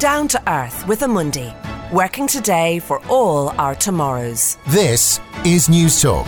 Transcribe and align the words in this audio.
Down 0.00 0.26
to 0.28 0.52
Earth 0.52 0.86
with 0.88 1.00
Amundi, 1.00 1.54
working 1.92 2.26
today 2.26 2.80
for 2.80 3.00
all 3.06 3.50
our 3.50 3.76
tomorrows. 3.76 4.58
This 4.66 5.20
is 5.46 5.68
News 5.68 6.02
Talk. 6.02 6.26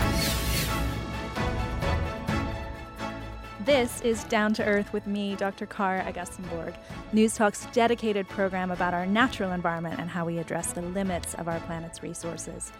This 3.64 4.00
is 4.02 4.22
Down 4.24 4.54
to 4.54 4.64
Earth 4.64 4.92
with 4.92 5.08
me, 5.08 5.34
Dr. 5.34 5.66
Cara 5.66 6.04
Augustenborg, 6.04 6.76
News 7.12 7.34
Talk's 7.34 7.66
dedicated 7.72 8.28
program 8.28 8.70
about 8.70 8.94
our 8.94 9.04
natural 9.04 9.50
environment 9.50 9.98
and 9.98 10.08
how 10.08 10.24
we 10.24 10.38
address 10.38 10.72
the 10.72 10.82
limits 10.82 11.34
of 11.34 11.48
our 11.48 11.58
planet's 11.60 12.04
resources. 12.04 12.72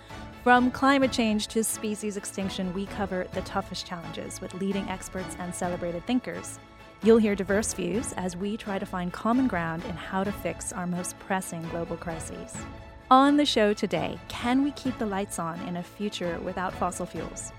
From 0.44 0.70
climate 0.70 1.10
change 1.10 1.48
to 1.48 1.64
species 1.64 2.16
extinction, 2.16 2.72
we 2.72 2.86
cover 2.86 3.26
the 3.32 3.42
toughest 3.42 3.86
challenges 3.86 4.40
with 4.40 4.54
leading 4.54 4.88
experts 4.88 5.36
and 5.40 5.52
celebrated 5.52 6.06
thinkers. 6.06 6.60
You'll 7.02 7.18
hear 7.18 7.34
diverse 7.34 7.72
views 7.74 8.12
as 8.16 8.36
we 8.36 8.56
try 8.56 8.78
to 8.78 8.86
find 8.86 9.12
common 9.12 9.46
ground 9.46 9.84
in 9.84 9.96
how 9.96 10.24
to 10.24 10.32
fix 10.32 10.72
our 10.72 10.86
most 10.86 11.18
pressing 11.18 11.62
global 11.68 11.96
crises. 11.96 12.56
On 13.10 13.36
the 13.36 13.46
show 13.46 13.72
today, 13.72 14.18
can 14.28 14.64
we 14.64 14.72
keep 14.72 14.98
the 14.98 15.06
lights 15.06 15.38
on 15.38 15.60
in 15.68 15.76
a 15.76 15.82
future 15.82 16.40
without 16.40 16.74
fossil 16.74 17.06
fuels? 17.06 17.52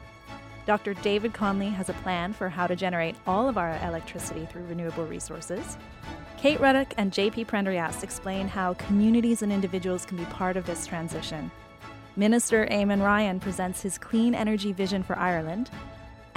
Dr. 0.66 0.96
David 0.96 1.34
Connolly 1.34 1.70
has 1.70 1.88
a 1.88 1.94
plan 1.94 2.34
for 2.34 2.50
how 2.50 2.68
to 2.68 2.76
generate 2.76 3.16
all 3.26 3.48
of 3.48 3.58
our 3.58 3.80
electricity 3.86 4.46
through 4.46 4.66
renewable 4.66 5.06
resources. 5.06 5.78
Kate 6.38 6.60
Ruddock 6.60 6.94
and 6.98 7.14
JP 7.14 7.48
Prendergast 7.48 8.04
explain 8.04 8.50
how 8.50 8.74
communities 8.74 9.44
and 9.44 9.54
individuals 9.54 10.06
can 10.06 10.18
be 10.18 10.26
part 10.26 10.58
of 10.58 10.66
this 10.66 10.86
transition. 10.86 11.50
Minister 12.18 12.66
Eamon 12.66 13.02
Ryan 13.02 13.40
presents 13.40 13.82
his 13.82 13.98
clean 13.98 14.36
energy 14.36 14.74
vision 14.74 15.04
for 15.04 15.18
Ireland. 15.18 15.70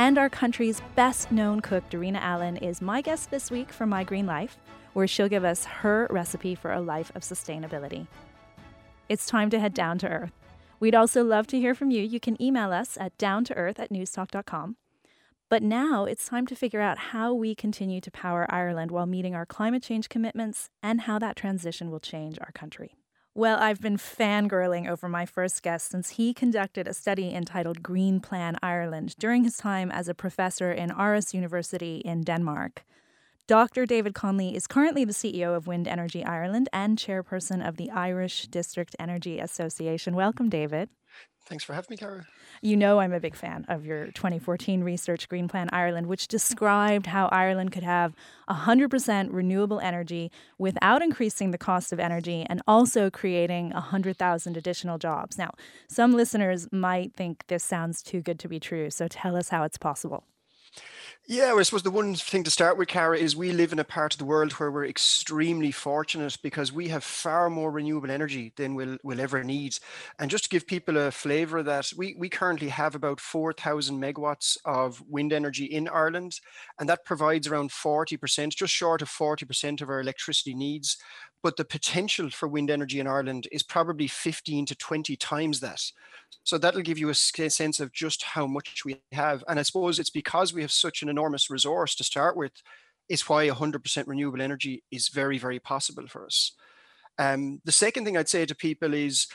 And 0.00 0.16
our 0.16 0.30
country's 0.30 0.80
best 0.96 1.30
known 1.30 1.60
cook, 1.60 1.84
Darina 1.90 2.20
Allen, 2.22 2.56
is 2.56 2.80
my 2.80 3.02
guest 3.02 3.30
this 3.30 3.50
week 3.50 3.70
for 3.70 3.84
My 3.84 4.02
Green 4.02 4.24
Life, 4.24 4.56
where 4.94 5.06
she'll 5.06 5.28
give 5.28 5.44
us 5.44 5.66
her 5.66 6.06
recipe 6.08 6.54
for 6.54 6.72
a 6.72 6.80
life 6.80 7.12
of 7.14 7.20
sustainability. 7.20 8.06
It's 9.10 9.26
time 9.26 9.50
to 9.50 9.60
head 9.60 9.74
down 9.74 9.98
to 9.98 10.08
earth. 10.08 10.32
We'd 10.80 10.94
also 10.94 11.22
love 11.22 11.46
to 11.48 11.58
hear 11.58 11.74
from 11.74 11.90
you. 11.90 12.02
You 12.02 12.18
can 12.18 12.42
email 12.42 12.72
us 12.72 12.96
at 12.98 13.18
downtoearth 13.18 13.78
at 13.78 13.92
newstalk.com. 13.92 14.76
But 15.50 15.62
now 15.62 16.06
it's 16.06 16.26
time 16.26 16.46
to 16.46 16.56
figure 16.56 16.80
out 16.80 16.96
how 17.12 17.34
we 17.34 17.54
continue 17.54 18.00
to 18.00 18.10
power 18.10 18.46
Ireland 18.48 18.90
while 18.90 19.04
meeting 19.04 19.34
our 19.34 19.44
climate 19.44 19.82
change 19.82 20.08
commitments 20.08 20.70
and 20.82 21.02
how 21.02 21.18
that 21.18 21.36
transition 21.36 21.90
will 21.90 22.00
change 22.00 22.38
our 22.40 22.52
country. 22.52 22.94
Well, 23.34 23.60
I've 23.60 23.80
been 23.80 23.96
fangirling 23.96 24.88
over 24.88 25.08
my 25.08 25.24
first 25.24 25.62
guest 25.62 25.92
since 25.92 26.10
he 26.10 26.34
conducted 26.34 26.88
a 26.88 26.92
study 26.92 27.32
entitled 27.32 27.80
Green 27.80 28.18
Plan 28.18 28.56
Ireland 28.60 29.14
during 29.20 29.44
his 29.44 29.56
time 29.56 29.92
as 29.92 30.08
a 30.08 30.14
professor 30.14 30.72
in 30.72 30.90
Aarhus 30.90 31.32
University 31.32 31.98
in 31.98 32.22
Denmark. 32.22 32.84
Dr. 33.46 33.86
David 33.86 34.14
Connolly 34.14 34.56
is 34.56 34.66
currently 34.66 35.04
the 35.04 35.12
CEO 35.12 35.56
of 35.56 35.68
Wind 35.68 35.86
Energy 35.86 36.24
Ireland 36.24 36.68
and 36.72 36.98
chairperson 36.98 37.66
of 37.66 37.76
the 37.76 37.90
Irish 37.90 38.48
District 38.48 38.96
Energy 38.98 39.38
Association. 39.38 40.16
Welcome, 40.16 40.48
David. 40.48 40.88
Thanks 41.50 41.64
for 41.64 41.74
having 41.74 41.88
me, 41.90 41.96
Cara. 41.96 42.28
You 42.62 42.76
know 42.76 43.00
I'm 43.00 43.12
a 43.12 43.18
big 43.18 43.34
fan 43.34 43.66
of 43.68 43.84
your 43.84 44.06
2014 44.12 44.84
research 44.84 45.28
Green 45.28 45.48
Plan 45.48 45.68
Ireland, 45.72 46.06
which 46.06 46.28
described 46.28 47.06
how 47.06 47.26
Ireland 47.32 47.72
could 47.72 47.82
have 47.82 48.14
100% 48.48 49.28
renewable 49.32 49.80
energy 49.80 50.30
without 50.58 51.02
increasing 51.02 51.50
the 51.50 51.58
cost 51.58 51.92
of 51.92 51.98
energy 51.98 52.46
and 52.48 52.62
also 52.68 53.10
creating 53.10 53.70
100,000 53.70 54.56
additional 54.56 54.96
jobs. 54.96 55.36
Now, 55.36 55.50
some 55.88 56.12
listeners 56.12 56.68
might 56.70 57.14
think 57.14 57.44
this 57.48 57.64
sounds 57.64 58.00
too 58.00 58.20
good 58.20 58.38
to 58.38 58.48
be 58.48 58.60
true, 58.60 58.88
so 58.88 59.08
tell 59.08 59.34
us 59.34 59.48
how 59.48 59.64
it's 59.64 59.76
possible. 59.76 60.22
Yeah, 61.32 61.54
I 61.54 61.62
suppose 61.62 61.84
the 61.84 61.92
one 61.92 62.16
thing 62.16 62.42
to 62.42 62.50
start 62.50 62.76
with, 62.76 62.88
Cara, 62.88 63.16
is 63.16 63.36
we 63.36 63.52
live 63.52 63.72
in 63.72 63.78
a 63.78 63.84
part 63.84 64.12
of 64.12 64.18
the 64.18 64.24
world 64.24 64.50
where 64.54 64.68
we're 64.72 64.84
extremely 64.86 65.70
fortunate 65.70 66.36
because 66.42 66.72
we 66.72 66.88
have 66.88 67.04
far 67.04 67.48
more 67.48 67.70
renewable 67.70 68.10
energy 68.10 68.52
than 68.56 68.74
we'll, 68.74 68.96
we'll 69.04 69.20
ever 69.20 69.44
need. 69.44 69.78
And 70.18 70.28
just 70.28 70.42
to 70.42 70.50
give 70.50 70.66
people 70.66 70.96
a 70.96 71.12
flavour 71.12 71.58
of 71.58 71.66
that, 71.66 71.92
we, 71.96 72.16
we 72.18 72.28
currently 72.28 72.66
have 72.70 72.96
about 72.96 73.20
4,000 73.20 74.02
megawatts 74.02 74.56
of 74.64 75.00
wind 75.08 75.32
energy 75.32 75.66
in 75.66 75.86
Ireland, 75.86 76.40
and 76.80 76.88
that 76.88 77.04
provides 77.04 77.46
around 77.46 77.70
40%, 77.70 78.52
just 78.56 78.74
short 78.74 79.00
of 79.00 79.08
40% 79.08 79.80
of 79.80 79.88
our 79.88 80.00
electricity 80.00 80.52
needs. 80.52 80.96
But 81.44 81.56
the 81.56 81.64
potential 81.64 82.28
for 82.30 82.48
wind 82.48 82.70
energy 82.70 82.98
in 82.98 83.06
Ireland 83.06 83.46
is 83.52 83.62
probably 83.62 84.08
15 84.08 84.66
to 84.66 84.74
20 84.74 85.16
times 85.16 85.60
that. 85.60 85.80
So 86.44 86.58
that'll 86.58 86.82
give 86.82 86.98
you 86.98 87.08
a 87.10 87.14
sense 87.14 87.80
of 87.80 87.92
just 87.92 88.22
how 88.22 88.46
much 88.46 88.84
we 88.84 89.00
have. 89.12 89.44
And 89.48 89.58
I 89.58 89.62
suppose 89.62 89.98
it's 89.98 90.10
because 90.10 90.52
we 90.52 90.62
have 90.62 90.72
such 90.72 91.02
an 91.02 91.08
enormous 91.20 91.50
resource 91.50 91.94
to 91.96 92.04
start 92.04 92.36
with, 92.36 92.52
is 93.08 93.28
why 93.28 93.46
100% 93.48 94.06
renewable 94.06 94.40
energy 94.40 94.82
is 94.90 95.08
very, 95.08 95.36
very 95.36 95.58
possible 95.58 96.06
for 96.08 96.24
us. 96.24 96.52
Um, 97.18 97.60
the 97.64 97.72
second 97.72 98.04
thing 98.04 98.16
I'd 98.16 98.28
say 98.28 98.46
to 98.46 98.54
people 98.54 98.94
is 98.94 99.26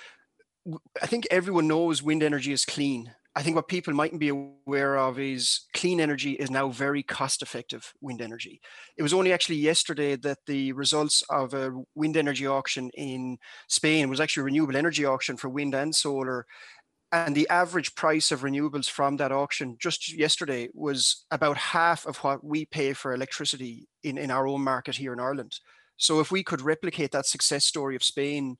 I 1.02 1.06
think 1.06 1.28
everyone 1.30 1.68
knows 1.68 2.02
wind 2.02 2.24
energy 2.24 2.52
is 2.52 2.66
clean. 2.66 3.14
I 3.36 3.44
think 3.44 3.56
what 3.56 3.68
people 3.68 3.94
mightn't 3.94 4.22
be 4.22 4.30
aware 4.30 4.98
of 4.98 5.20
is 5.20 5.68
clean 5.74 6.00
energy 6.00 6.32
is 6.32 6.50
now 6.50 6.70
very 6.70 7.04
cost 7.04 7.42
effective 7.42 7.94
wind 8.02 8.22
energy. 8.22 8.62
It 8.98 9.04
was 9.04 9.14
only 9.14 9.34
actually 9.34 9.58
yesterday 9.58 10.16
that 10.16 10.40
the 10.48 10.72
results 10.72 11.22
of 11.30 11.54
a 11.54 11.72
wind 11.94 12.16
energy 12.18 12.48
auction 12.48 12.90
in 12.96 13.38
Spain 13.68 14.10
was 14.10 14.22
actually 14.22 14.42
a 14.42 14.46
renewable 14.46 14.78
energy 14.78 15.06
auction 15.06 15.36
for 15.38 15.50
wind 15.50 15.76
and 15.76 15.94
solar 15.94 16.48
and 17.16 17.36
the 17.36 17.48
average 17.50 17.96
price 17.96 18.32
of 18.32 18.42
renewables 18.42 18.90
from 18.90 19.18
that 19.18 19.32
auction 19.32 19.78
just 19.80 20.14
yesterday 20.14 20.68
was 20.74 21.26
about 21.32 21.58
half 21.58 22.06
of 22.06 22.18
what 22.18 22.44
we 22.44 22.66
pay 22.66 22.94
for 22.94 23.14
electricity 23.14 23.88
in, 24.04 24.18
in 24.18 24.30
our 24.30 24.48
own 24.48 24.62
market 24.62 24.96
here 24.98 25.14
in 25.14 25.20
Ireland. 25.20 25.60
So 25.98 26.20
if 26.20 26.30
we 26.32 26.44
could 26.44 26.62
replicate 26.62 27.12
that 27.12 27.26
success 27.26 27.64
story 27.64 27.96
of 27.96 28.04
Spain, 28.04 28.58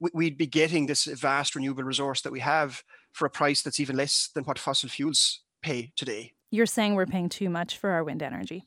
we'd 0.00 0.38
be 0.38 0.46
getting 0.46 0.86
this 0.86 1.06
vast 1.06 1.56
renewable 1.56 1.82
resource 1.82 2.20
that 2.22 2.32
we 2.32 2.40
have 2.40 2.82
for 3.12 3.26
a 3.26 3.30
price 3.30 3.62
that's 3.62 3.80
even 3.80 3.96
less 3.96 4.30
than 4.32 4.44
what 4.44 4.58
fossil 4.58 4.88
fuels 4.88 5.40
pay 5.60 5.92
today. 5.96 6.34
You're 6.50 6.66
saying 6.66 6.94
we're 6.94 7.06
paying 7.06 7.28
too 7.28 7.50
much 7.50 7.76
for 7.78 7.90
our 7.90 8.04
wind 8.04 8.22
energy? 8.22 8.64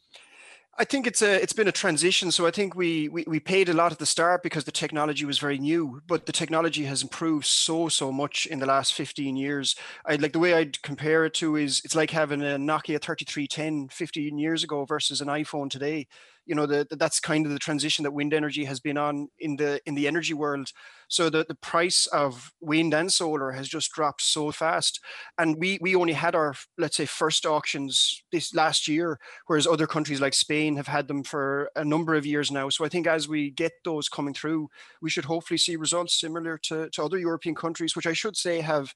I 0.81 0.83
think 0.83 1.05
it's 1.05 1.21
a 1.21 1.39
it's 1.39 1.53
been 1.53 1.67
a 1.67 1.71
transition. 1.71 2.31
So 2.31 2.47
I 2.47 2.51
think 2.51 2.73
we, 2.73 3.07
we 3.07 3.23
we 3.27 3.39
paid 3.39 3.69
a 3.69 3.73
lot 3.73 3.91
at 3.91 3.99
the 3.99 4.05
start 4.07 4.41
because 4.41 4.63
the 4.63 4.71
technology 4.71 5.25
was 5.25 5.37
very 5.37 5.59
new, 5.59 6.01
but 6.07 6.25
the 6.25 6.31
technology 6.31 6.85
has 6.85 7.03
improved 7.03 7.45
so 7.45 7.87
so 7.87 8.11
much 8.11 8.47
in 8.47 8.57
the 8.57 8.65
last 8.65 8.95
15 8.95 9.35
years. 9.35 9.75
I 10.07 10.15
like 10.15 10.33
the 10.33 10.39
way 10.39 10.55
I'd 10.55 10.81
compare 10.81 11.23
it 11.25 11.35
to 11.35 11.55
is 11.55 11.83
it's 11.85 11.93
like 11.93 12.09
having 12.09 12.41
a 12.41 12.57
Nokia 12.57 12.99
3310 12.99 13.89
15 13.89 14.39
years 14.39 14.63
ago 14.63 14.83
versus 14.85 15.21
an 15.21 15.27
iPhone 15.27 15.69
today 15.69 16.07
you 16.45 16.55
know 16.55 16.65
the, 16.65 16.87
that's 16.91 17.19
kind 17.19 17.45
of 17.45 17.51
the 17.51 17.59
transition 17.59 18.03
that 18.03 18.11
wind 18.11 18.33
energy 18.33 18.65
has 18.65 18.79
been 18.79 18.97
on 18.97 19.27
in 19.39 19.55
the 19.57 19.79
in 19.85 19.95
the 19.95 20.07
energy 20.07 20.33
world. 20.33 20.69
So 21.07 21.29
the, 21.29 21.45
the 21.47 21.55
price 21.55 22.07
of 22.07 22.51
wind 22.61 22.93
and 22.93 23.11
solar 23.11 23.51
has 23.51 23.67
just 23.67 23.91
dropped 23.91 24.21
so 24.21 24.51
fast. 24.51 24.99
And 25.37 25.57
we 25.59 25.77
we 25.81 25.95
only 25.95 26.13
had 26.13 26.35
our 26.35 26.55
let's 26.77 26.97
say 26.97 27.05
first 27.05 27.45
auctions 27.45 28.23
this 28.31 28.53
last 28.53 28.87
year 28.87 29.19
whereas 29.47 29.67
other 29.67 29.87
countries 29.87 30.21
like 30.21 30.33
spain 30.33 30.75
have 30.77 30.87
had 30.87 31.07
them 31.07 31.23
for 31.23 31.69
a 31.75 31.85
number 31.85 32.15
of 32.15 32.25
years 32.25 32.51
now. 32.51 32.69
So 32.69 32.85
i 32.85 32.89
think 32.89 33.07
as 33.07 33.27
we 33.27 33.51
get 33.51 33.71
those 33.85 34.09
coming 34.09 34.33
through 34.33 34.69
we 35.01 35.09
should 35.09 35.25
hopefully 35.25 35.57
see 35.57 35.75
results 35.75 36.19
similar 36.19 36.57
to, 36.63 36.89
to 36.89 37.03
other 37.03 37.17
european 37.17 37.55
countries 37.55 37.95
which 37.95 38.07
i 38.07 38.13
should 38.13 38.37
say 38.37 38.61
have 38.61 38.93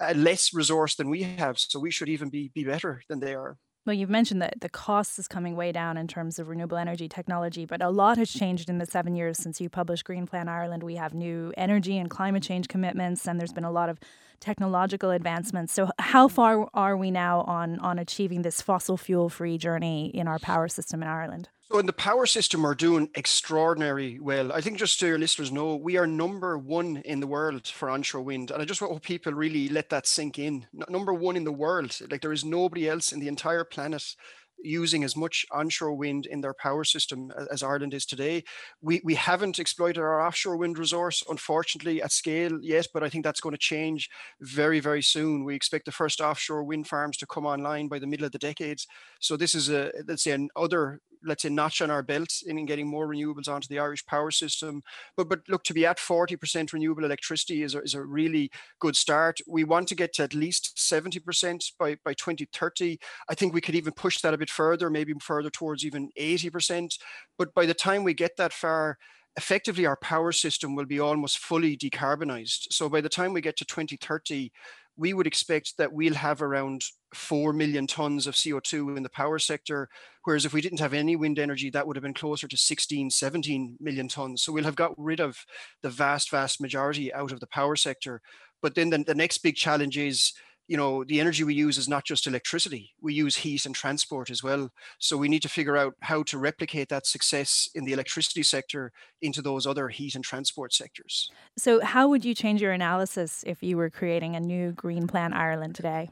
a 0.00 0.14
less 0.14 0.52
resource 0.52 0.94
than 0.94 1.08
we 1.08 1.22
have. 1.22 1.58
So 1.58 1.78
we 1.80 1.90
should 1.90 2.08
even 2.08 2.28
be 2.28 2.50
be 2.54 2.64
better 2.64 3.02
than 3.08 3.20
they 3.20 3.34
are 3.34 3.56
well, 3.86 3.94
you've 3.94 4.10
mentioned 4.10 4.42
that 4.42 4.60
the 4.60 4.68
cost 4.68 5.16
is 5.16 5.28
coming 5.28 5.54
way 5.54 5.70
down 5.70 5.96
in 5.96 6.08
terms 6.08 6.40
of 6.40 6.48
renewable 6.48 6.76
energy 6.76 7.08
technology, 7.08 7.64
but 7.64 7.80
a 7.80 7.88
lot 7.88 8.18
has 8.18 8.28
changed 8.28 8.68
in 8.68 8.78
the 8.78 8.86
seven 8.86 9.14
years 9.14 9.38
since 9.38 9.60
you 9.60 9.68
published 9.68 10.04
Green 10.04 10.26
Plan 10.26 10.48
Ireland. 10.48 10.82
We 10.82 10.96
have 10.96 11.14
new 11.14 11.52
energy 11.56 11.96
and 11.96 12.10
climate 12.10 12.42
change 12.42 12.66
commitments, 12.66 13.28
and 13.28 13.38
there's 13.38 13.52
been 13.52 13.64
a 13.64 13.70
lot 13.70 13.88
of 13.88 14.00
technological 14.40 15.10
advancements. 15.10 15.72
So, 15.72 15.90
how 15.98 16.28
far 16.28 16.68
are 16.74 16.96
we 16.96 17.10
now 17.10 17.42
on 17.42 17.78
on 17.80 17.98
achieving 17.98 18.42
this 18.42 18.62
fossil 18.62 18.96
fuel 18.96 19.28
free 19.28 19.58
journey 19.58 20.10
in 20.14 20.28
our 20.28 20.38
power 20.38 20.68
system 20.68 21.02
in 21.02 21.08
Ireland? 21.08 21.48
So 21.70 21.80
in 21.80 21.86
the 21.86 21.92
power 21.92 22.26
system, 22.26 22.62
we're 22.62 22.76
doing 22.76 23.10
extraordinary 23.16 24.20
well. 24.20 24.52
I 24.52 24.60
think 24.60 24.78
just 24.78 25.00
so 25.00 25.06
your 25.06 25.18
listeners 25.18 25.50
know, 25.50 25.74
we 25.74 25.96
are 25.96 26.06
number 26.06 26.56
one 26.56 26.98
in 26.98 27.18
the 27.18 27.26
world 27.26 27.66
for 27.66 27.90
onshore 27.90 28.22
wind. 28.22 28.52
And 28.52 28.62
I 28.62 28.64
just 28.64 28.80
want 28.80 29.02
people 29.02 29.32
really 29.32 29.68
let 29.68 29.90
that 29.90 30.06
sink 30.06 30.38
in. 30.38 30.66
Number 30.88 31.12
one 31.12 31.34
in 31.34 31.42
the 31.42 31.50
world. 31.50 31.98
Like 32.08 32.20
there 32.20 32.32
is 32.32 32.44
nobody 32.44 32.88
else 32.88 33.10
in 33.10 33.18
the 33.18 33.26
entire 33.26 33.64
planet 33.64 34.14
using 34.62 35.04
as 35.04 35.16
much 35.16 35.44
onshore 35.50 35.94
wind 35.94 36.26
in 36.26 36.40
their 36.40 36.54
power 36.54 36.84
system 36.84 37.30
as 37.50 37.62
Ireland 37.62 37.94
is 37.94 38.06
today. 38.06 38.44
We 38.80 39.00
we 39.04 39.14
haven't 39.14 39.58
exploited 39.58 40.00
our 40.00 40.20
offshore 40.26 40.56
wind 40.56 40.78
resource, 40.78 41.22
unfortunately, 41.28 42.02
at 42.02 42.12
scale 42.12 42.58
yet, 42.62 42.86
but 42.92 43.02
I 43.02 43.08
think 43.08 43.24
that's 43.24 43.40
going 43.40 43.54
to 43.54 43.58
change 43.58 44.08
very, 44.40 44.80
very 44.80 45.02
soon. 45.02 45.44
We 45.44 45.54
expect 45.54 45.84
the 45.84 45.92
first 45.92 46.20
offshore 46.20 46.64
wind 46.64 46.86
farms 46.88 47.16
to 47.18 47.26
come 47.26 47.46
online 47.46 47.88
by 47.88 47.98
the 47.98 48.06
middle 48.06 48.26
of 48.26 48.32
the 48.32 48.38
decades. 48.38 48.86
So 49.20 49.36
this 49.36 49.54
is 49.54 49.70
a 49.70 49.92
let's 50.06 50.24
say 50.24 50.32
another 50.32 51.00
let's 51.24 51.42
say 51.42 51.48
notch 51.48 51.80
on 51.80 51.90
our 51.90 52.02
belt 52.02 52.28
in 52.46 52.64
getting 52.66 52.86
more 52.86 53.08
renewables 53.08 53.48
onto 53.48 53.68
the 53.68 53.78
Irish 53.78 54.04
power 54.06 54.30
system. 54.30 54.82
But 55.16 55.28
but 55.28 55.40
look, 55.48 55.64
to 55.64 55.74
be 55.74 55.86
at 55.86 55.98
40% 55.98 56.72
renewable 56.72 57.04
electricity 57.04 57.62
is 57.62 57.74
a, 57.74 57.82
is 57.82 57.94
a 57.94 58.02
really 58.02 58.50
good 58.80 58.96
start. 58.96 59.38
We 59.46 59.64
want 59.64 59.88
to 59.88 59.94
get 59.94 60.12
to 60.14 60.22
at 60.22 60.34
least 60.34 60.76
70% 60.76 61.72
by, 61.78 61.96
by 62.04 62.14
2030. 62.14 62.98
I 63.28 63.34
think 63.34 63.52
we 63.52 63.60
could 63.60 63.74
even 63.74 63.92
push 63.92 64.20
that 64.20 64.34
a 64.34 64.38
bit 64.38 64.50
further, 64.50 64.90
maybe 64.90 65.12
further 65.20 65.50
towards 65.50 65.84
even 65.84 66.10
80%. 66.18 66.98
But 67.38 67.54
by 67.54 67.66
the 67.66 67.74
time 67.74 68.04
we 68.04 68.14
get 68.14 68.36
that 68.36 68.52
far, 68.52 68.98
effectively 69.36 69.86
our 69.86 69.96
power 69.96 70.32
system 70.32 70.74
will 70.74 70.86
be 70.86 71.00
almost 71.00 71.38
fully 71.38 71.76
decarbonized. 71.76 72.68
So 72.70 72.88
by 72.88 73.00
the 73.00 73.08
time 73.08 73.32
we 73.32 73.40
get 73.40 73.56
to 73.58 73.64
2030, 73.64 74.50
we 74.96 75.12
would 75.12 75.26
expect 75.26 75.76
that 75.78 75.92
we'll 75.92 76.14
have 76.14 76.42
around 76.42 76.82
4 77.14 77.52
million 77.52 77.86
tons 77.86 78.26
of 78.26 78.34
CO2 78.34 78.96
in 78.96 79.02
the 79.02 79.10
power 79.10 79.38
sector. 79.38 79.88
Whereas 80.24 80.44
if 80.44 80.52
we 80.52 80.60
didn't 80.60 80.80
have 80.80 80.94
any 80.94 81.16
wind 81.16 81.38
energy, 81.38 81.70
that 81.70 81.86
would 81.86 81.96
have 81.96 82.02
been 82.02 82.14
closer 82.14 82.48
to 82.48 82.56
16, 82.56 83.10
17 83.10 83.76
million 83.80 84.08
tons. 84.08 84.42
So 84.42 84.52
we'll 84.52 84.64
have 84.64 84.76
got 84.76 84.94
rid 84.96 85.20
of 85.20 85.36
the 85.82 85.90
vast, 85.90 86.30
vast 86.30 86.60
majority 86.60 87.12
out 87.12 87.32
of 87.32 87.40
the 87.40 87.46
power 87.46 87.76
sector. 87.76 88.22
But 88.62 88.74
then 88.74 88.90
the, 88.90 88.98
the 88.98 89.14
next 89.14 89.38
big 89.38 89.56
challenge 89.56 89.98
is 89.98 90.32
you 90.68 90.76
know 90.76 91.04
the 91.04 91.20
energy 91.20 91.44
we 91.44 91.54
use 91.54 91.78
is 91.78 91.88
not 91.88 92.04
just 92.04 92.26
electricity 92.26 92.90
we 93.00 93.14
use 93.14 93.36
heat 93.36 93.66
and 93.66 93.74
transport 93.74 94.30
as 94.30 94.42
well. 94.42 94.70
So 94.98 95.16
we 95.16 95.28
need 95.28 95.42
to 95.42 95.48
figure 95.48 95.76
out 95.76 95.94
how 96.00 96.22
to 96.24 96.38
replicate 96.38 96.88
that 96.88 97.06
success 97.06 97.68
in 97.74 97.84
the 97.84 97.92
electricity 97.92 98.42
sector 98.42 98.92
into 99.22 99.42
those 99.42 99.66
other 99.66 99.88
heat 99.88 100.14
and 100.14 100.24
transport 100.24 100.72
sectors. 100.72 101.30
So 101.56 101.80
how 101.84 102.08
would 102.08 102.24
you 102.24 102.34
change 102.34 102.60
your 102.60 102.72
analysis 102.72 103.44
if 103.46 103.62
you 103.62 103.76
were 103.76 103.90
creating 103.90 104.34
a 104.36 104.40
new 104.40 104.72
green 104.72 105.06
plan 105.06 105.32
ireland 105.32 105.74
today? 105.74 106.10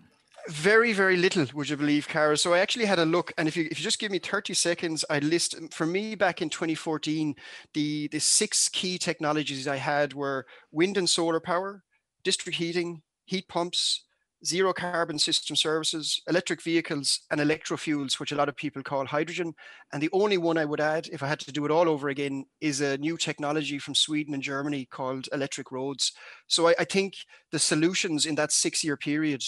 Very 0.48 0.92
very 0.92 1.16
little 1.16 1.46
would 1.54 1.68
you 1.70 1.76
believe 1.76 2.06
Cara. 2.06 2.36
So 2.36 2.52
I 2.52 2.58
actually 2.60 2.84
had 2.84 2.98
a 2.98 3.04
look 3.04 3.32
and 3.38 3.48
if 3.48 3.56
you 3.56 3.66
if 3.70 3.78
you 3.78 3.84
just 3.84 3.98
give 3.98 4.12
me 4.12 4.18
30 4.18 4.54
seconds 4.54 5.04
I 5.08 5.18
list 5.18 5.56
for 5.72 5.86
me 5.86 6.14
back 6.14 6.42
in 6.42 6.50
2014 6.50 7.34
the 7.72 8.08
the 8.08 8.20
six 8.20 8.68
key 8.68 8.98
technologies 8.98 9.66
I 9.66 9.76
had 9.76 10.12
were 10.12 10.46
wind 10.70 10.96
and 10.96 11.08
solar 11.08 11.40
power 11.40 11.82
district 12.22 12.58
heating 12.58 13.02
heat 13.24 13.48
pumps 13.48 14.04
zero 14.44 14.72
carbon 14.72 15.18
system 15.18 15.56
services, 15.56 16.20
electric 16.28 16.62
vehicles, 16.62 17.20
and 17.30 17.40
electrofuels, 17.40 18.20
which 18.20 18.32
a 18.32 18.36
lot 18.36 18.48
of 18.48 18.56
people 18.56 18.82
call 18.82 19.06
hydrogen. 19.06 19.54
And 19.92 20.02
the 20.02 20.10
only 20.12 20.38
one 20.38 20.58
I 20.58 20.64
would 20.64 20.80
add, 20.80 21.08
if 21.12 21.22
I 21.22 21.28
had 21.28 21.40
to 21.40 21.52
do 21.52 21.64
it 21.64 21.70
all 21.70 21.88
over 21.88 22.08
again, 22.08 22.44
is 22.60 22.80
a 22.80 22.98
new 22.98 23.16
technology 23.16 23.78
from 23.78 23.94
Sweden 23.94 24.34
and 24.34 24.42
Germany 24.42 24.86
called 24.90 25.28
electric 25.32 25.72
roads. 25.72 26.12
So 26.46 26.68
I, 26.68 26.74
I 26.80 26.84
think 26.84 27.14
the 27.52 27.58
solutions 27.58 28.26
in 28.26 28.34
that 28.36 28.52
six 28.52 28.84
year 28.84 28.96
period 28.96 29.42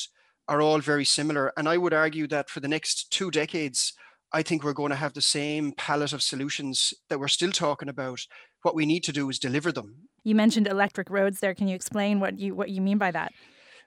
are 0.48 0.62
all 0.62 0.78
very 0.78 1.04
similar. 1.04 1.52
And 1.56 1.68
I 1.68 1.76
would 1.76 1.94
argue 1.94 2.26
that 2.28 2.48
for 2.48 2.60
the 2.60 2.68
next 2.68 3.10
two 3.10 3.30
decades, 3.30 3.92
I 4.32 4.42
think 4.42 4.64
we're 4.64 4.72
going 4.72 4.90
to 4.90 4.96
have 4.96 5.14
the 5.14 5.20
same 5.20 5.72
palette 5.72 6.12
of 6.12 6.22
solutions 6.22 6.92
that 7.08 7.20
we're 7.20 7.28
still 7.28 7.52
talking 7.52 7.88
about. 7.88 8.20
What 8.62 8.74
we 8.74 8.86
need 8.86 9.04
to 9.04 9.12
do 9.12 9.28
is 9.28 9.38
deliver 9.38 9.72
them. 9.72 10.08
You 10.24 10.34
mentioned 10.34 10.66
electric 10.66 11.10
roads 11.10 11.40
there. 11.40 11.54
Can 11.54 11.68
you 11.68 11.76
explain 11.76 12.18
what 12.18 12.38
you 12.38 12.54
what 12.54 12.68
you 12.70 12.80
mean 12.80 12.98
by 12.98 13.12
that? 13.12 13.32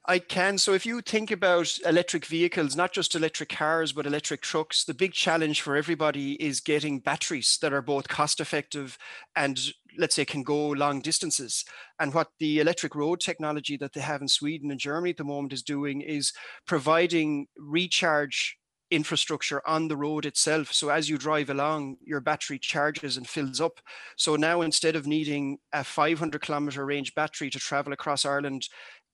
I 0.06 0.20
can. 0.20 0.58
So 0.58 0.74
if 0.74 0.86
you 0.86 1.02
think 1.02 1.30
about 1.30 1.78
electric 1.86 2.26
vehicles, 2.26 2.76
not 2.76 2.94
just 2.94 3.16
electric 3.16 3.50
cars, 3.50 3.92
but 3.92 4.08
electric 4.08 4.42
trucks, 4.42 4.84
the 4.84 4.94
big 4.94 5.14
challenge 5.14 5.62
for 5.62 5.76
everybody 5.76 6.34
is 6.44 6.62
getting 6.62 7.00
batteries 7.00 7.60
that 7.62 7.74
are 7.74 7.82
both 7.82 8.08
cost 8.08 8.40
effective 8.40 8.98
and 9.36 9.60
let's 9.98 10.16
say 10.16 10.26
can 10.26 10.44
go 10.44 10.70
long 10.70 11.02
distances. 11.02 11.64
And 12.00 12.14
what 12.14 12.30
the 12.40 12.60
electric 12.60 12.96
road 12.96 13.20
technology 13.20 13.78
that 13.78 13.94
they 13.94 14.02
have 14.02 14.22
in 14.22 14.28
Sweden 14.28 14.72
and 14.72 14.80
Germany 14.80 15.12
at 15.12 15.18
the 15.18 15.24
moment 15.24 15.54
is 15.54 15.62
doing 15.62 16.02
is 16.02 16.34
providing 16.66 17.48
recharge 17.58 18.58
infrastructure 18.92 19.62
on 19.68 19.88
the 19.88 19.98
road 19.98 20.26
itself. 20.26 20.74
So 20.74 20.90
as 20.90 21.10
you 21.10 21.18
drive 21.18 21.50
along, 21.50 21.98
your 22.04 22.22
battery 22.22 22.58
charges 22.58 23.18
and 23.18 23.28
fills 23.28 23.62
up. 23.62 23.80
So 24.18 24.36
now 24.36 24.62
instead 24.62 24.96
of 24.96 25.06
needing 25.06 25.60
a 25.74 25.84
500 25.84 26.42
kilometer 26.42 26.86
range 26.86 27.14
battery 27.14 27.50
to 27.52 27.60
travel 27.60 27.94
across 27.94 28.26
Ireland, 28.26 28.68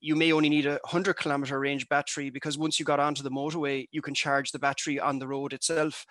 you 0.05 0.15
may 0.15 0.31
only 0.31 0.49
need 0.49 0.67
a 0.67 0.79
100 0.83 1.15
kilometer 1.15 1.59
range 1.59 1.89
battery 1.89 2.29
because 2.29 2.59
once 2.59 2.79
you 2.79 2.85
got 2.85 2.99
onto 2.99 3.23
the 3.23 3.31
motorway, 3.31 3.87
you 3.91 4.03
can 4.03 4.13
charge 4.13 4.51
the 4.51 4.59
battery 4.59 4.99
on 4.99 5.17
the 5.17 5.27
road 5.27 5.51
itself. 5.51 6.05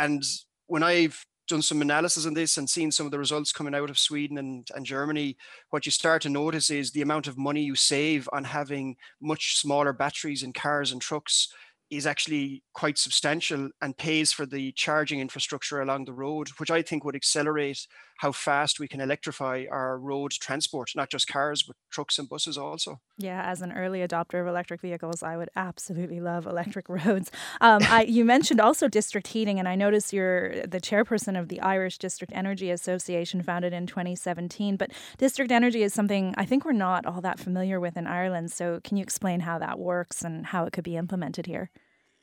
And 0.00 0.20
when 0.66 0.82
I've 0.82 1.24
done 1.46 1.62
some 1.62 1.80
analysis 1.80 2.26
on 2.26 2.34
this 2.34 2.56
and 2.56 2.68
seen 2.68 2.90
some 2.90 3.06
of 3.06 3.12
the 3.12 3.20
results 3.20 3.52
coming 3.52 3.72
out 3.72 3.88
of 3.88 4.00
Sweden 4.00 4.38
and, 4.38 4.66
and 4.74 4.84
Germany, 4.84 5.36
what 5.70 5.86
you 5.86 5.92
start 5.92 6.22
to 6.22 6.28
notice 6.28 6.70
is 6.70 6.90
the 6.90 7.02
amount 7.02 7.28
of 7.28 7.38
money 7.38 7.62
you 7.62 7.76
save 7.76 8.28
on 8.32 8.42
having 8.42 8.96
much 9.22 9.56
smaller 9.58 9.92
batteries 9.92 10.42
in 10.42 10.52
cars 10.52 10.90
and 10.90 11.00
trucks 11.00 11.46
is 11.88 12.04
actually 12.04 12.64
quite 12.74 12.98
substantial 12.98 13.70
and 13.80 13.96
pays 13.96 14.32
for 14.32 14.44
the 14.44 14.72
charging 14.72 15.20
infrastructure 15.20 15.82
along 15.82 16.04
the 16.04 16.12
road, 16.12 16.48
which 16.58 16.72
I 16.72 16.82
think 16.82 17.04
would 17.04 17.14
accelerate 17.14 17.86
how 18.18 18.32
fast 18.32 18.80
we 18.80 18.88
can 18.88 19.00
electrify 19.00 19.64
our 19.70 19.98
road 19.98 20.32
transport, 20.32 20.90
not 20.94 21.10
just 21.10 21.28
cars, 21.28 21.62
but 21.62 21.76
trucks 21.90 22.18
and 22.18 22.28
buses 22.28 22.56
also. 22.56 23.00
Yeah, 23.18 23.42
as 23.44 23.62
an 23.62 23.72
early 23.72 24.00
adopter 24.00 24.40
of 24.40 24.46
electric 24.46 24.80
vehicles, 24.80 25.22
I 25.22 25.36
would 25.36 25.50
absolutely 25.56 26.20
love 26.20 26.46
electric 26.46 26.88
roads. 26.88 27.30
Um, 27.60 27.82
I, 27.84 28.02
you 28.02 28.24
mentioned 28.24 28.60
also 28.60 28.88
district 28.88 29.28
heating, 29.28 29.58
and 29.58 29.68
I 29.68 29.74
noticed 29.74 30.12
you're 30.12 30.66
the 30.66 30.80
chairperson 30.80 31.38
of 31.38 31.48
the 31.48 31.60
Irish 31.60 31.98
District 31.98 32.32
Energy 32.34 32.70
Association, 32.70 33.42
founded 33.42 33.72
in 33.72 33.86
2017. 33.86 34.76
But 34.76 34.92
district 35.18 35.52
energy 35.52 35.82
is 35.82 35.92
something 35.92 36.34
I 36.36 36.44
think 36.44 36.64
we're 36.64 36.72
not 36.72 37.06
all 37.06 37.20
that 37.20 37.38
familiar 37.38 37.78
with 37.80 37.96
in 37.96 38.06
Ireland. 38.06 38.52
So, 38.52 38.80
can 38.82 38.96
you 38.96 39.02
explain 39.02 39.40
how 39.40 39.58
that 39.58 39.78
works 39.78 40.22
and 40.22 40.46
how 40.46 40.64
it 40.64 40.72
could 40.72 40.84
be 40.84 40.96
implemented 40.96 41.46
here? 41.46 41.70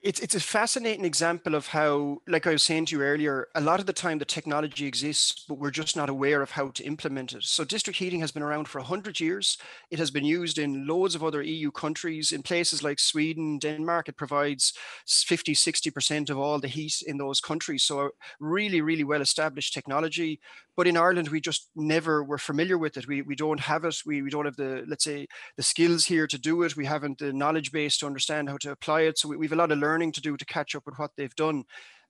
It's 0.03 0.19
it's 0.19 0.35
a 0.35 0.39
fascinating 0.39 1.05
example 1.05 1.55
of 1.55 1.67
how, 1.67 2.21
like 2.27 2.45
I 2.45 2.51
was 2.51 2.61
saying 2.61 2.87
to 2.87 2.97
you 2.97 3.01
earlier, 3.01 3.47
a 3.55 3.61
lot 3.61 3.79
of 3.79 3.85
the 3.85 3.93
time 3.93 4.17
the 4.17 4.25
technology 4.25 4.85
exists, 4.85 5.45
but 5.47 5.57
we're 5.57 5.71
just 5.71 5.95
not 5.95 6.09
aware 6.09 6.41
of 6.41 6.51
how 6.51 6.71
to 6.71 6.83
implement 6.83 7.31
it. 7.31 7.43
So 7.43 7.63
district 7.63 7.99
heating 7.99 8.19
has 8.19 8.31
been 8.31 8.43
around 8.43 8.67
for 8.67 8.79
100 8.79 9.21
years. 9.21 9.57
It 9.91 9.99
has 9.99 10.11
been 10.11 10.25
used 10.25 10.57
in 10.57 10.85
loads 10.85 11.15
of 11.15 11.23
other 11.23 11.41
EU 11.41 11.71
countries. 11.71 12.33
In 12.33 12.43
places 12.43 12.83
like 12.83 12.99
Sweden, 12.99 13.59
Denmark, 13.59 14.09
it 14.09 14.17
provides 14.17 14.73
50, 15.07 15.55
60% 15.55 16.29
of 16.29 16.37
all 16.37 16.59
the 16.59 16.67
heat 16.67 17.01
in 17.07 17.17
those 17.17 17.39
countries. 17.39 17.83
So 17.83 18.09
really, 18.41 18.81
really 18.81 19.05
well 19.05 19.21
established 19.21 19.73
technology. 19.73 20.41
But 20.75 20.87
in 20.87 20.97
Ireland, 20.97 21.29
we 21.29 21.39
just 21.39 21.69
never 21.75 22.23
were 22.23 22.39
familiar 22.39 22.77
with 22.77 22.97
it. 22.97 23.07
We, 23.07 23.21
we 23.21 23.35
don't 23.35 23.59
have 23.59 23.85
it. 23.85 23.95
We, 24.05 24.21
we 24.21 24.31
don't 24.31 24.45
have 24.45 24.55
the, 24.57 24.83
let's 24.87 25.03
say, 25.03 25.27
the 25.55 25.63
skills 25.63 26.05
here 26.05 26.25
to 26.27 26.37
do 26.37 26.63
it. 26.63 26.75
We 26.75 26.85
haven't 26.85 27.19
the 27.19 27.31
knowledge 27.31 27.71
base 27.71 27.97
to 27.99 28.07
understand 28.07 28.49
how 28.49 28.57
to 28.57 28.71
apply 28.71 29.01
it. 29.01 29.19
So 29.19 29.29
we, 29.29 29.37
we 29.37 29.45
have 29.45 29.53
a 29.53 29.55
lot 29.55 29.71
of 29.71 29.77
learning 29.77 29.92
to 29.99 30.21
do 30.21 30.37
to 30.37 30.45
catch 30.45 30.75
up 30.75 30.85
with 30.85 30.95
what 30.97 31.11
they've 31.17 31.35
done. 31.35 31.63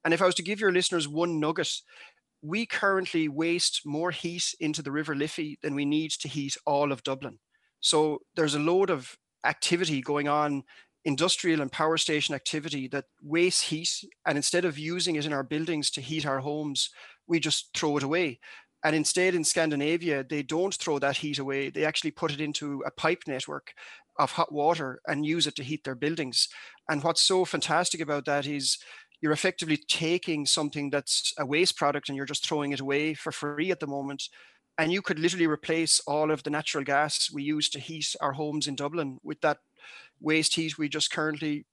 And 0.04 0.14
if 0.14 0.22
I 0.22 0.26
was 0.26 0.36
to 0.36 0.44
give 0.44 0.60
your 0.60 0.72
listeners 0.72 1.08
one 1.08 1.40
nugget, 1.40 1.72
we 2.42 2.66
currently 2.66 3.30
waste 3.30 3.82
more 3.86 4.12
heat 4.12 4.54
into 4.60 4.82
the 4.82 4.92
River 4.92 5.16
Liffey 5.16 5.58
than 5.62 5.76
we 5.76 5.86
need 5.86 6.12
to 6.12 6.28
heat 6.28 6.58
all 6.66 6.92
of 6.92 7.04
Dublin. 7.04 7.40
So 7.80 8.20
there's 8.36 8.56
a 8.56 8.60
load 8.60 8.90
of 8.90 9.18
activity 9.46 10.02
going 10.02 10.28
on 10.28 10.64
industrial 11.06 11.62
and 11.62 11.72
power 11.72 11.98
station 11.98 12.34
activity 12.34 12.88
that 12.88 13.06
wastes 13.22 13.62
heat 13.62 13.90
and 14.26 14.38
instead 14.38 14.64
of 14.64 14.78
using 14.78 15.18
it 15.18 15.26
in 15.26 15.34
our 15.34 15.44
buildings 15.44 15.92
to 15.92 16.00
heat 16.00 16.26
our 16.26 16.40
homes 16.40 16.90
we 17.28 17.40
just 17.40 17.70
throw 17.76 17.98
it 17.98 18.04
away. 18.04 18.40
And 18.84 18.96
instead, 18.96 19.34
in 19.34 19.44
Scandinavia, 19.44 20.26
they 20.30 20.44
don't 20.44 20.74
throw 20.74 21.00
that 21.00 21.18
heat 21.18 21.40
away. 21.40 21.70
They 21.70 21.86
actually 21.86 22.12
put 22.12 22.34
it 22.34 22.42
into 22.42 22.84
a 22.86 22.92
pipe 22.92 23.24
network 23.28 23.74
of 24.20 24.32
hot 24.32 24.52
water 24.52 25.00
and 25.08 25.26
use 25.26 25.48
it 25.48 25.56
to 25.56 25.64
heat 25.64 25.84
their 25.84 25.96
buildings. 25.96 26.50
And 26.90 27.04
what's 27.04 27.22
so 27.22 27.46
fantastic 27.46 28.02
about 28.02 28.26
that 28.26 28.46
is 28.46 28.78
you're 29.22 29.32
effectively 29.32 29.78
taking 29.78 30.46
something 30.46 30.90
that's 30.90 31.34
a 31.40 31.46
waste 31.46 31.78
product 31.78 32.10
and 32.10 32.16
you're 32.16 32.26
just 32.26 32.46
throwing 32.46 32.74
it 32.74 32.82
away 32.82 33.14
for 33.14 33.32
free 33.32 33.72
at 33.72 33.80
the 33.80 33.88
moment. 33.88 34.24
And 34.78 34.92
you 34.92 35.02
could 35.02 35.20
literally 35.20 35.48
replace 35.48 36.02
all 36.02 36.32
of 36.32 36.44
the 36.44 36.50
natural 36.50 36.84
gas 36.84 37.32
we 37.32 37.44
use 37.44 37.70
to 37.70 37.80
heat 37.80 38.16
our 38.20 38.34
homes 38.34 38.68
in 38.68 38.76
Dublin 38.76 39.20
with 39.24 39.40
that 39.42 39.60
waste 40.20 40.56
heat 40.56 40.78
we 40.78 40.90
just 40.90 41.12
currently 41.12 41.66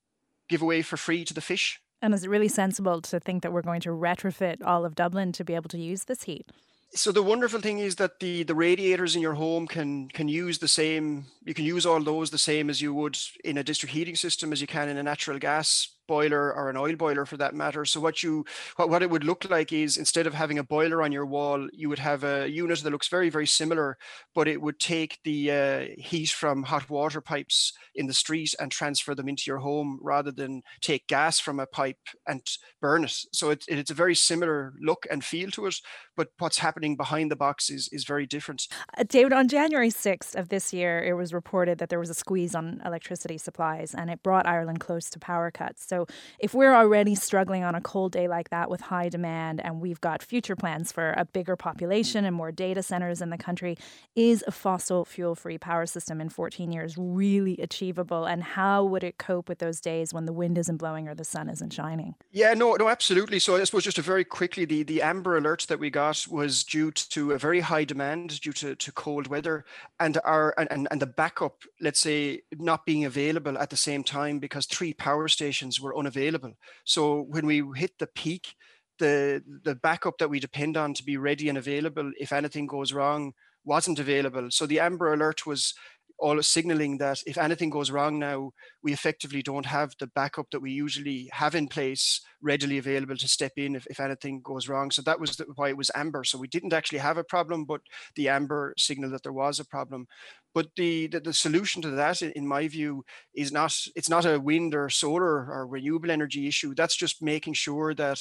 give 0.48 0.62
away 0.62 0.82
for 0.82 0.96
free 0.96 1.24
to 1.24 1.34
the 1.34 1.40
fish. 1.40 1.80
And 2.02 2.14
is 2.14 2.24
it 2.24 2.30
really 2.30 2.48
sensible 2.48 3.00
to 3.02 3.20
think 3.20 3.42
that 3.42 3.52
we're 3.52 3.62
going 3.62 3.80
to 3.82 3.90
retrofit 3.90 4.64
all 4.64 4.84
of 4.84 4.94
Dublin 4.94 5.32
to 5.32 5.44
be 5.44 5.54
able 5.54 5.68
to 5.70 5.78
use 5.78 6.04
this 6.04 6.24
heat? 6.24 6.46
So 6.92 7.12
the 7.12 7.22
wonderful 7.22 7.60
thing 7.60 7.78
is 7.78 7.96
that 7.96 8.18
the 8.18 8.42
the 8.42 8.54
radiators 8.54 9.14
in 9.14 9.22
your 9.22 9.34
home 9.34 9.68
can 9.68 10.08
can 10.08 10.28
use 10.28 10.58
the 10.58 10.68
same. 10.68 11.26
You 11.44 11.54
can 11.54 11.64
use 11.64 11.86
all 11.86 12.02
those 12.02 12.30
the 12.30 12.38
same 12.38 12.68
as 12.68 12.82
you 12.82 12.92
would 12.94 13.16
in 13.44 13.58
a 13.58 13.62
district 13.62 13.94
heating 13.94 14.16
system 14.16 14.52
as 14.52 14.60
you 14.60 14.66
can 14.66 14.88
in 14.88 14.96
a 14.96 15.02
natural 15.02 15.38
gas 15.38 15.88
boiler 16.10 16.52
or 16.52 16.68
an 16.68 16.76
oil 16.76 16.96
boiler 16.96 17.24
for 17.24 17.36
that 17.36 17.54
matter. 17.54 17.84
So 17.84 18.00
what 18.00 18.22
you 18.24 18.44
what, 18.76 18.90
what 18.90 19.02
it 19.02 19.10
would 19.10 19.24
look 19.30 19.48
like 19.48 19.72
is 19.72 19.96
instead 19.96 20.26
of 20.26 20.34
having 20.34 20.58
a 20.58 20.64
boiler 20.64 21.02
on 21.02 21.12
your 21.12 21.24
wall, 21.24 21.68
you 21.72 21.88
would 21.88 22.00
have 22.00 22.24
a 22.24 22.48
unit 22.48 22.80
that 22.80 22.90
looks 22.90 23.08
very 23.08 23.30
very 23.30 23.46
similar, 23.46 23.96
but 24.34 24.48
it 24.48 24.60
would 24.60 24.80
take 24.80 25.18
the 25.22 25.38
uh, 25.50 25.80
heat 26.10 26.30
from 26.30 26.64
hot 26.64 26.90
water 26.90 27.20
pipes 27.20 27.72
in 27.94 28.06
the 28.08 28.20
street 28.24 28.54
and 28.58 28.72
transfer 28.72 29.14
them 29.14 29.28
into 29.28 29.44
your 29.46 29.58
home 29.58 30.00
rather 30.02 30.32
than 30.32 30.62
take 30.80 31.06
gas 31.06 31.38
from 31.38 31.60
a 31.60 31.66
pipe 31.66 32.04
and 32.26 32.42
burn 32.80 33.04
it. 33.04 33.16
So 33.32 33.50
it, 33.50 33.64
it's 33.68 33.90
a 33.90 34.02
very 34.02 34.14
similar 34.14 34.74
look 34.80 35.06
and 35.10 35.24
feel 35.24 35.50
to 35.52 35.66
it, 35.66 35.76
but 36.16 36.28
what's 36.38 36.58
happening 36.58 36.96
behind 36.96 37.30
the 37.30 37.36
box 37.36 37.70
is 37.70 37.88
is 37.92 38.04
very 38.04 38.26
different. 38.26 38.66
Uh, 38.98 39.04
David, 39.06 39.32
on 39.32 39.46
January 39.48 39.90
6th 39.90 40.34
of 40.34 40.48
this 40.48 40.72
year, 40.72 41.02
it 41.02 41.14
was 41.14 41.32
reported 41.32 41.78
that 41.78 41.88
there 41.88 42.00
was 42.00 42.10
a 42.10 42.14
squeeze 42.14 42.54
on 42.54 42.82
electricity 42.84 43.38
supplies 43.38 43.94
and 43.94 44.10
it 44.10 44.22
brought 44.22 44.46
Ireland 44.46 44.80
close 44.80 45.08
to 45.10 45.18
power 45.18 45.50
cuts. 45.50 45.86
So, 45.86 45.99
if 46.38 46.54
we're 46.54 46.74
already 46.74 47.14
struggling 47.14 47.64
on 47.64 47.74
a 47.74 47.80
cold 47.80 48.12
day 48.12 48.28
like 48.28 48.50
that 48.50 48.70
with 48.70 48.80
high 48.80 49.08
demand 49.08 49.60
and 49.60 49.80
we've 49.80 50.00
got 50.00 50.22
future 50.22 50.56
plans 50.56 50.92
for 50.92 51.14
a 51.16 51.24
bigger 51.24 51.56
population 51.56 52.24
and 52.24 52.34
more 52.34 52.52
data 52.52 52.82
centers 52.82 53.20
in 53.20 53.30
the 53.30 53.38
country, 53.38 53.76
is 54.14 54.44
a 54.46 54.50
fossil 54.50 55.04
fuel 55.04 55.34
free 55.34 55.58
power 55.58 55.86
system 55.86 56.20
in 56.20 56.28
14 56.28 56.72
years 56.72 56.96
really 56.98 57.56
achievable? 57.58 58.24
And 58.24 58.42
how 58.42 58.84
would 58.84 59.04
it 59.04 59.18
cope 59.18 59.48
with 59.48 59.58
those 59.58 59.80
days 59.80 60.12
when 60.12 60.26
the 60.26 60.32
wind 60.32 60.58
isn't 60.58 60.76
blowing 60.76 61.08
or 61.08 61.14
the 61.14 61.24
sun 61.24 61.48
isn't 61.48 61.72
shining? 61.72 62.14
Yeah, 62.30 62.54
no, 62.54 62.74
no, 62.74 62.88
absolutely. 62.88 63.38
So, 63.38 63.56
I 63.56 63.64
suppose 63.64 63.84
just 63.84 63.98
a 63.98 64.02
very 64.02 64.24
quickly, 64.24 64.64
the, 64.64 64.82
the 64.82 65.02
Amber 65.02 65.36
alert 65.36 65.66
that 65.68 65.78
we 65.78 65.90
got 65.90 66.26
was 66.28 66.64
due 66.64 66.90
to 66.90 67.32
a 67.32 67.38
very 67.38 67.60
high 67.60 67.84
demand 67.84 68.40
due 68.40 68.52
to, 68.52 68.74
to 68.74 68.92
cold 68.92 69.26
weather 69.26 69.64
and 69.98 70.18
our 70.24 70.54
and, 70.58 70.88
and 70.90 71.00
the 71.00 71.06
backup, 71.06 71.62
let's 71.80 72.00
say, 72.00 72.42
not 72.56 72.86
being 72.86 73.04
available 73.04 73.58
at 73.58 73.70
the 73.70 73.76
same 73.76 74.04
time 74.04 74.38
because 74.38 74.66
three 74.66 74.92
power 74.92 75.28
stations 75.28 75.79
were 75.80 75.96
unavailable. 75.96 76.54
So 76.84 77.22
when 77.22 77.46
we 77.46 77.64
hit 77.76 77.92
the 77.98 78.06
peak, 78.06 78.54
the 78.98 79.42
the 79.64 79.74
backup 79.74 80.18
that 80.18 80.30
we 80.30 80.40
depend 80.40 80.76
on 80.76 80.94
to 80.94 81.04
be 81.04 81.16
ready 81.16 81.48
and 81.48 81.58
available 81.58 82.12
if 82.18 82.32
anything 82.32 82.66
goes 82.66 82.92
wrong 82.92 83.32
wasn't 83.64 83.98
available. 83.98 84.50
So 84.50 84.66
the 84.66 84.80
Amber 84.80 85.12
Alert 85.12 85.46
was 85.46 85.74
all 86.20 86.42
signaling 86.42 86.98
that 86.98 87.22
if 87.26 87.38
anything 87.38 87.70
goes 87.70 87.90
wrong 87.90 88.18
now, 88.18 88.52
we 88.82 88.92
effectively 88.92 89.42
don't 89.42 89.66
have 89.66 89.94
the 89.98 90.06
backup 90.06 90.50
that 90.50 90.60
we 90.60 90.70
usually 90.70 91.28
have 91.32 91.54
in 91.54 91.66
place 91.66 92.20
readily 92.42 92.78
available 92.78 93.16
to 93.16 93.28
step 93.28 93.52
in 93.56 93.74
if, 93.74 93.86
if 93.86 94.00
anything 94.00 94.40
goes 94.42 94.68
wrong. 94.68 94.90
So 94.90 95.02
that 95.02 95.20
was 95.20 95.36
the, 95.36 95.46
why 95.56 95.70
it 95.70 95.76
was 95.76 95.90
amber. 95.94 96.24
So 96.24 96.38
we 96.38 96.48
didn't 96.48 96.72
actually 96.72 96.98
have 96.98 97.18
a 97.18 97.24
problem, 97.24 97.64
but 97.64 97.80
the 98.16 98.28
amber 98.28 98.74
signaled 98.78 99.12
that 99.12 99.22
there 99.22 99.32
was 99.32 99.58
a 99.58 99.64
problem. 99.64 100.06
But 100.54 100.68
the, 100.76 101.06
the, 101.06 101.20
the 101.20 101.32
solution 101.32 101.80
to 101.82 101.90
that, 101.90 102.22
in 102.22 102.46
my 102.46 102.68
view, 102.68 103.04
is 103.34 103.52
not 103.52 103.76
it's 103.94 104.10
not 104.10 104.26
a 104.26 104.40
wind 104.40 104.74
or 104.74 104.88
solar 104.88 105.50
or 105.50 105.66
renewable 105.66 106.10
energy 106.10 106.48
issue. 106.48 106.74
That's 106.74 106.96
just 106.96 107.22
making 107.22 107.54
sure 107.54 107.94
that 107.94 108.20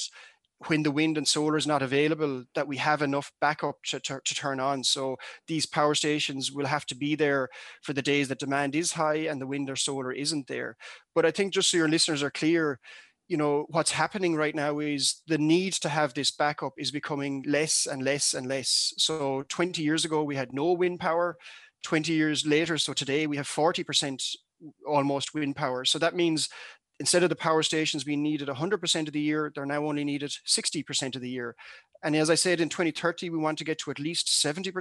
when 0.66 0.82
the 0.82 0.90
wind 0.90 1.16
and 1.16 1.26
solar 1.26 1.56
is 1.56 1.66
not 1.66 1.82
available 1.82 2.44
that 2.54 2.68
we 2.68 2.76
have 2.76 3.00
enough 3.00 3.32
backup 3.40 3.76
to, 3.84 4.00
to, 4.00 4.20
to, 4.24 4.34
turn 4.34 4.60
on. 4.60 4.84
So 4.84 5.16
these 5.46 5.64
power 5.64 5.94
stations 5.94 6.52
will 6.52 6.66
have 6.66 6.84
to 6.86 6.94
be 6.94 7.14
there 7.14 7.48
for 7.82 7.94
the 7.94 8.02
days 8.02 8.28
that 8.28 8.40
demand 8.40 8.74
is 8.74 8.92
high 8.92 9.26
and 9.28 9.40
the 9.40 9.46
wind 9.46 9.70
or 9.70 9.76
solar 9.76 10.12
isn't 10.12 10.46
there. 10.48 10.76
But 11.14 11.24
i 11.24 11.30
think 11.30 11.54
just 11.54 11.70
so 11.70 11.76
your 11.76 11.88
listeners 11.88 12.22
are 12.22 12.30
clear 12.30 12.78
you 13.30 13.36
know 13.36 13.64
what's 13.68 13.92
happening 13.92 14.34
right 14.34 14.56
now 14.56 14.80
is 14.80 15.22
the 15.28 15.38
need 15.38 15.72
to 15.74 15.88
have 15.88 16.12
this 16.12 16.32
backup 16.32 16.72
is 16.76 16.90
becoming 16.90 17.44
less 17.46 17.86
and 17.86 18.02
less 18.02 18.34
and 18.34 18.48
less. 18.48 18.92
So 18.98 19.44
20 19.48 19.80
years 19.82 20.04
ago 20.04 20.24
we 20.24 20.34
had 20.34 20.52
no 20.52 20.72
wind 20.72 20.98
power. 20.98 21.36
20 21.84 22.12
years 22.12 22.44
later 22.44 22.76
so 22.76 22.92
today 22.92 23.28
we 23.28 23.36
have 23.36 23.46
40% 23.46 24.34
almost 24.86 25.32
wind 25.32 25.54
power. 25.54 25.84
So 25.84 25.98
that 26.00 26.16
means 26.16 26.48
instead 27.00 27.22
of 27.22 27.30
the 27.30 27.36
power 27.36 27.62
stations 27.62 28.04
being 28.04 28.22
needed 28.22 28.46
100% 28.46 29.06
of 29.06 29.12
the 29.12 29.20
year, 29.20 29.50
they're 29.52 29.66
now 29.66 29.84
only 29.84 30.04
needed 30.04 30.30
60% 30.46 31.16
of 31.16 31.22
the 31.22 31.30
year. 31.30 31.56
And 32.02 32.16
as 32.16 32.30
I 32.30 32.34
said, 32.34 32.60
in 32.60 32.68
2030, 32.70 33.28
we 33.28 33.36
want 33.36 33.58
to 33.58 33.64
get 33.64 33.78
to 33.80 33.90
at 33.90 33.98
least 33.98 34.28
70% 34.28 34.72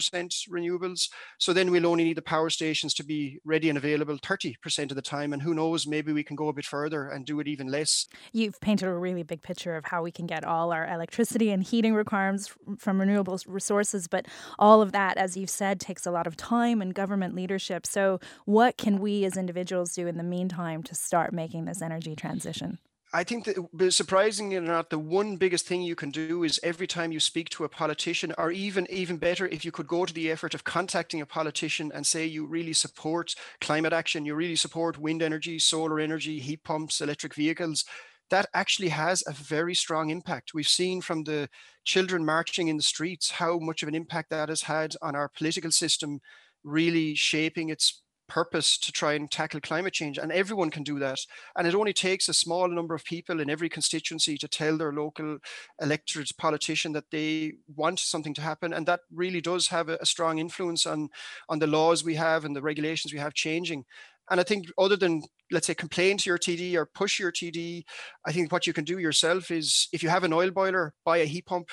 renewables. 0.50 1.10
So 1.38 1.52
then 1.52 1.70
we'll 1.70 1.88
only 1.88 2.06
need 2.06 2.18
the 2.18 2.22
power 2.22 2.50
stations 2.50 2.94
to 2.94 3.04
be 3.04 3.40
ready 3.44 3.68
and 3.68 3.78
available 3.78 4.18
30% 4.18 4.90
of 4.90 4.96
the 4.96 5.02
time. 5.02 5.34
And 5.34 5.42
who 5.42 5.54
knows, 5.54 5.86
maybe 5.86 6.14
we 6.14 6.24
can 6.24 6.38
go 6.38 6.48
a 6.48 6.54
bit 6.54 6.66
further 6.66 7.10
and 7.10 7.26
do 7.26 7.40
it 7.42 7.48
even 7.48 7.68
less. 7.68 8.08
You've 8.32 8.60
painted 8.62 8.88
a 8.88 8.94
really 8.94 9.24
big 9.24 9.42
picture 9.42 9.76
of 9.76 9.86
how 9.86 10.02
we 10.02 10.12
can 10.12 10.28
get 10.28 10.46
all 10.46 10.72
our 10.72 10.88
electricity 10.88 11.52
and 11.52 11.62
heating 11.62 11.94
requirements 11.94 12.54
from 12.78 13.02
renewable 13.02 13.40
resources. 13.48 14.08
But 14.08 14.28
all 14.58 14.82
of 14.82 14.94
that, 14.94 15.18
as 15.18 15.36
you've 15.36 15.50
said, 15.50 15.82
takes 15.82 16.06
a 16.06 16.12
lot 16.12 16.26
of 16.26 16.38
time 16.38 16.82
and 16.82 16.94
government 16.94 17.36
leadership. 17.36 17.86
So, 17.86 18.20
what 18.46 18.78
can 18.78 19.00
we 19.00 19.26
as 19.26 19.36
individuals 19.36 19.94
do 19.94 20.08
in 20.08 20.18
the 20.18 20.24
meantime 20.24 20.84
to 20.84 20.96
start 20.96 21.34
making 21.34 21.66
this 21.66 21.82
energy 21.82 22.09
transition? 22.16 22.80
I 23.12 23.24
think 23.24 23.46
that 23.46 23.92
surprisingly 23.92 24.56
or 24.56 24.62
not, 24.62 24.92
the 24.92 25.00
one 25.00 25.38
biggest 25.38 25.66
thing 25.66 25.82
you 25.82 25.96
can 25.96 26.12
do 26.12 26.44
is 26.44 26.60
every 26.62 26.86
time 26.86 27.12
you 27.12 27.20
speak 27.20 27.50
to 27.50 27.64
a 27.64 27.70
politician, 27.70 28.34
or 28.38 28.52
even 28.52 28.86
even 28.92 29.18
better, 29.18 29.48
if 29.48 29.66
you 29.66 29.72
could 29.72 29.88
go 29.88 30.06
to 30.06 30.14
the 30.14 30.30
effort 30.30 30.54
of 30.54 30.64
contacting 30.64 31.20
a 31.20 31.26
politician 31.26 31.92
and 31.92 32.06
say 32.06 32.26
you 32.28 32.46
really 32.46 32.74
support 32.74 33.34
climate 33.62 33.94
action, 33.94 34.26
you 34.26 34.36
really 34.36 34.56
support 34.56 35.00
wind 35.00 35.24
energy, 35.24 35.58
solar 35.58 36.00
energy, 36.00 36.40
heat 36.40 36.64
pumps, 36.64 37.02
electric 37.02 37.34
vehicles, 37.34 37.84
that 38.30 38.48
actually 38.54 38.90
has 38.90 39.24
a 39.26 39.34
very 39.34 39.74
strong 39.74 40.12
impact. 40.12 40.54
We've 40.54 40.68
seen 40.68 41.02
from 41.02 41.24
the 41.24 41.50
children 41.84 42.24
marching 42.24 42.68
in 42.68 42.78
the 42.78 42.84
streets 42.84 43.32
how 43.32 43.58
much 43.58 43.82
of 43.82 43.90
an 43.90 43.96
impact 43.96 44.30
that 44.30 44.50
has 44.50 44.62
had 44.62 44.96
on 45.02 45.16
our 45.16 45.30
political 45.30 45.72
system, 45.72 46.22
really 46.64 47.16
shaping 47.16 47.70
its 47.70 48.04
purpose 48.30 48.78
to 48.78 48.92
try 48.92 49.14
and 49.14 49.30
tackle 49.30 49.60
climate 49.60 49.94
change 49.94 50.18
and 50.18 50.32
everyone 50.32 50.70
can 50.70 50.84
do 50.84 51.00
that. 51.00 51.20
And 51.58 51.68
it 51.68 51.76
only 51.76 51.94
takes 51.94 52.30
a 52.30 52.34
small 52.34 52.70
number 52.70 52.96
of 52.96 53.04
people 53.04 53.42
in 53.42 53.50
every 53.50 53.68
constituency 53.68 54.38
to 54.38 54.48
tell 54.48 54.78
their 54.78 54.94
local 54.94 55.40
elected 55.82 56.30
politician 56.38 56.94
that 56.94 57.12
they 57.12 57.54
want 57.76 58.00
something 58.00 58.34
to 58.36 58.42
happen 58.42 58.74
and 58.74 58.86
that 58.86 59.02
really 59.12 59.42
does 59.42 59.68
have 59.68 59.90
a, 59.90 59.98
a 60.00 60.06
strong 60.06 60.40
influence 60.40 60.86
on 60.86 61.10
on 61.50 61.60
the 61.60 61.68
laws 61.68 62.04
we 62.04 62.16
have 62.16 62.46
and 62.46 62.56
the 62.56 62.62
regulations 62.62 63.12
we 63.12 63.20
have 63.20 63.34
changing. 63.34 63.84
And 64.30 64.40
I 64.40 64.44
think 64.44 64.68
other 64.78 64.96
than 64.96 65.24
let's 65.52 65.68
say 65.68 65.74
complain 65.74 66.18
to 66.18 66.30
your 66.30 66.38
TD 66.38 66.76
or 66.76 66.86
push 66.86 67.20
your 67.20 67.32
TD, 67.32 67.84
I 68.26 68.32
think 68.32 68.52
what 68.52 68.68
you 68.68 68.74
can 68.74 68.86
do 68.86 69.00
yourself 69.00 69.50
is 69.50 69.88
if 69.92 70.04
you 70.04 70.10
have 70.10 70.24
an 70.24 70.34
oil 70.34 70.52
boiler, 70.52 70.94
buy 71.04 71.18
a 71.18 71.26
heat 71.26 71.48
pump 71.48 71.70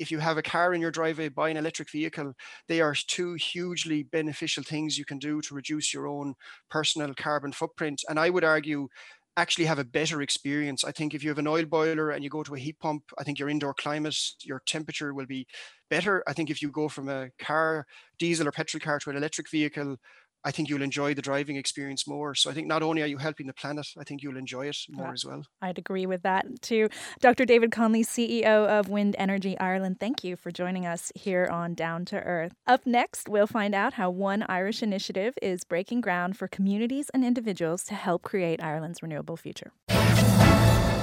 if 0.00 0.10
you 0.10 0.18
have 0.18 0.38
a 0.38 0.42
car 0.42 0.74
in 0.74 0.80
your 0.80 0.90
driveway, 0.90 1.28
buy 1.28 1.50
an 1.50 1.56
electric 1.56 1.90
vehicle. 1.90 2.32
They 2.66 2.80
are 2.80 2.94
two 2.94 3.34
hugely 3.34 4.02
beneficial 4.02 4.64
things 4.64 4.98
you 4.98 5.04
can 5.04 5.18
do 5.18 5.40
to 5.42 5.54
reduce 5.54 5.94
your 5.94 6.08
own 6.08 6.34
personal 6.70 7.14
carbon 7.14 7.52
footprint. 7.52 8.02
And 8.08 8.18
I 8.18 8.30
would 8.30 8.42
argue 8.44 8.88
actually 9.36 9.66
have 9.66 9.78
a 9.78 9.84
better 9.84 10.22
experience. 10.22 10.84
I 10.84 10.92
think 10.92 11.14
if 11.14 11.22
you 11.22 11.30
have 11.30 11.38
an 11.38 11.46
oil 11.46 11.64
boiler 11.64 12.10
and 12.10 12.24
you 12.24 12.30
go 12.30 12.42
to 12.42 12.54
a 12.54 12.58
heat 12.58 12.78
pump, 12.80 13.04
I 13.18 13.24
think 13.24 13.38
your 13.38 13.48
indoor 13.48 13.74
climate, 13.74 14.16
your 14.42 14.62
temperature 14.66 15.14
will 15.14 15.26
be 15.26 15.46
better. 15.88 16.22
I 16.26 16.32
think 16.32 16.50
if 16.50 16.60
you 16.62 16.70
go 16.70 16.88
from 16.88 17.08
a 17.08 17.30
car, 17.38 17.86
diesel 18.18 18.48
or 18.48 18.52
petrol 18.52 18.80
car 18.80 18.98
to 19.00 19.10
an 19.10 19.16
electric 19.16 19.50
vehicle, 19.50 19.96
I 20.44 20.50
think 20.50 20.68
you'll 20.68 20.82
enjoy 20.82 21.14
the 21.14 21.22
driving 21.22 21.56
experience 21.56 22.06
more. 22.08 22.34
So 22.34 22.50
I 22.50 22.54
think 22.54 22.66
not 22.66 22.82
only 22.82 23.02
are 23.02 23.06
you 23.06 23.18
helping 23.18 23.46
the 23.46 23.52
planet, 23.52 23.86
I 23.98 24.04
think 24.04 24.22
you'll 24.22 24.38
enjoy 24.38 24.66
it 24.68 24.76
more 24.88 25.08
yeah, 25.08 25.12
as 25.12 25.24
well. 25.24 25.44
I'd 25.60 25.78
agree 25.78 26.06
with 26.06 26.22
that 26.22 26.62
too. 26.62 26.88
Dr. 27.20 27.44
David 27.44 27.72
Connolly, 27.72 28.04
CEO 28.04 28.66
of 28.66 28.88
Wind 28.88 29.16
Energy 29.18 29.58
Ireland, 29.58 30.00
thank 30.00 30.24
you 30.24 30.36
for 30.36 30.50
joining 30.50 30.86
us 30.86 31.12
here 31.14 31.46
on 31.50 31.74
Down 31.74 32.04
to 32.06 32.16
Earth. 32.16 32.52
Up 32.66 32.86
next, 32.86 33.28
we'll 33.28 33.46
find 33.46 33.74
out 33.74 33.94
how 33.94 34.10
one 34.10 34.44
Irish 34.48 34.82
initiative 34.82 35.34
is 35.42 35.64
breaking 35.64 36.00
ground 36.00 36.36
for 36.36 36.48
communities 36.48 37.10
and 37.12 37.24
individuals 37.24 37.84
to 37.84 37.94
help 37.94 38.22
create 38.22 38.62
Ireland's 38.62 39.02
renewable 39.02 39.36
future. 39.36 39.72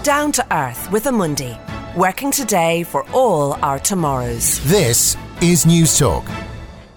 Down 0.04 0.32
to 0.32 0.56
Earth 0.56 0.90
with 0.92 1.04
Amundi, 1.04 1.58
working 1.96 2.32
today 2.32 2.84
for 2.84 3.08
all 3.12 3.54
our 3.56 3.78
tomorrows. 3.78 4.64
This 4.64 5.18
is 5.42 5.66
News 5.66 5.98
Talk. 6.00 6.26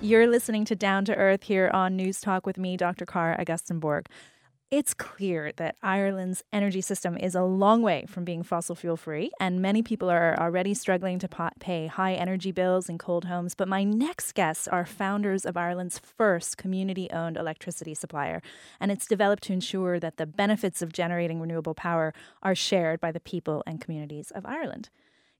You're 0.03 0.29
listening 0.29 0.65
to 0.65 0.75
Down 0.75 1.05
to 1.05 1.15
Earth 1.15 1.43
here 1.43 1.71
on 1.75 1.95
News 1.95 2.23
Talk 2.23 2.47
with 2.47 2.57
me, 2.57 2.79
Dr. 2.79 3.05
Cara 3.05 3.37
Augustenborg. 3.39 4.07
It's 4.71 4.95
clear 4.95 5.53
that 5.57 5.77
Ireland's 5.83 6.43
energy 6.55 6.81
system 6.81 7.19
is 7.19 7.35
a 7.35 7.43
long 7.43 7.83
way 7.83 8.07
from 8.09 8.25
being 8.25 8.43
fossil 8.43 8.75
fuel 8.75 8.97
free, 8.97 9.31
and 9.39 9.61
many 9.61 9.83
people 9.83 10.09
are 10.09 10.41
already 10.41 10.73
struggling 10.73 11.19
to 11.19 11.51
pay 11.61 11.87
high 11.89 12.15
energy 12.15 12.51
bills 12.51 12.89
in 12.89 12.97
cold 12.97 13.27
homes. 13.27 13.55
But 13.55 13.69
my 13.69 13.85
next 13.85 14.33
guests 14.33 14.67
are 14.67 14.87
founders 14.87 15.45
of 15.45 15.59
Ireland's 15.59 15.99
first 15.99 16.57
community 16.57 17.11
owned 17.11 17.37
electricity 17.37 17.93
supplier, 17.93 18.41
and 18.81 18.91
it's 18.91 19.07
developed 19.07 19.43
to 19.45 19.53
ensure 19.53 20.01
that 20.01 20.17
the 20.17 20.25
benefits 20.25 20.81
of 20.81 20.95
generating 20.95 21.43
renewable 21.43 21.75
power 21.75 22.15
are 22.43 22.55
shared 22.55 23.03
by 23.03 23.13
the 23.13 23.21
people 23.21 23.63
and 23.67 23.83
communities 23.83 24.31
of 24.31 24.47
Ireland. 24.47 24.89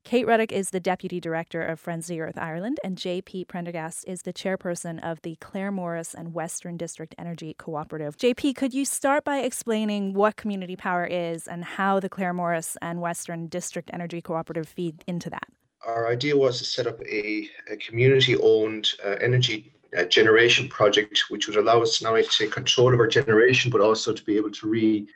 Kate 0.03 0.27
Ruddock 0.27 0.51
is 0.51 0.71
the 0.71 0.81
Deputy 0.81 1.21
Director 1.21 1.63
of 1.63 1.79
Friends 1.79 2.07
of 2.07 2.15
the 2.15 2.21
Earth 2.23 2.39
Ireland, 2.39 2.79
and 2.83 2.97
JP 2.97 3.49
Prendergast 3.49 4.05
is 4.09 4.23
the 4.23 4.33
Chairperson 4.33 4.99
of 5.05 5.21
the 5.23 5.37
Claremorris 5.41 6.15
and 6.15 6.33
Western 6.33 6.77
District 6.77 7.15
Energy 7.19 7.55
Cooperative. 7.59 8.17
JP, 8.17 8.57
could 8.57 8.73
you 8.73 8.85
start 8.85 9.25
by 9.25 9.39
explaining 9.39 10.15
what 10.15 10.37
community 10.37 10.75
power 10.75 11.05
is 11.05 11.47
and 11.47 11.63
how 11.63 12.01
the 12.01 12.09
Claremorris 12.09 12.77
and 12.81 13.01
Western 13.01 13.47
District 13.47 13.91
Energy 13.93 14.23
Cooperative 14.23 14.67
feed 14.67 15.05
into 15.07 15.29
that? 15.31 15.47
Our 15.87 16.09
idea 16.09 16.37
was 16.37 16.59
to 16.59 16.65
set 16.65 16.87
up 16.87 17.01
a, 17.03 17.49
a 17.71 17.77
community 17.77 18.37
owned 18.37 18.89
uh, 19.05 19.17
energy 19.21 19.73
uh, 19.97 20.05
generation 20.05 20.69
project, 20.69 21.25
which 21.29 21.47
would 21.47 21.57
allow 21.57 21.83
us 21.83 22.03
not 22.03 22.11
only 22.11 22.23
to 22.23 22.31
take 22.31 22.53
control 22.53 22.93
of 22.93 22.99
our 22.99 23.07
generation, 23.07 23.71
but 23.71 23.81
also 23.81 24.13
to 24.13 24.25
be 24.25 24.37
able 24.37 24.51
to 24.51 24.69
re 24.69 25.07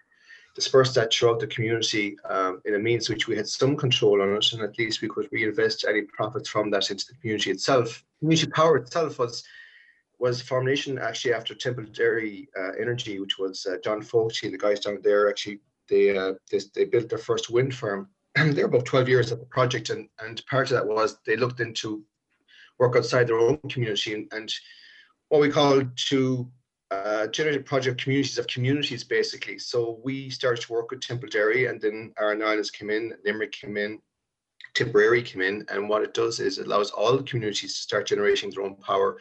disperse 0.54 0.94
that 0.94 1.12
throughout 1.12 1.40
the 1.40 1.46
community 1.46 2.16
um, 2.28 2.60
in 2.64 2.74
a 2.74 2.78
means 2.78 3.08
which 3.08 3.26
we 3.26 3.36
had 3.36 3.48
some 3.48 3.76
control 3.76 4.22
on 4.22 4.34
it, 4.36 4.52
and 4.52 4.62
at 4.62 4.78
least 4.78 5.02
we 5.02 5.08
could 5.08 5.28
reinvest 5.32 5.84
any 5.88 6.02
profits 6.02 6.48
from 6.48 6.70
that 6.70 6.90
into 6.90 7.06
the 7.06 7.14
community 7.14 7.50
itself. 7.50 8.04
Community 8.20 8.50
power 8.50 8.76
itself 8.76 9.18
was 9.18 9.44
was 10.20 10.40
formation 10.40 10.96
actually 10.96 11.34
after 11.34 11.54
Templederry 11.54 12.46
uh, 12.56 12.70
Energy, 12.80 13.18
which 13.18 13.36
was 13.36 13.66
uh, 13.66 13.76
John 13.82 14.00
Fogarty, 14.00 14.48
the 14.48 14.56
guys 14.56 14.80
down 14.80 14.98
there 15.02 15.28
actually 15.28 15.60
they, 15.88 16.16
uh, 16.16 16.34
they 16.50 16.60
they 16.74 16.84
built 16.84 17.08
their 17.08 17.18
first 17.18 17.50
wind 17.50 17.74
farm. 17.74 18.08
They're 18.34 18.66
about 18.66 18.86
12 18.86 19.08
years 19.08 19.32
at 19.32 19.40
the 19.40 19.46
project, 19.46 19.90
and 19.90 20.08
and 20.20 20.44
part 20.46 20.70
of 20.70 20.76
that 20.76 20.86
was 20.86 21.18
they 21.26 21.36
looked 21.36 21.60
into 21.60 22.04
work 22.78 22.96
outside 22.96 23.26
their 23.26 23.38
own 23.38 23.58
community 23.68 24.14
and, 24.14 24.28
and 24.32 24.52
what 25.28 25.40
we 25.40 25.50
call 25.50 25.82
to 25.94 26.50
uh, 26.94 27.26
generated 27.28 27.66
project 27.66 28.02
communities 28.02 28.38
of 28.38 28.46
communities, 28.46 29.04
basically. 29.04 29.58
So 29.58 30.00
we 30.02 30.30
started 30.30 30.62
to 30.62 30.72
work 30.72 30.90
with 30.90 31.00
Templederry, 31.00 31.68
and 31.68 31.80
then 31.80 32.12
Aran 32.20 32.42
Islands 32.42 32.70
came 32.70 32.90
in, 32.90 33.14
Limerick 33.24 33.52
came 33.52 33.76
in, 33.76 34.00
Tipperary 34.74 35.22
came 35.22 35.42
in, 35.42 35.64
and 35.68 35.88
what 35.88 36.02
it 36.02 36.14
does 36.14 36.40
is 36.40 36.58
it 36.58 36.66
allows 36.66 36.90
all 36.90 37.16
the 37.16 37.22
communities 37.22 37.74
to 37.74 37.80
start 37.80 38.06
generating 38.06 38.50
their 38.50 38.64
own 38.64 38.76
power 38.76 39.18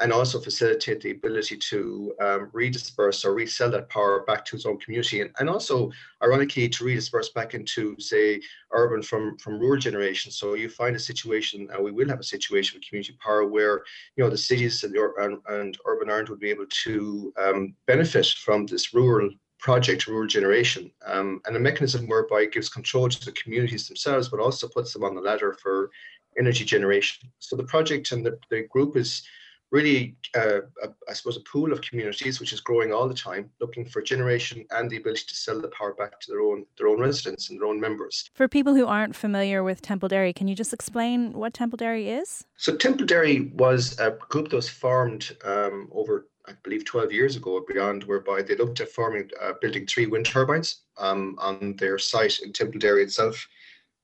and 0.00 0.12
also 0.12 0.40
facilitate 0.40 1.00
the 1.00 1.10
ability 1.10 1.56
to 1.56 2.14
um, 2.20 2.50
redisperse 2.54 3.24
or 3.24 3.34
resell 3.34 3.70
that 3.70 3.88
power 3.88 4.24
back 4.26 4.44
to 4.44 4.56
its 4.56 4.66
own 4.66 4.78
community. 4.78 5.22
And, 5.22 5.30
and 5.38 5.48
also 5.48 5.90
ironically 6.22 6.68
to 6.68 6.84
redisperse 6.84 7.32
back 7.34 7.54
into 7.54 7.98
say 7.98 8.40
urban 8.72 9.02
from 9.02 9.38
from 9.38 9.58
rural 9.58 9.80
generation 9.80 10.30
so 10.30 10.54
you 10.54 10.68
find 10.68 10.96
a 10.96 10.98
situation 10.98 11.68
and 11.72 11.84
we 11.84 11.92
will 11.92 12.08
have 12.08 12.20
a 12.20 12.24
situation 12.24 12.76
with 12.76 12.86
community 12.86 13.16
power 13.24 13.46
where 13.46 13.84
you 14.16 14.24
know 14.24 14.30
the 14.30 14.36
cities 14.36 14.82
and, 14.84 14.94
and, 14.96 15.38
and 15.48 15.78
urban 15.86 16.10
Ireland 16.10 16.28
would 16.28 16.40
be 16.40 16.50
able 16.50 16.66
to 16.84 17.32
um, 17.38 17.74
benefit 17.86 18.26
from 18.26 18.66
this 18.66 18.92
rural 18.92 19.30
project 19.58 20.06
rural 20.06 20.26
generation. 20.26 20.90
Um, 21.06 21.40
and 21.46 21.56
a 21.56 21.60
mechanism 21.60 22.06
whereby 22.06 22.42
it 22.42 22.52
gives 22.52 22.68
control 22.68 23.08
to 23.08 23.24
the 23.24 23.32
communities 23.32 23.88
themselves 23.88 24.28
but 24.28 24.40
also 24.40 24.68
puts 24.68 24.92
them 24.92 25.04
on 25.04 25.14
the 25.14 25.20
ladder 25.20 25.56
for 25.62 25.90
energy 26.38 26.64
generation. 26.64 27.30
So 27.38 27.56
the 27.56 27.64
project 27.64 28.12
and 28.12 28.24
the, 28.24 28.38
the 28.50 28.66
group 28.70 28.96
is 28.96 29.22
really, 29.70 30.16
uh, 30.36 30.60
a, 30.82 30.88
I 31.08 31.12
suppose, 31.12 31.36
a 31.36 31.40
pool 31.40 31.72
of 31.72 31.80
communities 31.80 32.40
which 32.40 32.52
is 32.52 32.60
growing 32.60 32.92
all 32.92 33.08
the 33.08 33.14
time, 33.14 33.50
looking 33.60 33.84
for 33.84 34.00
generation 34.00 34.64
and 34.70 34.90
the 34.90 34.96
ability 34.96 35.24
to 35.28 35.34
sell 35.34 35.60
the 35.60 35.68
power 35.68 35.94
back 35.94 36.20
to 36.20 36.30
their 36.30 36.40
own 36.40 36.64
their 36.78 36.88
own 36.88 37.00
residents 37.00 37.50
and 37.50 37.58
their 37.58 37.66
own 37.66 37.80
members. 37.80 38.30
For 38.34 38.48
people 38.48 38.74
who 38.74 38.86
aren't 38.86 39.16
familiar 39.16 39.62
with 39.62 39.82
Temple 39.82 39.96
Templederry, 40.08 40.34
can 40.34 40.48
you 40.48 40.54
just 40.54 40.72
explain 40.72 41.32
what 41.32 41.54
Temple 41.54 41.78
Templederry 41.78 42.20
is? 42.20 42.44
So 42.56 42.76
Temple 42.76 43.06
Templederry 43.06 43.52
was 43.54 43.98
a 43.98 44.10
group 44.10 44.50
that 44.50 44.56
was 44.56 44.68
formed 44.68 45.36
um, 45.44 45.88
over. 45.92 46.28
I 46.48 46.52
believe 46.62 46.84
12 46.84 47.10
years 47.10 47.34
ago 47.34 47.54
or 47.54 47.62
beyond, 47.66 48.04
whereby 48.04 48.40
they 48.40 48.54
looked 48.54 48.78
at 48.78 48.88
forming, 48.88 49.28
uh, 49.42 49.54
building 49.60 49.84
three 49.84 50.06
wind 50.06 50.26
turbines 50.26 50.82
um, 50.96 51.34
on 51.40 51.74
their 51.76 51.98
site 51.98 52.38
in 52.38 52.52
Templederry 52.52 53.02
itself. 53.02 53.48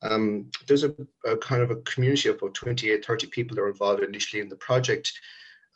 Um, 0.02 0.50
there's 0.66 0.83
a, 0.83 0.92
a, 1.25 1.37
kind 1.37 1.62
of 1.62 1.71
a 1.71 1.76
community 1.76 2.28
of 2.28 2.38
about 2.38 2.54
28, 2.54 3.04
30 3.04 3.26
people 3.28 3.54
that 3.54 3.62
are 3.62 3.69
involved 3.69 4.02
initially 4.02 4.42
in 4.42 4.49
the 4.49 4.57
project 4.57 5.12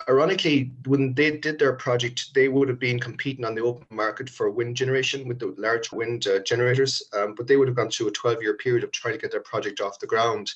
ironically, 0.08 0.72
when 0.86 1.14
they 1.14 1.36
did 1.36 1.58
their 1.58 1.72
project, 1.72 2.34
they 2.34 2.48
would 2.48 2.68
have 2.68 2.78
been 2.78 3.00
competing 3.00 3.44
on 3.44 3.54
the 3.54 3.62
open 3.62 3.86
market 3.90 4.28
for 4.28 4.50
wind 4.50 4.76
generation 4.76 5.26
with 5.26 5.38
the 5.38 5.54
large 5.56 5.90
wind 5.92 6.26
uh, 6.26 6.40
generators, 6.40 7.02
um, 7.14 7.34
but 7.34 7.46
they 7.46 7.56
would 7.56 7.68
have 7.68 7.76
gone 7.76 7.90
through 7.90 8.08
a 8.08 8.12
12 8.12 8.42
year 8.42 8.54
period 8.54 8.84
of 8.84 8.92
trying 8.92 9.14
to 9.14 9.20
get 9.20 9.30
their 9.30 9.40
project 9.40 9.80
off 9.80 9.98
the 9.98 10.06
ground. 10.06 10.50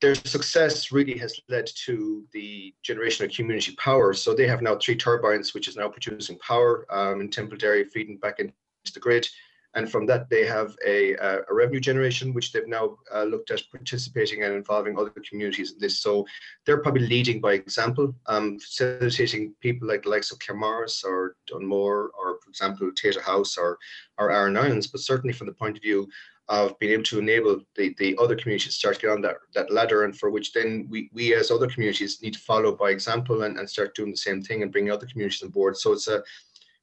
Their 0.00 0.14
success 0.14 0.92
really 0.92 1.18
has 1.18 1.40
led 1.48 1.68
to 1.86 2.24
the 2.32 2.72
generation 2.84 3.26
of 3.26 3.32
community 3.32 3.74
power. 3.76 4.14
So 4.14 4.32
they 4.32 4.46
have 4.46 4.62
now 4.62 4.76
three 4.76 4.96
turbines, 4.96 5.54
which 5.54 5.66
is 5.66 5.76
now 5.76 5.88
producing 5.88 6.38
power 6.38 6.86
um, 6.90 7.20
in 7.20 7.30
Templederry, 7.30 7.90
feeding 7.90 8.16
back 8.16 8.38
into 8.38 8.52
the 8.94 9.00
grid. 9.00 9.28
And 9.74 9.90
from 9.90 10.06
that, 10.06 10.30
they 10.30 10.46
have 10.46 10.74
a, 10.86 11.14
a 11.14 11.42
revenue 11.50 11.80
generation, 11.80 12.32
which 12.32 12.52
they've 12.52 12.66
now 12.66 12.96
uh, 13.14 13.24
looked 13.24 13.50
at 13.50 13.62
participating 13.70 14.42
and 14.42 14.54
involving 14.54 14.98
other 14.98 15.12
communities 15.28 15.72
in 15.72 15.78
this. 15.78 16.00
So 16.00 16.26
they're 16.64 16.82
probably 16.82 17.06
leading 17.06 17.40
by 17.40 17.52
example, 17.52 18.14
um, 18.26 18.58
facilitating 18.58 19.54
people 19.60 19.86
like 19.86 20.02
the 20.02 20.08
likes 20.08 20.30
of 20.30 20.38
Claremorris 20.38 21.04
or 21.04 21.36
Dunmore, 21.46 22.10
or 22.18 22.38
for 22.42 22.48
example, 22.48 22.90
Tayto 22.92 23.20
House 23.20 23.56
or, 23.58 23.78
or 24.18 24.30
Aran 24.30 24.56
Islands, 24.56 24.86
but 24.86 25.02
certainly 25.02 25.34
from 25.34 25.46
the 25.46 25.52
point 25.52 25.76
of 25.76 25.82
view 25.82 26.08
of 26.48 26.78
being 26.78 26.92
able 26.92 27.02
to 27.02 27.18
enable 27.18 27.60
the, 27.76 27.94
the 27.98 28.16
other 28.18 28.34
communities 28.34 28.72
to 28.72 28.72
start 28.72 28.94
to 28.94 29.02
get 29.02 29.10
on 29.10 29.20
that, 29.20 29.36
that 29.54 29.70
ladder 29.70 30.04
and 30.04 30.18
for 30.18 30.30
which 30.30 30.52
then 30.52 30.86
we, 30.88 31.10
we 31.12 31.34
as 31.34 31.50
other 31.50 31.68
communities 31.68 32.22
need 32.22 32.32
to 32.32 32.40
follow 32.40 32.74
by 32.74 32.90
example 32.90 33.42
and, 33.42 33.58
and 33.58 33.68
start 33.68 33.94
doing 33.94 34.10
the 34.10 34.16
same 34.16 34.40
thing 34.40 34.62
and 34.62 34.72
bring 34.72 34.90
other 34.90 35.06
communities 35.06 35.42
on 35.42 35.50
board. 35.50 35.76
So 35.76 35.92
it's 35.92 36.08
a 36.08 36.22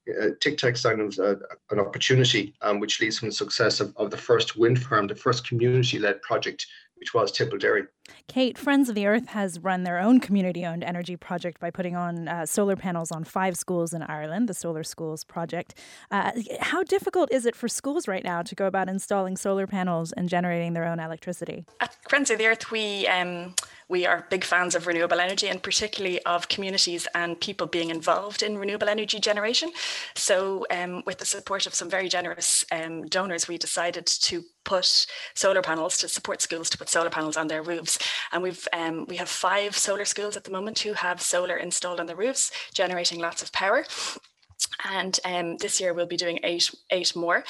uh, 0.10 0.30
TICTeC 0.40 0.78
sign 0.78 1.00
of 1.00 1.18
uh, 1.20 1.36
an 1.72 1.80
opportunity, 1.80 2.54
um, 2.62 2.80
which 2.80 3.02
leads 3.02 3.20
from 3.20 3.30
the 3.30 3.36
success 3.36 3.80
of, 3.80 3.94
of 3.98 4.12
the 4.12 4.18
first 4.18 4.56
wind 4.56 4.82
farm, 4.82 5.08
the 5.08 5.16
first 5.16 5.48
community-led 5.48 6.22
project, 6.22 6.68
which 6.96 7.14
was 7.14 7.32
Templederry. 7.32 7.88
Kate, 8.28 8.58
Friends 8.58 8.88
of 8.88 8.96
the 8.96 9.06
Earth 9.06 9.28
has 9.30 9.60
run 9.60 9.84
their 9.84 10.00
own 10.00 10.20
community-owned 10.20 10.84
energy 10.84 11.16
project 11.18 11.60
by 11.60 11.70
putting 11.72 11.96
on 11.96 12.28
uh, 12.28 12.46
solar 12.46 12.76
panels 12.76 13.12
on 13.12 13.24
five 13.24 13.58
schools 13.58 13.94
in 13.94 14.04
Ireland, 14.04 14.48
the 14.48 14.54
Solar 14.54 14.84
Schools 14.84 15.24
Project. 15.24 15.76
Uh, 16.12 16.32
how 16.62 16.84
difficult 16.84 17.32
is 17.32 17.46
it 17.46 17.56
for 17.56 17.68
schools 17.68 18.08
right 18.08 18.24
now 18.24 18.42
to 18.44 18.56
go 18.56 18.68
about 18.68 18.88
installing 18.88 19.36
solar 19.38 19.68
panels 19.68 20.12
and 20.14 20.30
generating 20.30 20.74
their 20.74 20.86
own 20.86 21.00
electricity? 21.00 21.66
At 21.80 21.96
Friends 22.08 22.30
of 22.30 22.38
the 22.38 22.48
Earth, 22.48 22.72
we 22.72 23.08
um, 23.08 23.56
we 23.90 24.06
are 24.06 24.26
big 24.30 24.44
fans 24.44 24.76
of 24.76 24.88
renewable 24.88 25.20
energy 25.20 25.48
and 25.48 25.62
particularly 25.62 26.22
of 26.26 26.48
communities 26.48 27.08
and 27.14 27.40
people 27.40 27.68
being 27.68 27.90
involved 27.90 28.42
in 28.42 28.58
renewable 28.58 28.90
energy 28.90 29.20
generation. 29.20 29.72
So, 30.16 30.66
um, 30.72 31.04
with 31.06 31.20
the 31.20 31.26
support 31.26 31.66
of 31.66 31.76
some 31.76 31.90
very 31.90 32.10
generous 32.10 32.66
um, 32.72 33.06
donors, 33.08 33.48
we 33.48 33.58
decided 33.58 34.06
to 34.06 34.44
put 34.64 35.06
solar 35.36 35.62
panels 35.62 35.98
to 36.00 36.08
support 36.08 36.42
schools 36.42 36.70
to 36.72 36.78
put 36.78 36.90
solar 36.90 37.10
panels 37.10 37.38
on 37.38 37.48
their 37.48 37.62
roofs. 37.62 38.00
And 38.32 38.42
we've 38.42 38.68
um, 38.74 39.06
we 39.08 39.18
have 39.18 39.30
five 39.30 39.78
solar 39.78 40.06
schools 40.06 40.36
at 40.36 40.44
the 40.44 40.52
moment 40.52 40.80
who 40.80 40.94
have 40.94 41.22
solar 41.22 41.58
installed 41.58 42.00
on 42.00 42.08
the 42.08 42.16
roofs, 42.16 42.52
generating 42.74 43.20
lots 43.20 43.42
of 43.42 43.52
power 43.52 43.86
and 44.84 45.20
um, 45.26 45.58
this 45.58 45.80
year 45.80 45.94
we'll 45.94 46.06
be 46.06 46.18
doing 46.18 46.40
eight 46.44 46.74
eight 46.92 47.16
more. 47.16 47.44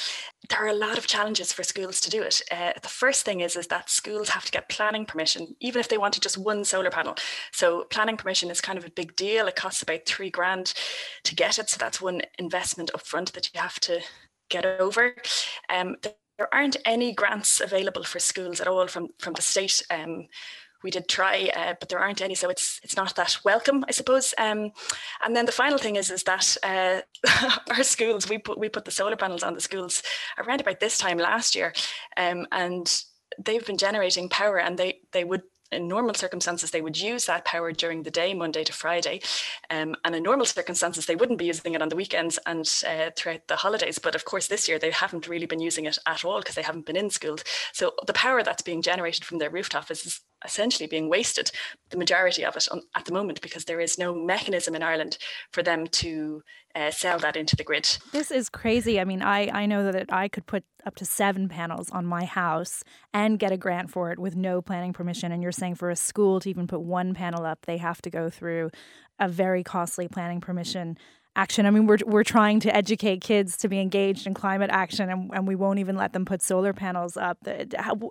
There 0.50 0.64
are 0.64 0.70
a 0.70 0.74
lot 0.74 0.98
of 0.98 1.08
challenges 1.08 1.52
for 1.52 1.64
schools 1.64 2.00
to 2.02 2.10
do 2.10 2.22
it. 2.22 2.42
Uh, 2.52 2.74
the 2.82 2.90
first 2.90 3.26
thing 3.26 3.42
is 3.42 3.56
is 3.56 3.68
that 3.68 3.90
schools 3.90 4.30
have 4.30 4.46
to 4.46 4.52
get 4.52 4.70
planning 4.70 5.06
permission, 5.06 5.56
even 5.60 5.80
if 5.80 5.90
they 5.90 5.98
wanted 5.98 6.24
just 6.24 6.38
one 6.38 6.64
solar 6.64 6.90
panel. 6.90 7.16
So 7.52 7.86
planning 7.90 8.18
permission 8.18 8.52
is 8.52 8.62
kind 8.62 8.78
of 8.78 8.86
a 8.86 8.92
big 8.92 9.16
deal. 9.16 9.48
It 9.48 9.56
costs 9.56 9.82
about 9.82 10.06
three 10.06 10.30
grand 10.30 10.74
to 11.24 11.36
get 11.36 11.60
it, 11.60 11.70
so 11.70 11.78
that's 11.80 12.02
one 12.02 12.22
investment 12.38 12.92
upfront 12.96 13.32
that 13.34 13.50
you 13.54 13.60
have 13.60 13.80
to 13.82 14.02
get 14.50 14.66
over. 14.66 15.16
Um, 15.70 15.96
there 16.38 16.54
aren't 16.54 16.78
any 16.86 17.14
grants 17.14 17.62
available 17.62 18.04
for 18.04 18.20
schools 18.20 18.60
at 18.60 18.68
all 18.68 18.88
from 18.88 19.10
from 19.20 19.34
the 19.34 19.42
state. 19.42 19.82
Um, 19.90 20.28
we 20.86 20.92
did 20.92 21.10
try, 21.10 21.52
uh, 21.56 21.74
but 21.80 21.90
there 21.90 22.00
aren't 22.00 22.22
any, 22.22 22.36
so 22.36 22.48
it's 22.50 22.80
it's 22.84 22.96
not 22.96 23.16
that 23.16 23.40
welcome, 23.44 23.84
I 23.88 23.92
suppose. 23.92 24.34
Um, 24.38 24.72
and 25.26 25.36
then 25.36 25.46
the 25.46 25.52
final 25.52 25.80
thing 25.80 25.98
is 25.98 26.12
is 26.12 26.24
that 26.24 26.56
uh, 26.64 27.02
our 27.72 27.84
schools 27.84 28.30
we 28.30 28.38
put 28.38 28.58
we 28.58 28.70
put 28.70 28.86
the 28.86 28.92
solar 28.92 29.18
panels 29.18 29.44
on 29.44 29.56
the 29.56 29.62
schools 29.62 30.04
around 30.38 30.62
about 30.62 30.80
this 30.80 30.98
time 30.98 31.18
last 31.18 31.56
year, 31.56 31.74
um, 32.16 32.46
and 32.52 33.04
they've 33.44 33.66
been 33.66 33.78
generating 33.78 34.30
power, 34.30 34.60
and 34.60 34.78
they 34.78 35.00
they 35.12 35.24
would 35.24 35.42
in 35.72 35.88
normal 35.88 36.14
circumstances, 36.14 36.72
they 36.72 36.82
would 36.82 37.00
use 37.00 37.26
that 37.26 37.46
power 37.46 37.72
during 37.72 38.04
the 38.04 38.12
day, 38.12 38.34
Monday 38.34 38.64
to 38.64 38.74
Friday. 38.74 39.22
Um, 39.70 39.96
and 40.04 40.16
in 40.16 40.24
normal 40.24 40.46
circumstances, 40.46 41.06
they 41.06 41.16
wouldn't 41.16 41.40
be 41.40 41.46
using 41.46 41.74
it 41.74 41.82
on 41.82 41.90
the 41.90 41.96
weekends 41.96 42.40
and 42.46 42.62
uh, 42.88 43.12
throughout 43.16 43.48
the 43.48 43.56
holidays. 43.56 44.00
But 44.00 44.16
of 44.16 44.26
course, 44.26 44.48
this 44.48 44.68
year, 44.68 44.80
they 44.80 44.92
haven't 44.92 45.28
really 45.28 45.46
been 45.46 45.60
using 45.60 45.86
it 45.86 45.98
at 46.06 46.24
all 46.24 46.40
because 46.40 46.56
they 46.56 46.62
haven't 46.62 46.86
been 46.86 46.96
in 46.96 47.10
school. 47.10 47.38
So 47.74 47.94
the 48.06 48.14
power 48.14 48.44
that's 48.44 48.62
being 48.62 48.82
generated 48.82 49.26
from 49.26 49.40
their 49.40 49.50
rooftop 49.50 49.90
is 49.92 50.22
essentially 50.46 50.88
being 50.88 51.10
wasted, 51.10 51.52
the 51.90 51.98
majority 51.98 52.46
of 52.46 52.56
it 52.56 52.68
on, 52.72 52.82
at 52.96 53.06
the 53.06 53.14
moment, 53.14 53.42
because 53.42 53.66
there 53.66 53.80
is 53.80 53.98
no 53.98 54.14
mechanism 54.14 54.76
in 54.76 54.84
Ireland 54.84 55.18
for 55.52 55.64
them 55.64 55.88
to 55.88 56.42
uh, 56.76 56.92
sell 56.92 57.20
that 57.20 57.36
into 57.36 57.56
the 57.56 57.64
grid. 57.64 57.98
This 58.12 58.32
is 58.32 58.50
crazy. 58.50 59.00
I 59.00 59.06
mean, 59.06 59.22
I, 59.22 59.50
I 59.50 59.66
know 59.66 59.92
that 59.92 60.12
I 60.12 60.28
could 60.28 60.46
put 60.46 60.64
up 60.86 60.96
to 60.98 61.06
seven 61.06 61.48
panels 61.50 61.90
on 61.90 62.06
my 62.06 62.26
house 62.26 62.84
and 63.14 63.40
get 63.40 63.52
a 63.52 63.58
grant 63.58 63.90
for 63.90 64.12
it 64.12 64.20
with 64.20 64.36
no 64.36 64.62
planning 64.62 64.94
permission. 64.94 65.32
And 65.32 65.42
you're 65.42 65.52
saying 65.52 65.76
for 65.76 65.90
a 65.90 65.96
school 65.96 66.40
to 66.42 66.50
even 66.50 66.68
put 66.68 66.82
one 66.82 67.14
panel 67.14 67.46
up, 67.46 67.66
they 67.66 67.78
have 67.78 68.02
to 68.04 68.10
go 68.10 68.30
through 68.30 68.72
a 69.20 69.30
very 69.30 69.64
costly 69.64 70.08
planning 70.08 70.42
permission 70.42 70.98
action. 71.36 71.66
I 71.66 71.72
mean, 71.72 71.86
we're 71.86 71.98
we're 72.06 72.24
trying 72.24 72.60
to 72.62 72.76
educate 72.76 73.22
kids 73.22 73.58
to 73.58 73.68
be 73.68 73.80
engaged 73.80 74.28
in 74.28 74.34
climate 74.34 74.70
action, 74.72 75.10
and, 75.10 75.32
and 75.34 75.48
we 75.48 75.56
won't 75.56 75.80
even 75.80 75.96
let 75.96 76.14
them 76.14 76.26
put 76.26 76.42
solar 76.42 76.74
panels 76.74 77.18
up. 77.18 77.38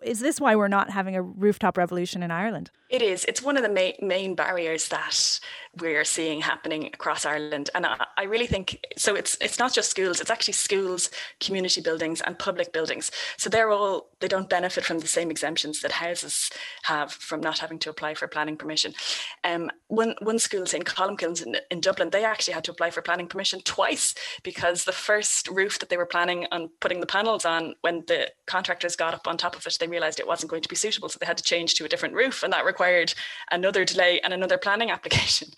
Is 0.03 0.21
this 0.21 0.41
why 0.41 0.57
we're 0.57 0.69
not 0.69 0.91
having 0.91 1.17
a 1.17 1.23
rooftop 1.23 1.77
revolution 1.77 2.23
in 2.23 2.31
Ireland? 2.31 2.71
It 2.91 3.03
is. 3.03 3.25
It's 3.25 3.43
one 3.43 3.57
of 3.57 3.63
the 3.63 3.69
main, 3.69 3.95
main 4.01 4.35
barriers 4.35 4.89
that 4.89 5.41
we're 5.81 6.05
seeing 6.05 6.43
happening 6.43 6.87
across 6.87 7.25
Ireland, 7.25 7.71
and 7.75 7.87
I, 7.87 8.07
I 8.17 8.25
really 8.25 8.47
think 8.47 8.85
so. 8.97 9.15
It's 9.15 9.37
it's 9.41 9.59
not 9.59 9.73
just 9.73 9.91
schools; 9.91 10.21
it's 10.21 10.31
actually 10.31 10.55
schools, 10.55 11.11
community 11.41 11.81
buildings, 11.81 12.21
and 12.21 12.39
public 12.39 12.73
buildings. 12.73 13.11
So 13.37 13.51
they're 13.51 13.71
all 13.71 14.11
they 14.21 14.29
don't 14.29 14.49
benefit 14.49 14.85
from 14.85 14.99
the 15.01 15.07
same 15.07 15.31
exemptions 15.31 15.81
that 15.81 15.93
houses 15.93 16.51
have 16.85 17.13
from 17.13 17.41
not 17.41 17.59
having 17.59 17.79
to 17.81 17.91
apply 17.91 18.15
for 18.15 18.29
planning 18.29 18.57
permission. 18.57 18.95
Um, 19.43 19.71
one 19.89 20.15
one 20.21 20.39
school, 20.39 20.67
St 20.67 20.85
Columkilns 20.85 21.45
in, 21.45 21.57
in 21.71 21.81
Dublin, 21.81 22.11
they 22.11 22.25
actually 22.25 22.55
had 22.55 22.65
to 22.65 22.71
apply 22.71 22.91
for 22.91 23.03
planning 23.03 23.14
permission 23.23 23.61
twice 23.65 24.15
because 24.43 24.85
the 24.85 24.93
first 24.93 25.49
roof 25.49 25.79
that 25.79 25.89
they 25.89 25.97
were 25.97 26.07
planning 26.07 26.47
on 26.53 26.71
putting 26.81 27.01
the 27.01 27.07
panels 27.07 27.45
on, 27.45 27.75
when 27.81 28.03
the 28.07 28.31
contractors 28.47 28.97
got 28.97 29.15
up 29.15 29.27
on 29.27 29.37
top 29.37 29.57
of 29.57 29.67
it, 29.67 29.77
they 29.81 29.87
realised 29.87 30.21
it 30.21 30.27
wasn't 30.27 30.51
going 30.51 30.63
to 30.63 30.69
be 30.69 30.77
suitable, 30.77 31.09
so 31.09 31.19
they 31.19 31.27
had 31.27 31.39
to 31.39 31.45
change 31.45 31.75
to 31.75 31.85
a 31.85 31.89
different 31.89 32.15
roof, 32.15 32.43
and 32.43 32.53
that 32.53 32.65
required 32.65 33.15
another 33.51 33.85
delay 33.85 34.21
and 34.21 34.33
another 34.33 34.59
planning 34.59 34.91
application. 34.97 35.49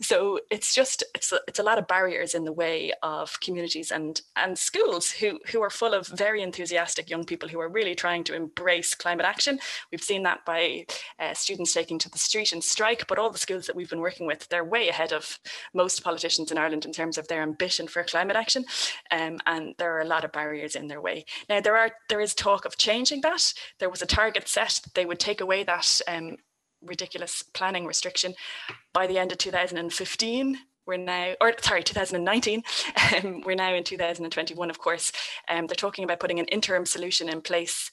so 0.00 0.40
it's 0.50 0.74
just 0.74 1.04
it's 1.14 1.32
a, 1.32 1.40
it's 1.46 1.58
a 1.58 1.62
lot 1.62 1.78
of 1.78 1.86
barriers 1.86 2.34
in 2.34 2.44
the 2.44 2.52
way 2.52 2.92
of 3.02 3.38
communities 3.40 3.90
and 3.90 4.22
and 4.36 4.58
schools 4.58 5.10
who 5.10 5.38
who 5.50 5.62
are 5.62 5.70
full 5.70 5.94
of 5.94 6.06
very 6.08 6.42
enthusiastic 6.42 7.10
young 7.10 7.24
people 7.24 7.48
who 7.48 7.60
are 7.60 7.68
really 7.68 7.94
trying 7.94 8.24
to 8.24 8.34
embrace 8.34 8.94
climate 8.94 9.26
action. 9.26 9.58
We've 9.90 10.02
seen 10.02 10.22
that 10.24 10.44
by 10.44 10.86
uh, 11.18 11.34
students 11.34 11.72
taking 11.72 11.98
to 12.00 12.10
the 12.10 12.18
street 12.18 12.52
and 12.52 12.62
strike, 12.62 13.06
but 13.06 13.18
all 13.18 13.30
the 13.30 13.38
schools 13.38 13.66
that 13.66 13.76
we've 13.76 13.90
been 13.90 14.00
working 14.00 14.26
with, 14.26 14.48
they're 14.48 14.64
way 14.64 14.88
ahead 14.88 15.12
of 15.12 15.38
most 15.74 16.02
politicians 16.02 16.50
in 16.50 16.58
Ireland 16.58 16.84
in 16.84 16.92
terms 16.92 17.01
of 17.18 17.28
their 17.28 17.42
ambition 17.42 17.88
for 17.88 18.02
climate 18.04 18.36
action, 18.36 18.64
um, 19.10 19.38
and 19.46 19.74
there 19.78 19.96
are 19.96 20.00
a 20.00 20.06
lot 20.06 20.24
of 20.24 20.32
barriers 20.32 20.74
in 20.74 20.88
their 20.88 21.00
way. 21.00 21.24
Now 21.48 21.60
there 21.60 21.76
are 21.76 21.92
there 22.08 22.20
is 22.20 22.34
talk 22.34 22.64
of 22.64 22.76
changing 22.76 23.20
that. 23.22 23.52
There 23.78 23.90
was 23.90 24.02
a 24.02 24.06
target 24.06 24.48
set 24.48 24.80
that 24.84 24.94
they 24.94 25.06
would 25.06 25.20
take 25.20 25.40
away 25.40 25.64
that 25.64 26.00
um, 26.08 26.36
ridiculous 26.82 27.42
planning 27.42 27.86
restriction 27.86 28.34
by 28.92 29.06
the 29.06 29.18
end 29.18 29.32
of 29.32 29.38
2015 29.38 30.58
we're 30.84 30.96
now 30.96 31.34
or 31.40 31.52
sorry 31.60 31.82
2019 31.82 32.62
um, 33.24 33.40
we're 33.42 33.54
now 33.54 33.72
in 33.72 33.84
2021 33.84 34.70
of 34.70 34.78
course 34.78 35.12
um, 35.48 35.66
they're 35.66 35.74
talking 35.74 36.04
about 36.04 36.20
putting 36.20 36.40
an 36.40 36.46
interim 36.46 36.84
solution 36.84 37.28
in 37.28 37.40
place 37.40 37.90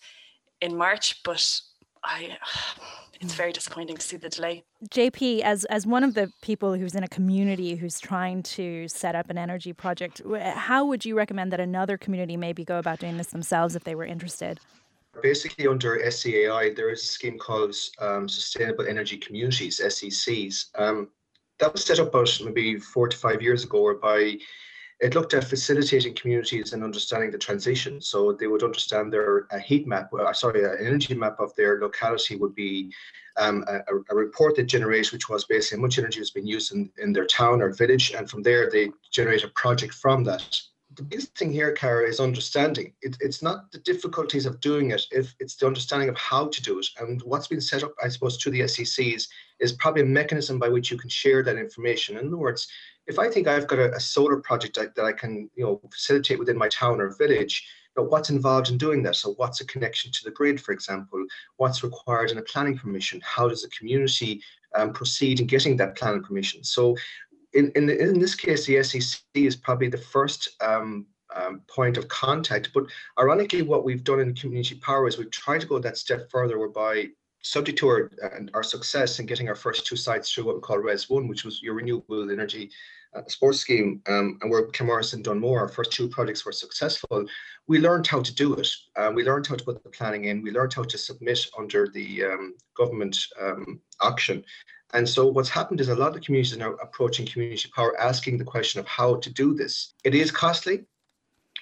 in 0.62 0.76
march 0.76 1.22
but 1.24 1.62
i 2.04 2.36
it's 3.22 3.34
very 3.34 3.52
disappointing 3.52 3.98
to 3.98 4.02
see 4.02 4.18
the 4.18 4.30
delay 4.30 4.64
jp 4.90 5.42
as 5.42 5.66
as 5.66 5.86
one 5.86 6.04
of 6.04 6.14
the 6.14 6.32
people 6.42 6.74
who's 6.76 6.96
in 6.96 7.04
a 7.04 7.08
community 7.08 7.76
who's 7.76 8.00
trying 8.00 8.42
to 8.42 8.88
set 8.88 9.16
up 9.16 9.30
an 9.30 9.38
energy 9.38 9.74
project 9.74 10.22
how 10.54 10.86
would 10.86 11.06
you 11.06 11.16
recommend 11.16 11.52
that 11.52 11.60
another 11.60 11.98
community 11.98 12.38
maybe 12.38 12.64
go 12.64 12.80
about 12.80 13.00
doing 13.00 13.18
this 13.18 13.28
themselves 13.28 13.76
if 13.76 13.84
they 13.84 13.96
were 13.96 14.06
interested 14.06 14.60
Basically, 15.22 15.68
under 15.68 15.98
SEAI, 15.98 16.76
there 16.76 16.90
is 16.90 17.02
a 17.02 17.06
scheme 17.06 17.38
called 17.38 17.76
um, 18.00 18.30
Sustainable 18.30 18.88
Energy 18.88 19.18
Communities, 19.18 19.82
SECs. 19.84 20.68
Um, 20.78 21.10
that 21.60 21.74
was 21.74 21.84
set 21.84 22.00
up 22.00 22.10
about 22.10 22.30
maybe 22.44 22.80
four 22.80 23.08
to 23.10 23.18
five 23.18 23.42
years 23.42 23.64
ago, 23.64 23.82
whereby 23.82 24.38
it 25.00 25.16
looked 25.16 25.34
at 25.34 25.46
facilitating 25.46 26.14
communities 26.14 26.74
and 26.74 26.84
understanding 26.84 27.32
the 27.32 27.38
transition. 27.38 28.02
So 28.02 28.34
they 28.34 28.48
would 28.48 28.64
understand 28.64 29.14
their 29.14 29.48
a 29.52 29.60
heat 29.60 29.88
map, 29.88 30.10
uh, 30.14 30.34
sorry, 30.34 30.64
an 30.64 30.86
energy 30.86 31.14
map 31.14 31.40
of 31.40 31.56
their 31.56 31.80
locality 31.80 32.36
would 32.36 32.54
be 32.54 32.94
um, 33.38 33.64
a, 33.68 33.80
a, 34.10 34.16
report 34.16 34.56
that 34.58 34.64
generates, 34.64 35.14
which 35.14 35.30
was 35.30 35.46
basically 35.46 35.78
how 35.78 35.84
much 35.84 35.98
energy 35.98 36.20
has 36.20 36.32
been 36.32 36.46
used 36.46 36.74
in, 36.74 36.92
in 36.98 37.14
their 37.14 37.26
town 37.26 37.62
or 37.62 37.70
village. 37.70 38.12
And 38.12 38.30
from 38.30 38.44
there, 38.44 38.70
they 38.70 38.92
generate 39.12 39.46
a 39.46 39.50
project 39.50 39.94
from 39.94 40.26
that 40.26 40.60
the 40.96 41.04
biggest 41.04 41.38
thing 41.38 41.52
here, 41.52 41.72
Cara, 41.72 42.08
is 42.08 42.20
understanding. 42.20 42.94
It, 43.02 43.16
it's 43.20 43.42
not 43.42 43.72
the 43.72 43.78
difficulties 43.80 44.46
of 44.46 44.60
doing 44.60 44.92
it, 44.92 45.06
if 45.12 45.36
it's 45.40 45.56
the 45.56 45.68
understanding 45.68 46.10
of 46.10 46.18
how 46.18 46.48
to 46.48 46.62
do 46.62 46.80
it. 46.80 46.88
And 47.00 47.22
what's 47.22 47.48
been 47.48 47.62
set 47.62 47.84
up, 47.84 47.94
I 48.04 48.10
suppose, 48.10 48.38
to 48.40 48.50
the 48.50 48.68
SECs 48.68 49.28
is 49.60 49.74
probably 49.74 50.02
a 50.02 50.06
mechanism 50.06 50.60
by 50.60 50.70
which 50.70 50.92
you 50.92 50.98
can 50.98 51.10
share 51.10 51.44
that 51.44 51.58
information. 51.58 52.18
In 52.18 52.28
other 52.28 52.38
words, 52.38 52.68
if 53.08 53.20
I 53.20 53.30
think 53.30 53.48
I've 53.48 53.68
got 53.68 53.80
a, 53.80 53.94
a 53.96 54.00
solar 54.00 54.38
project 54.38 54.76
that, 54.76 54.96
that 54.96 55.06
I 55.06 55.14
can, 55.14 55.50
you 55.56 55.64
know, 55.64 55.82
facilitate 55.92 56.40
within 56.40 56.58
my 56.58 56.70
town 56.70 57.02
or 57.02 57.16
village, 57.18 57.66
know, 58.00 58.08
what's 58.08 58.30
involved 58.30 58.70
in 58.70 58.78
doing 58.78 59.04
that? 59.04 59.16
So 59.16 59.34
what's 59.34 59.62
a 59.62 59.66
connection 59.66 60.12
to 60.12 60.24
the 60.24 60.32
grid, 60.32 60.62
for 60.62 60.72
example? 60.72 61.26
What's 61.58 61.84
required 61.84 62.32
in 62.32 62.38
a 62.38 62.44
planning 62.44 62.78
permission? 62.78 63.22
How 63.24 63.48
does 63.48 63.62
the 63.62 63.70
community 63.70 64.42
um, 64.76 64.94
proceed 64.94 65.40
in 65.40 65.48
getting 65.48 65.78
that 65.78 65.96
planning 65.96 66.24
permission? 66.24 66.64
So 66.64 66.96
in, 67.54 67.72
in, 67.76 67.90
in 67.90 68.20
this 68.20 68.36
case, 68.36 68.66
the 68.66 68.82
SEC 68.84 69.22
is 69.34 69.56
probably 69.56 69.90
the 69.90 69.98
first 69.98 70.50
um, 70.62 71.06
um, 71.36 71.62
point 71.68 71.98
of 71.98 72.08
contact. 72.08 72.72
But 72.74 72.86
ironically, 73.20 73.62
what 73.62 73.84
we've 73.84 74.04
done 74.04 74.20
in 74.20 74.34
community 74.34 74.76
power 74.76 75.08
is 75.08 75.18
we've 75.18 75.32
tried 75.32 75.62
to 75.62 75.68
go 75.68 75.80
that 75.80 75.98
step 75.98 76.30
further, 76.30 76.58
whereby 76.58 77.08
subject 77.42 77.78
to 77.80 77.88
our, 77.88 78.12
our 78.54 78.64
success 78.64 79.20
in 79.20 79.26
getting 79.26 79.48
our 79.48 79.56
first 79.56 79.86
two 79.86 79.96
sites 79.96 80.32
through 80.32 80.46
what 80.46 80.56
we 80.56 80.62
call 80.62 80.78
RES 80.78 81.10
1, 81.10 81.28
which 81.28 81.46
was 81.46 81.62
your 81.62 81.74
renewable 81.74 82.30
energy 82.32 82.70
uh, 83.16 83.22
sports 83.28 83.60
scheme, 83.60 84.02
um, 84.08 84.38
and 84.42 84.52
where 84.52 84.68
Claremorris 84.68 85.14
and 85.14 85.24
Dunmore, 85.24 85.60
our 85.60 85.68
first 85.68 85.92
two 85.92 86.08
projects 86.08 86.46
were 86.46 86.52
successful, 86.52 87.26
we 87.68 87.80
learned 87.80 88.06
how 88.06 88.22
to 88.22 88.34
do 88.34 88.54
it. 88.54 88.68
Uh, 88.96 89.12
we 89.14 89.24
learned 89.24 89.48
how 89.48 89.56
to 89.56 89.64
put 89.64 89.84
the 89.84 89.90
planning 89.90 90.26
in. 90.26 90.42
We 90.42 90.52
learned 90.52 90.74
how 90.74 90.84
to 90.84 90.98
submit 90.98 91.40
under 91.58 91.88
the 91.88 92.26
um, 92.26 92.56
government 92.76 93.18
um, 93.42 93.82
auction. 94.00 94.44
And 94.94 95.08
so 95.08 95.28
what's 95.28 95.50
happened 95.50 95.82
is 95.82 95.90
a 95.90 95.96
lot 95.96 96.16
of 96.16 96.24
communities 96.24 96.56
are 96.56 96.60
now 96.60 96.74
approaching 96.74 97.26
community 97.26 97.70
power, 97.76 98.00
asking 98.00 98.38
the 98.38 98.44
question 98.44 98.80
of 98.80 98.88
how 98.88 99.16
to 99.18 99.30
do 99.32 99.54
this. 99.54 99.94
It 100.04 100.16
is 100.16 100.32
costly 100.32 100.86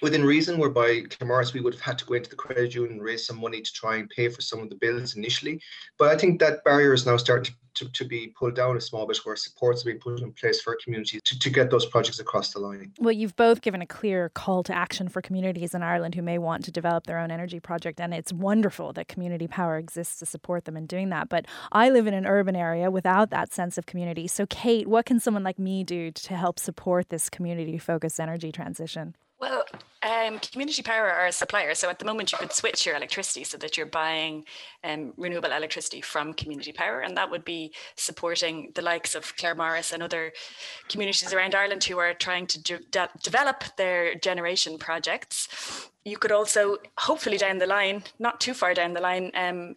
within 0.02 0.24
reason, 0.24 0.58
whereby 0.58 1.02
Claremorris, 1.02 1.54
we 1.54 1.60
would 1.60 1.74
have 1.74 1.82
had 1.82 1.98
to 1.98 2.04
go 2.04 2.14
into 2.14 2.30
the 2.30 2.36
credit 2.36 2.74
union 2.74 2.94
and 2.94 3.02
raise 3.02 3.26
some 3.26 3.40
money 3.40 3.60
to 3.60 3.72
try 3.72 3.96
and 3.96 4.08
pay 4.08 4.28
for 4.28 4.40
some 4.40 4.60
of 4.60 4.68
the 4.68 4.76
bills 4.76 5.16
initially. 5.16 5.60
But 5.98 6.08
I 6.08 6.16
think 6.16 6.40
that 6.40 6.64
barrier 6.64 6.92
is 6.92 7.06
now 7.06 7.16
starting 7.16 7.54
to, 7.74 7.84
to, 7.84 7.92
to 7.92 8.04
be 8.04 8.34
pulled 8.38 8.56
down 8.56 8.76
a 8.76 8.80
small 8.80 9.06
bit 9.06 9.18
where 9.24 9.36
supports 9.36 9.82
are 9.82 9.86
being 9.86 10.00
put 10.00 10.20
in 10.20 10.32
place 10.32 10.60
for 10.60 10.76
communities 10.82 11.20
to, 11.24 11.38
to 11.38 11.50
get 11.50 11.70
those 11.70 11.86
projects 11.86 12.18
across 12.18 12.52
the 12.52 12.58
line. 12.58 12.92
Well, 12.98 13.12
you've 13.12 13.36
both 13.36 13.60
given 13.60 13.82
a 13.82 13.86
clear 13.86 14.30
call 14.30 14.62
to 14.64 14.74
action 14.74 15.08
for 15.08 15.22
communities 15.22 15.74
in 15.74 15.82
Ireland 15.82 16.14
who 16.14 16.22
may 16.22 16.38
want 16.38 16.64
to 16.64 16.72
develop 16.72 17.06
their 17.06 17.18
own 17.18 17.30
energy 17.30 17.60
project. 17.60 18.00
And 18.00 18.12
it's 18.12 18.32
wonderful 18.32 18.92
that 18.94 19.08
community 19.08 19.46
power 19.46 19.78
exists 19.78 20.18
to 20.20 20.26
support 20.26 20.64
them 20.64 20.76
in 20.76 20.86
doing 20.86 21.10
that. 21.10 21.28
But 21.28 21.46
I 21.72 21.90
live 21.90 22.06
in 22.06 22.14
an 22.14 22.26
urban 22.26 22.56
area 22.56 22.90
without 22.90 23.30
that 23.30 23.52
sense 23.52 23.78
of 23.78 23.86
community. 23.86 24.26
So, 24.26 24.46
Kate, 24.46 24.88
what 24.88 25.06
can 25.06 25.20
someone 25.20 25.44
like 25.44 25.58
me 25.58 25.84
do 25.84 26.10
to 26.10 26.36
help 26.36 26.58
support 26.58 27.10
this 27.10 27.30
community 27.30 27.78
focused 27.78 28.20
energy 28.20 28.50
transition? 28.52 29.14
Well, 29.40 29.64
um, 30.02 30.40
community 30.40 30.82
power 30.82 31.08
are 31.08 31.26
a 31.26 31.32
supplier. 31.32 31.74
So 31.74 31.88
at 31.88 32.00
the 32.00 32.04
moment, 32.04 32.32
you 32.32 32.38
could 32.38 32.52
switch 32.52 32.84
your 32.84 32.96
electricity 32.96 33.44
so 33.44 33.56
that 33.58 33.76
you're 33.76 33.86
buying 33.86 34.44
um, 34.82 35.12
renewable 35.16 35.52
electricity 35.52 36.00
from 36.00 36.34
community 36.34 36.72
power. 36.72 37.00
And 37.00 37.16
that 37.16 37.30
would 37.30 37.44
be 37.44 37.72
supporting 37.94 38.72
the 38.74 38.82
likes 38.82 39.14
of 39.14 39.36
Claremorris 39.36 39.92
and 39.92 40.02
other 40.02 40.32
communities 40.88 41.32
around 41.32 41.54
Ireland 41.54 41.84
who 41.84 41.98
are 41.98 42.14
trying 42.14 42.46
to 42.48 42.80
de- 42.90 43.10
develop 43.22 43.62
their 43.76 44.16
generation 44.16 44.76
projects. 44.76 45.90
You 46.04 46.16
could 46.16 46.32
also, 46.32 46.78
hopefully, 46.98 47.38
down 47.38 47.58
the 47.58 47.66
line, 47.66 48.02
not 48.18 48.40
too 48.40 48.54
far 48.54 48.74
down 48.74 48.94
the 48.94 49.00
line, 49.00 49.30
um, 49.34 49.76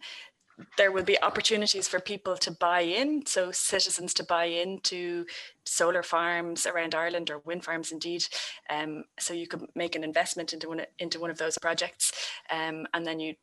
there 0.78 0.92
will 0.92 1.04
be 1.04 1.22
opportunities 1.22 1.88
for 1.88 2.00
people 2.00 2.36
to 2.38 2.52
buy 2.52 2.82
in, 2.82 3.26
so 3.26 3.52
citizens 3.52 4.14
to 4.16 4.24
buy 4.24 4.46
into 4.46 5.26
solar 5.66 6.04
farms 6.04 6.66
around 6.66 6.96
Ireland 6.96 7.30
or 7.30 7.40
wind 7.40 7.64
farms 7.64 7.92
indeed. 7.92 8.26
Um, 8.70 9.04
so 9.20 9.34
you 9.34 9.48
could 9.48 9.66
make 9.76 9.96
an 9.96 10.04
investment 10.04 10.54
into 10.54 10.70
one 10.70 10.82
into 11.00 11.20
one 11.20 11.32
of 11.32 11.38
those 11.38 11.58
projects, 11.58 12.12
um, 12.50 12.88
and 12.94 13.06
then 13.06 13.20
you 13.20 13.36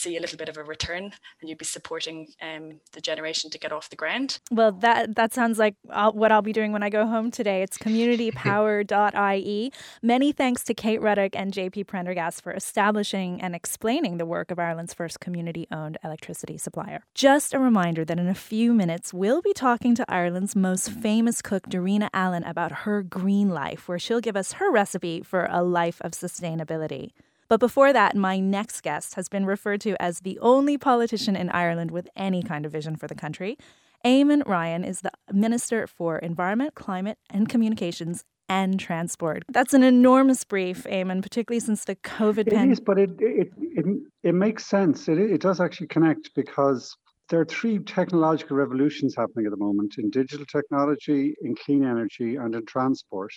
see 0.00 0.16
a 0.16 0.20
little 0.20 0.38
bit 0.38 0.48
of 0.48 0.56
a 0.56 0.64
return 0.64 1.12
and 1.40 1.48
you'd 1.48 1.58
be 1.58 1.64
supporting 1.64 2.28
um, 2.40 2.80
the 2.92 3.00
generation 3.00 3.50
to 3.50 3.58
get 3.58 3.72
off 3.72 3.90
the 3.90 3.96
ground. 3.96 4.38
Well, 4.50 4.72
that 4.72 5.14
that 5.16 5.32
sounds 5.34 5.58
like 5.58 5.76
I'll, 5.90 6.12
what 6.12 6.32
I'll 6.32 6.42
be 6.42 6.52
doing 6.52 6.72
when 6.72 6.82
I 6.82 6.90
go 6.90 7.06
home 7.06 7.30
today. 7.30 7.62
It's 7.62 7.78
communitypower.ie. 7.78 9.72
Many 10.02 10.32
thanks 10.32 10.64
to 10.64 10.74
Kate 10.74 11.00
Ruddock 11.00 11.36
and 11.36 11.52
JP 11.52 11.86
Prendergast 11.86 12.42
for 12.42 12.52
establishing 12.52 13.40
and 13.40 13.54
explaining 13.54 14.16
the 14.18 14.26
work 14.26 14.50
of 14.50 14.58
Ireland's 14.58 14.94
first 14.94 15.20
community 15.20 15.66
owned 15.70 15.98
electricity 16.02 16.56
supplier. 16.56 17.04
Just 17.14 17.54
a 17.54 17.58
reminder 17.58 18.04
that 18.04 18.18
in 18.18 18.28
a 18.28 18.34
few 18.34 18.72
minutes, 18.72 19.12
we'll 19.12 19.42
be 19.42 19.52
talking 19.52 19.94
to 19.94 20.04
Ireland's 20.10 20.56
most 20.56 20.90
famous 20.90 21.42
cook, 21.42 21.68
Darina 21.68 22.08
Allen, 22.12 22.44
about 22.44 22.72
her 22.84 23.02
green 23.02 23.50
life, 23.50 23.88
where 23.88 23.98
she'll 23.98 24.20
give 24.20 24.36
us 24.36 24.52
her 24.54 24.70
recipe 24.70 25.22
for 25.22 25.46
a 25.50 25.62
life 25.62 26.00
of 26.00 26.12
sustainability. 26.12 27.12
But 27.50 27.58
before 27.58 27.92
that, 27.92 28.14
my 28.14 28.38
next 28.38 28.80
guest 28.80 29.16
has 29.16 29.28
been 29.28 29.44
referred 29.44 29.80
to 29.80 30.00
as 30.00 30.20
the 30.20 30.38
only 30.38 30.78
politician 30.78 31.34
in 31.34 31.50
Ireland 31.50 31.90
with 31.90 32.08
any 32.14 32.44
kind 32.44 32.64
of 32.64 32.70
vision 32.70 32.94
for 32.94 33.08
the 33.08 33.14
country. 33.16 33.58
Eamon 34.06 34.46
Ryan 34.46 34.84
is 34.84 35.00
the 35.00 35.10
Minister 35.32 35.88
for 35.88 36.18
Environment, 36.18 36.76
Climate 36.76 37.18
and 37.28 37.48
Communications 37.48 38.22
and 38.48 38.78
Transport. 38.78 39.42
That's 39.48 39.74
an 39.74 39.82
enormous 39.82 40.44
brief, 40.44 40.84
Eamon, 40.84 41.22
particularly 41.22 41.58
since 41.58 41.86
the 41.86 41.96
COVID 41.96 42.48
pandemic. 42.48 42.68
It 42.68 42.72
is, 42.72 42.80
but 42.80 42.98
it, 43.00 43.10
it, 43.18 43.48
it, 43.58 43.84
it 44.22 44.34
makes 44.36 44.64
sense. 44.64 45.08
It, 45.08 45.18
it 45.18 45.40
does 45.40 45.60
actually 45.60 45.88
connect 45.88 46.32
because 46.36 46.96
there 47.30 47.40
are 47.40 47.44
three 47.44 47.80
technological 47.80 48.56
revolutions 48.58 49.16
happening 49.16 49.46
at 49.46 49.50
the 49.50 49.58
moment 49.58 49.96
in 49.98 50.08
digital 50.10 50.46
technology, 50.46 51.34
in 51.42 51.56
clean 51.56 51.82
energy, 51.82 52.36
and 52.36 52.54
in 52.54 52.64
transport, 52.66 53.32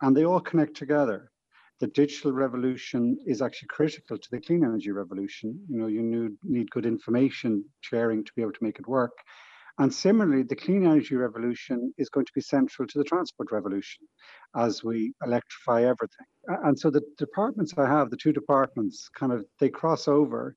and 0.00 0.16
they 0.16 0.24
all 0.24 0.40
connect 0.40 0.76
together 0.76 1.30
the 1.82 1.88
digital 1.88 2.30
revolution 2.30 3.18
is 3.26 3.42
actually 3.42 3.66
critical 3.66 4.16
to 4.16 4.28
the 4.30 4.40
clean 4.40 4.62
energy 4.62 4.92
revolution. 4.92 5.58
You 5.68 5.78
know, 5.80 5.88
you 5.88 6.36
need, 6.44 6.70
good 6.70 6.86
information 6.86 7.64
sharing 7.80 8.22
to 8.24 8.30
be 8.36 8.42
able 8.42 8.52
to 8.52 8.62
make 8.62 8.78
it 8.78 8.86
work. 8.86 9.10
And 9.80 9.92
similarly, 9.92 10.44
the 10.44 10.54
clean 10.54 10.84
energy 10.86 11.16
revolution 11.16 11.92
is 11.98 12.08
going 12.08 12.26
to 12.26 12.32
be 12.36 12.40
central 12.40 12.86
to 12.86 12.98
the 12.98 13.04
transport 13.04 13.50
revolution 13.50 14.06
as 14.54 14.84
we 14.84 15.12
electrify 15.26 15.80
everything. 15.82 16.28
And 16.66 16.78
so 16.78 16.88
the 16.88 17.02
departments 17.18 17.74
I 17.76 17.88
have, 17.88 18.10
the 18.10 18.16
two 18.16 18.32
departments, 18.32 19.08
kind 19.18 19.32
of 19.32 19.44
they 19.58 19.68
cross 19.68 20.06
over. 20.06 20.54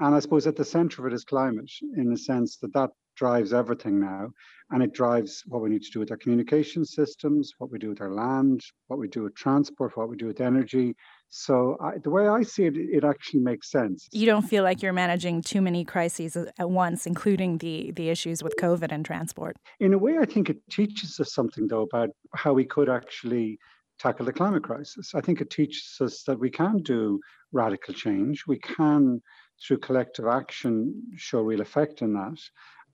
And 0.00 0.14
I 0.14 0.18
suppose 0.18 0.46
at 0.46 0.56
the 0.56 0.64
center 0.64 1.00
of 1.00 1.10
it 1.10 1.14
is 1.14 1.24
climate, 1.24 1.70
in 1.96 2.10
the 2.10 2.18
sense 2.18 2.58
that 2.58 2.74
that 2.74 2.90
drives 3.16 3.52
everything 3.52 3.98
now. 4.00 4.30
And 4.70 4.82
it 4.82 4.92
drives 4.92 5.42
what 5.46 5.62
we 5.62 5.70
need 5.70 5.82
to 5.82 5.90
do 5.90 6.00
with 6.00 6.10
our 6.10 6.16
communication 6.16 6.84
systems, 6.84 7.52
what 7.58 7.70
we 7.70 7.78
do 7.78 7.88
with 7.88 8.00
our 8.00 8.12
land, 8.12 8.60
what 8.88 8.98
we 8.98 9.06
do 9.08 9.22
with 9.22 9.34
transport, 9.36 9.96
what 9.96 10.08
we 10.08 10.16
do 10.16 10.26
with 10.26 10.40
energy, 10.40 10.96
So 11.28 11.76
I, 11.80 11.98
the 11.98 12.10
way 12.10 12.28
I 12.28 12.42
see 12.42 12.64
it, 12.64 12.76
it 12.76 13.04
actually 13.04 13.40
makes 13.40 13.70
sense. 13.70 14.08
You 14.12 14.26
don't 14.26 14.42
feel 14.42 14.62
like 14.62 14.82
you're 14.82 14.92
managing 14.92 15.42
too 15.42 15.60
many 15.60 15.84
crises 15.84 16.36
at 16.36 16.70
once, 16.70 17.06
including 17.06 17.58
the 17.58 17.92
the 17.92 18.08
issues 18.08 18.42
with 18.42 18.54
COVID 18.56 18.92
and 18.92 19.04
transport. 19.04 19.56
In 19.80 19.92
a 19.92 19.98
way, 19.98 20.18
I 20.18 20.24
think 20.24 20.48
it 20.50 20.58
teaches 20.70 21.18
us 21.20 21.32
something 21.32 21.66
though 21.68 21.82
about 21.82 22.10
how 22.34 22.52
we 22.52 22.64
could 22.64 22.88
actually 22.88 23.58
tackle 23.98 24.26
the 24.26 24.32
climate 24.32 24.62
crisis. 24.62 25.14
I 25.14 25.20
think 25.20 25.40
it 25.40 25.50
teaches 25.50 25.96
us 26.00 26.22
that 26.24 26.38
we 26.38 26.50
can 26.50 26.78
do 26.78 27.20
radical 27.52 27.94
change. 27.94 28.44
We 28.46 28.58
can, 28.58 29.20
through 29.62 29.78
collective 29.78 30.26
action, 30.26 31.02
show 31.16 31.40
real 31.40 31.60
effect 31.62 32.02
in 32.02 32.12
that. 32.14 32.38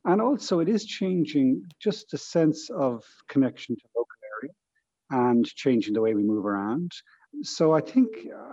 And 0.05 0.21
also, 0.21 0.61
it 0.61 0.69
is 0.69 0.85
changing 0.85 1.65
just 1.81 2.11
the 2.11 2.19
sense 2.19 2.71
of 2.71 3.05
connection 3.29 3.77
to 3.77 3.83
local 3.97 4.09
area 4.41 4.55
and 5.11 5.47
changing 5.47 5.95
the 5.95 6.01
way 6.01 6.15
we 6.15 6.25
move 6.25 6.45
around. 6.45 6.91
So 7.43 7.73
I 7.73 7.81
think 7.81 8.09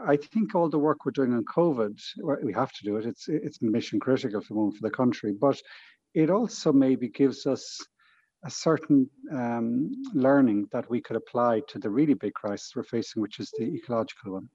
I 0.05 0.15
think 0.15 0.55
all 0.55 0.69
the 0.69 0.79
work 0.79 1.05
we're 1.05 1.12
doing 1.12 1.33
on 1.33 1.43
COVID, 1.45 1.99
we 2.43 2.53
have 2.53 2.71
to 2.73 2.83
do 2.83 2.97
it. 2.97 3.05
It's 3.05 3.27
it's 3.27 3.62
mission 3.62 3.99
critical 3.99 4.41
for 4.41 4.47
the 4.49 4.53
moment 4.59 4.77
for 4.77 4.88
the 4.88 4.95
country, 4.95 5.33
but 5.33 5.62
it 6.13 6.29
also 6.29 6.71
maybe 6.71 7.09
gives 7.09 7.45
us 7.45 7.79
a 8.45 8.49
certain 8.49 9.09
um, 9.31 9.91
learning 10.13 10.67
that 10.71 10.89
we 10.89 11.01
could 11.01 11.17
apply 11.17 11.62
to 11.67 11.77
the 11.77 11.89
really 11.89 12.13
big 12.13 12.33
crisis 12.33 12.73
we're 12.75 12.83
facing, 12.83 13.21
which 13.21 13.39
is 13.39 13.51
the 13.57 13.65
ecological 13.65 14.33
one. 14.33 14.49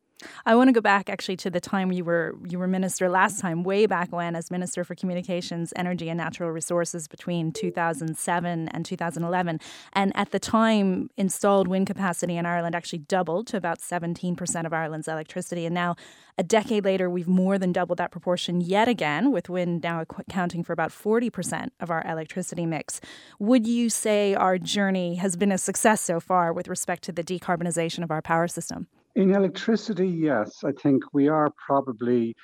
I 0.46 0.54
want 0.54 0.68
to 0.68 0.72
go 0.72 0.80
back 0.80 1.08
actually 1.08 1.36
to 1.38 1.50
the 1.50 1.60
time 1.60 1.92
you 1.92 2.04
were 2.04 2.34
you 2.46 2.58
were 2.58 2.66
minister 2.66 3.08
last 3.08 3.40
time, 3.40 3.62
way 3.62 3.86
back 3.86 4.12
when, 4.12 4.36
as 4.36 4.50
Minister 4.50 4.84
for 4.84 4.94
Communications, 4.94 5.72
Energy 5.76 6.08
and 6.08 6.18
Natural 6.18 6.50
Resources 6.50 7.08
between 7.08 7.52
2007 7.52 8.68
and 8.68 8.84
2011. 8.84 9.60
And 9.92 10.16
at 10.16 10.30
the 10.30 10.38
time, 10.38 11.10
installed 11.16 11.68
wind 11.68 11.86
capacity 11.86 12.36
in 12.36 12.46
Ireland 12.46 12.74
actually 12.74 13.00
doubled 13.00 13.46
to 13.48 13.56
about 13.56 13.80
17% 13.80 14.66
of 14.66 14.72
Ireland's 14.72 15.08
electricity. 15.08 15.66
And 15.66 15.74
now, 15.74 15.96
a 16.36 16.42
decade 16.42 16.84
later, 16.84 17.08
we've 17.08 17.28
more 17.28 17.58
than 17.58 17.72
doubled 17.72 17.98
that 17.98 18.10
proportion 18.10 18.60
yet 18.60 18.88
again, 18.88 19.30
with 19.30 19.48
wind 19.48 19.82
now 19.82 20.00
accounting 20.00 20.64
for 20.64 20.72
about 20.72 20.90
40% 20.90 21.68
of 21.80 21.90
our 21.90 22.04
electricity 22.06 22.66
mix. 22.66 23.00
Would 23.38 23.66
you 23.66 23.88
say 23.88 24.34
our 24.34 24.58
journey 24.58 25.16
has 25.16 25.36
been 25.36 25.52
a 25.52 25.58
success 25.58 26.00
so 26.00 26.18
far 26.18 26.52
with 26.52 26.66
respect 26.66 27.04
to 27.04 27.12
the 27.12 27.22
decarbonisation 27.22 28.02
of 28.02 28.10
our 28.10 28.22
power 28.22 28.48
system? 28.48 28.88
In 29.16 29.30
electricity, 29.30 30.08
yes. 30.08 30.64
I 30.64 30.72
think 30.72 31.04
we 31.12 31.28
are 31.28 31.48
probably, 31.64 32.34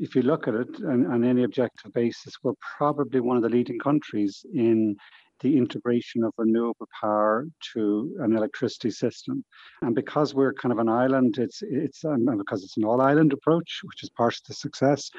if 0.00 0.16
you 0.16 0.22
look 0.22 0.48
at 0.48 0.54
it 0.54 0.68
on, 0.84 1.06
on, 1.06 1.22
any 1.22 1.44
objective 1.44 1.92
basis, 1.92 2.34
we're 2.42 2.54
probably 2.76 3.20
one 3.20 3.36
of 3.36 3.44
the 3.44 3.48
leading 3.48 3.78
countries 3.78 4.44
in 4.52 4.96
the 5.40 5.56
integration 5.56 6.24
of 6.24 6.32
renewable 6.36 6.88
power 7.00 7.46
to 7.74 8.16
an 8.20 8.36
electricity 8.36 8.90
system. 8.90 9.44
And 9.82 9.94
because 9.94 10.34
we're 10.34 10.54
kind 10.54 10.72
of 10.72 10.78
an 10.78 10.88
island, 10.88 11.38
it's 11.38 11.62
it's 11.62 12.04
um, 12.04 12.24
because 12.38 12.64
it's 12.64 12.76
an 12.76 12.84
all-island 12.84 13.32
approach, 13.32 13.80
which 13.84 14.02
is 14.02 14.10
part 14.10 14.34
of 14.34 14.40
the 14.48 14.54
success. 14.54 15.10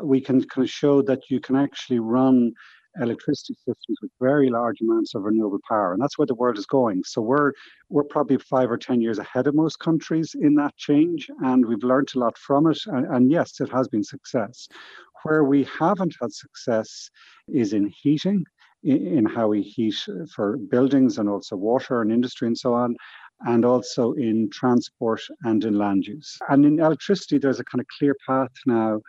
We 0.00 0.20
can 0.20 0.42
kind 0.48 0.64
of 0.64 0.70
show 0.70 1.02
that 1.02 1.30
you 1.30 1.38
can 1.38 1.54
actually 1.54 2.00
run 2.00 2.52
electricity 3.00 3.54
systems 3.54 3.98
with 4.02 4.10
very 4.20 4.50
large 4.50 4.80
amounts 4.80 5.14
of 5.14 5.22
renewable 5.22 5.60
power. 5.68 5.92
And 5.92 6.02
that's 6.02 6.18
where 6.18 6.26
the 6.26 6.34
world 6.34 6.58
is 6.58 6.66
going. 6.66 7.02
So 7.04 7.20
we're 7.22 7.52
we're 7.88 8.04
probably 8.04 8.38
five 8.38 8.70
or 8.70 8.78
10 8.78 9.00
years 9.00 9.18
ahead 9.18 9.46
of 9.46 9.54
most 9.54 9.78
countries 9.78 10.34
in 10.38 10.54
that 10.56 10.76
change. 10.76 11.28
And 11.40 11.64
we've 11.66 11.82
learned 11.82 12.08
a 12.14 12.18
lot 12.18 12.36
from 12.38 12.66
it. 12.66 12.78
And, 12.86 13.06
and 13.06 13.30
yes, 13.30 13.60
it 13.60 13.70
has 13.70 13.88
been 13.88 14.04
success. 14.04 14.68
Where 15.22 15.44
we 15.44 15.64
haven't 15.64 16.14
had 16.20 16.32
success 16.32 17.10
is 17.48 17.72
in 17.72 17.92
heating, 18.02 18.44
in, 18.82 19.06
in 19.18 19.26
how 19.26 19.48
we 19.48 19.62
heat 19.62 19.96
for 20.34 20.56
buildings 20.56 21.18
and 21.18 21.28
also 21.28 21.56
water 21.56 22.02
and 22.02 22.12
industry 22.12 22.46
and 22.48 22.58
so 22.58 22.74
on 22.74 22.96
and 23.44 23.64
also 23.64 24.12
in 24.12 24.48
transport 24.50 25.20
and 25.42 25.64
in 25.64 25.76
land 25.78 26.06
use. 26.06 26.38
And 26.48 26.64
in 26.64 26.80
electricity, 26.80 27.38
there's 27.38 27.60
a 27.60 27.64
kind 27.64 27.80
of 27.80 27.86
clear 27.98 28.16
path 28.26 28.52
now 28.66 29.00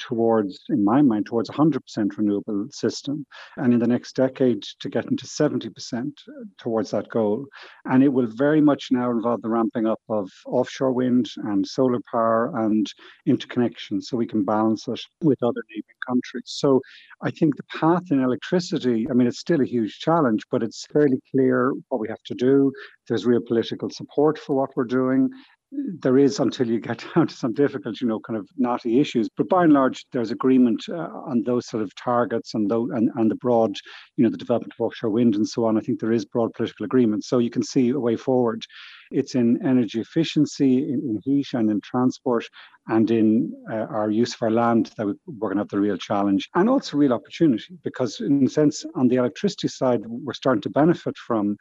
towards, 0.00 0.58
in 0.68 0.84
my 0.84 1.02
mind, 1.02 1.26
towards 1.26 1.50
100% 1.50 2.16
renewable 2.16 2.66
system, 2.70 3.24
and 3.56 3.72
in 3.72 3.78
the 3.78 3.86
next 3.86 4.16
decade 4.16 4.62
to 4.80 4.88
get 4.88 5.04
into 5.10 5.26
70% 5.26 5.68
uh, 5.68 6.32
towards 6.58 6.90
that 6.90 7.08
goal. 7.08 7.46
And 7.84 8.02
it 8.02 8.08
will 8.08 8.26
very 8.26 8.60
much 8.60 8.88
now 8.90 9.10
involve 9.10 9.42
the 9.42 9.48
ramping 9.48 9.86
up 9.86 10.00
of 10.08 10.30
offshore 10.46 10.92
wind 10.92 11.30
and 11.44 11.66
solar 11.66 12.00
power 12.10 12.52
and 12.64 12.86
interconnection, 13.26 14.00
so 14.00 14.16
we 14.16 14.26
can 14.26 14.44
balance 14.44 14.88
it 14.88 15.00
with 15.22 15.42
other 15.42 15.62
neighboring 15.70 15.84
countries. 16.06 16.44
So 16.46 16.80
I 17.22 17.30
think 17.30 17.56
the 17.56 17.78
path 17.78 18.10
in 18.10 18.22
electricity, 18.22 19.06
I 19.10 19.14
mean, 19.14 19.26
it's 19.26 19.40
still 19.40 19.60
a 19.60 19.66
huge 19.66 19.98
challenge, 19.98 20.42
but 20.50 20.62
it's 20.62 20.86
fairly 20.86 21.20
clear 21.30 21.72
what 21.88 22.00
we 22.00 22.08
have 22.08 22.22
to 22.26 22.34
do. 22.34 22.72
There's 23.08 23.26
real 23.26 23.40
political 23.46 23.90
support 23.90 24.38
for 24.38 24.56
what 24.56 24.70
we're 24.76 24.84
doing 24.84 25.30
there 25.72 26.18
is 26.18 26.40
until 26.40 26.68
you 26.68 26.80
get 26.80 27.04
down 27.14 27.26
to 27.26 27.34
some 27.34 27.52
difficult, 27.52 28.00
you 28.00 28.06
know, 28.06 28.20
kind 28.20 28.38
of 28.38 28.48
knotty 28.56 29.00
issues. 29.00 29.28
But 29.36 29.48
by 29.48 29.64
and 29.64 29.72
large, 29.72 30.04
there's 30.12 30.30
agreement 30.30 30.82
uh, 30.88 30.94
on 30.94 31.42
those 31.44 31.66
sort 31.66 31.82
of 31.82 31.94
targets 31.94 32.54
and, 32.54 32.70
those, 32.70 32.90
and 32.90 33.10
and 33.16 33.30
the 33.30 33.36
broad, 33.36 33.76
you 34.16 34.24
know, 34.24 34.30
the 34.30 34.36
development 34.36 34.72
of 34.78 34.84
offshore 34.84 35.10
wind 35.10 35.34
and 35.34 35.48
so 35.48 35.64
on. 35.64 35.76
I 35.76 35.80
think 35.80 36.00
there 36.00 36.12
is 36.12 36.24
broad 36.24 36.52
political 36.54 36.84
agreement. 36.84 37.24
So 37.24 37.38
you 37.38 37.50
can 37.50 37.62
see 37.62 37.90
a 37.90 38.00
way 38.00 38.16
forward. 38.16 38.64
It's 39.10 39.34
in 39.34 39.64
energy 39.66 40.00
efficiency, 40.00 40.78
in, 40.78 41.00
in 41.00 41.20
heat, 41.24 41.48
and 41.52 41.68
in 41.68 41.80
transport, 41.80 42.44
and 42.88 43.10
in 43.10 43.52
uh, 43.70 43.86
our 43.90 44.10
use 44.10 44.34
of 44.34 44.42
our 44.42 44.50
land 44.50 44.92
that 44.96 45.06
we're 45.06 45.48
going 45.48 45.56
to 45.56 45.62
have 45.62 45.68
the 45.68 45.80
real 45.80 45.96
challenge, 45.96 46.48
and 46.54 46.68
also 46.68 46.96
real 46.96 47.12
opportunity. 47.12 47.76
Because 47.82 48.20
in 48.20 48.46
a 48.46 48.50
sense, 48.50 48.84
on 48.94 49.08
the 49.08 49.16
electricity 49.16 49.68
side, 49.68 50.00
we're 50.04 50.32
starting 50.32 50.62
to 50.62 50.70
benefit 50.70 51.16
from 51.18 51.56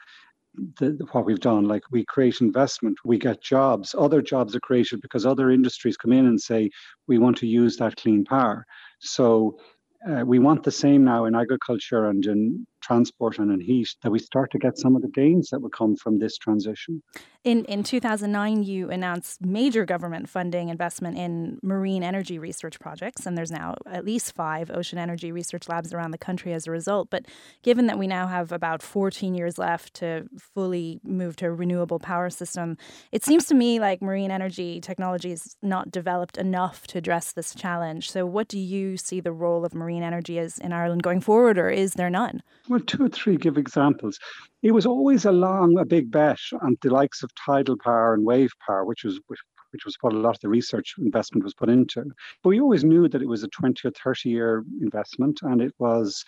the, 0.80 0.98
what 1.12 1.26
we've 1.26 1.40
done. 1.40 1.66
Like 1.66 1.84
we 1.92 2.06
create 2.06 2.42
investment, 2.42 2.98
we 3.06 3.18
get 3.18 3.42
jobs. 3.42 3.96
Other 3.98 4.22
jobs 4.22 4.56
are 4.56 4.60
created 4.60 5.02
because 5.02 5.26
other 5.26 5.50
industries 5.52 5.98
come 5.98 6.12
in 6.12 6.26
and 6.26 6.40
say 6.40 6.70
we 7.08 7.18
want 7.18 7.38
to 7.38 7.48
use 7.48 7.78
that 7.78 7.96
clean 7.96 8.24
power. 8.26 8.66
So 9.00 9.60
uh, 10.08 10.24
we 10.26 10.40
want 10.40 10.64
the 10.64 10.72
same 10.72 11.04
now 11.04 11.26
in 11.26 11.36
agriculture 11.36 12.08
and 12.08 12.26
in 12.26 12.66
transport 12.82 13.40
and 13.40 13.52
in 13.52 13.60
heat 13.60 13.90
that 14.04 14.12
we 14.12 14.20
start 14.20 14.52
to 14.52 14.60
get 14.60 14.78
some 14.78 14.96
of 14.96 15.02
the 15.02 15.08
gains 15.08 15.50
that 15.50 15.62
will 15.62 15.70
come 15.70 15.96
from 15.96 16.20
this 16.20 16.38
transition. 16.38 17.02
In 17.44 17.64
in 17.66 17.84
2009 17.84 18.64
you 18.64 18.90
announced 18.90 19.42
major 19.42 19.86
government 19.86 20.28
funding 20.28 20.70
investment 20.70 21.18
in 21.18 21.58
marine 21.64 22.04
energy 22.04 22.38
research 22.38 22.80
projects 22.80 23.26
and 23.26 23.38
there's 23.38 23.52
now 23.52 23.76
at 23.86 24.04
least 24.04 24.36
5 24.36 24.72
ocean 24.72 25.00
energy 25.00 25.32
research 25.32 25.70
labs 25.70 25.94
around 25.94 26.12
the 26.12 26.18
country 26.18 26.54
as 26.54 26.68
a 26.68 26.72
result. 26.72 27.10
But 27.10 27.26
given 27.64 27.88
that 27.88 27.98
we 27.98 28.08
now 28.08 28.28
have 28.28 28.52
about 28.52 28.82
14 28.82 29.34
years 29.36 29.58
left 29.58 29.94
to 29.96 30.28
fully 30.38 31.00
move 31.04 31.36
to 31.38 31.48
a 31.48 31.52
renewable 31.52 32.00
power 32.00 32.30
system 32.30 32.78
it 33.12 33.24
seems 33.24 33.46
to 33.46 33.56
me 33.56 33.80
like 33.80 34.02
marine 34.02 34.32
energy 34.32 34.82
technology 34.82 35.32
is 35.32 35.56
not 35.62 35.92
developed 35.92 36.38
enough 36.38 36.88
to 36.88 36.98
address 36.98 37.32
this 37.34 37.56
challenge. 37.56 38.12
So 38.12 38.26
what 38.26 38.48
do 38.48 38.60
you 38.60 38.98
see 38.98 39.20
the 39.20 39.32
role 39.32 39.64
of 39.66 39.74
marine 39.74 40.04
energy 40.04 40.40
as 40.40 40.58
in 40.58 40.74
Ireland 40.74 41.04
going 41.04 41.22
forward 41.22 41.58
or 41.58 41.70
is 41.70 41.94
there 41.94 42.10
none 42.10 42.42
well, 42.70 42.80
two 42.80 43.04
or 43.04 43.10
three 43.10 43.36
give 43.36 43.58
examples. 43.58 44.20
It 44.62 44.72
was 44.72 44.86
always 44.86 45.26
a 45.26 45.32
long, 45.32 45.78
a 45.80 45.86
big 45.86 46.12
bet 46.12 46.40
on 46.62 46.78
the 46.82 46.92
likes 46.92 47.24
of 47.24 47.32
tidal 47.34 47.76
power 47.84 48.14
and 48.14 48.24
wave 48.24 48.52
power, 48.66 48.86
which 48.86 49.04
was 49.04 49.20
which, 49.28 49.40
which 49.72 49.86
was 49.86 49.98
what 50.02 50.14
a 50.14 50.18
lot 50.18 50.36
of 50.36 50.42
the 50.42 50.50
research 50.50 50.96
investment 51.00 51.44
was 51.44 51.54
put 51.54 51.70
into. 51.70 52.06
But 52.44 52.50
we 52.50 52.62
always 52.62 52.84
knew 52.84 53.10
that 53.10 53.22
it 53.22 53.28
was 53.28 53.44
a 53.44 53.48
20 53.50 53.88
or 53.88 53.92
30 53.92 54.30
year 54.30 54.64
investment, 54.82 55.40
and 55.42 55.62
it 55.62 55.74
was 55.80 56.24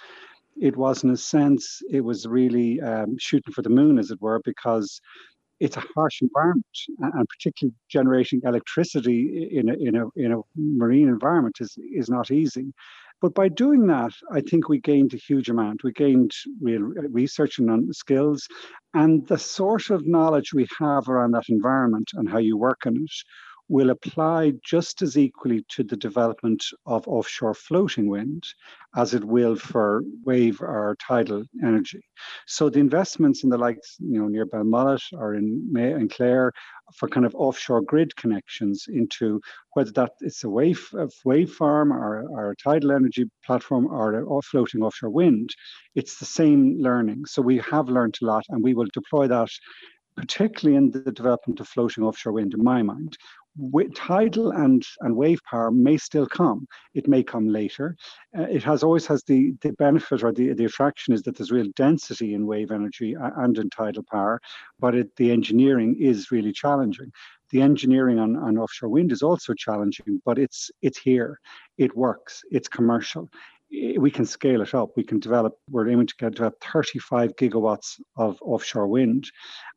it 0.60 0.76
was 0.76 1.04
in 1.04 1.12
a 1.12 1.18
sense 1.18 1.82
it 1.90 2.02
was 2.02 2.28
really 2.28 2.82
um, 2.82 3.18
shooting 3.20 3.54
for 3.54 3.62
the 3.62 3.70
moon, 3.70 3.98
as 4.00 4.12
it 4.12 4.22
were, 4.22 4.42
because 4.44 5.00
it's 5.60 5.78
a 5.78 5.84
harsh 5.94 6.24
environment, 6.24 6.66
and 7.00 7.30
particularly 7.30 7.76
generating 7.88 8.42
electricity 8.44 9.48
in 9.52 9.70
a, 9.70 9.74
in 9.74 9.96
a, 9.96 10.08
in 10.16 10.32
a 10.32 10.42
marine 10.56 11.08
environment 11.08 11.58
is, 11.62 11.78
is 11.94 12.10
not 12.10 12.32
easy. 12.32 12.74
But 13.22 13.36
by 13.36 13.50
doing 13.50 13.86
that, 13.88 14.14
I 14.32 14.42
think 14.42 14.68
we 14.68 14.80
gained 14.80 15.14
a 15.14 15.18
huge 15.18 15.48
amount. 15.48 15.84
We 15.84 15.92
gained 15.92 16.32
real 16.60 16.82
research 16.82 17.60
and 17.60 17.70
um, 17.70 17.94
skills, 17.94 18.48
and 18.96 19.26
the 19.28 19.38
sort 19.38 19.92
of 19.92 20.08
knowledge 20.08 20.54
we 20.54 20.68
have 20.80 21.08
around 21.08 21.32
that 21.32 21.50
environment 21.50 22.10
and 22.16 22.30
how 22.30 22.40
you 22.40 22.58
work 22.58 22.86
in 22.86 22.98
it 22.98 23.12
will 23.72 23.92
apply 23.92 24.52
just 24.66 25.02
as 25.02 25.18
equally 25.18 25.64
to 25.70 25.82
the 25.82 25.96
development 25.96 26.62
of 26.86 27.08
offshore 27.08 27.54
floating 27.54 28.10
wind 28.10 28.44
as 28.98 29.14
it 29.14 29.24
will 29.24 29.56
for 29.56 30.04
wave 30.26 30.62
or 30.62 30.98
tidal 31.00 31.42
energy. 31.64 32.02
So 32.46 32.70
the 32.70 32.82
investments 32.82 33.46
in 33.46 33.50
the 33.50 33.58
likes, 33.58 33.96
you 34.00 34.20
know, 34.20 34.28
near 34.28 34.46
Belmullet 34.46 35.02
or 35.14 35.36
in 35.36 35.72
May 35.72 35.94
and 35.94 36.12
Clare 36.12 36.52
for 36.98 37.08
kind 37.08 37.26
of 37.26 37.34
offshore 37.34 37.82
grid 37.82 38.14
connections 38.18 38.88
into 38.90 39.40
whether 39.74 39.94
that 39.94 40.12
it's 40.20 40.44
a 40.44 40.50
wave, 40.50 40.86
a 40.98 41.08
wave 41.24 41.54
farm 41.54 41.94
or, 41.94 42.28
or 42.28 42.52
a 42.52 42.56
tidal 42.58 42.92
energy 42.92 43.24
platform 43.46 43.88
or 43.88 44.38
a 44.38 44.42
floating 44.42 44.84
offshore 44.84 45.12
wind, 45.12 45.50
it's 45.96 46.20
the 46.20 46.26
same 46.26 46.76
learning. 46.78 47.24
So 47.26 47.42
we 47.42 47.60
have 47.60 47.88
learned 47.88 48.18
a 48.22 48.26
lot 48.26 48.44
and 48.50 48.62
we 48.62 48.74
will 48.74 48.90
deploy 48.94 49.30
that 49.30 49.50
particularly 50.16 50.78
in 50.78 50.92
the 50.92 51.12
development 51.12 51.60
of 51.60 51.68
floating 51.68 52.04
offshore 52.04 52.34
wind, 52.34 52.54
in 52.54 52.64
my 52.64 52.82
mind, 52.84 53.18
tidal 53.96 54.52
and, 54.52 54.86
and 55.02 55.16
wave 55.16 55.40
power 55.50 55.72
may 55.72 55.98
still 55.98 56.26
come. 56.26 56.68
It 56.94 57.08
may 57.08 57.24
come 57.24 57.48
later. 57.48 57.96
Uh, 58.38 58.44
it 58.44 58.64
has 58.64 58.84
always 58.84 59.06
has 59.08 59.24
the, 59.24 59.54
the 59.62 59.74
benefit 59.74 60.24
or 60.24 60.32
the, 60.32 60.54
the 60.54 60.66
attraction 60.66 61.14
is 61.14 61.22
that 61.24 61.38
there's 61.38 61.52
real 61.52 61.72
density 61.76 62.34
in 62.34 62.46
wave 62.46 62.72
energy 62.72 63.16
and 63.20 63.58
in 63.58 63.70
tidal 63.70 64.04
power, 64.12 64.40
but 64.80 64.96
it, 64.96 65.16
the 65.18 65.32
engineering 65.32 65.96
is 66.00 66.32
really 66.32 66.52
challenging. 66.52 67.12
The 67.50 67.62
engineering 67.62 68.20
on, 68.20 68.38
on 68.38 68.58
offshore 68.58 68.90
wind 68.90 69.12
is 69.12 69.22
also 69.22 69.54
challenging, 69.54 70.22
but 70.24 70.40
it's 70.40 70.72
it's 70.82 70.98
here. 70.98 71.38
It 71.78 71.96
works. 71.98 72.42
It's 72.50 72.70
commercial 72.70 73.30
Eh, 73.74 73.96
we 73.98 74.12
can 74.12 74.26
scale 74.26 74.62
it 74.62 74.74
up. 74.74 74.90
We 74.96 75.04
can 75.04 75.20
develop, 75.20 75.54
we're 75.70 75.90
aiming 75.90 76.08
to 76.08 76.16
get 76.18 76.36
to 76.38 76.52
35 76.74 77.36
gigawatts 77.36 78.00
of 78.18 78.38
offshore 78.42 78.88
wind. 78.88 79.30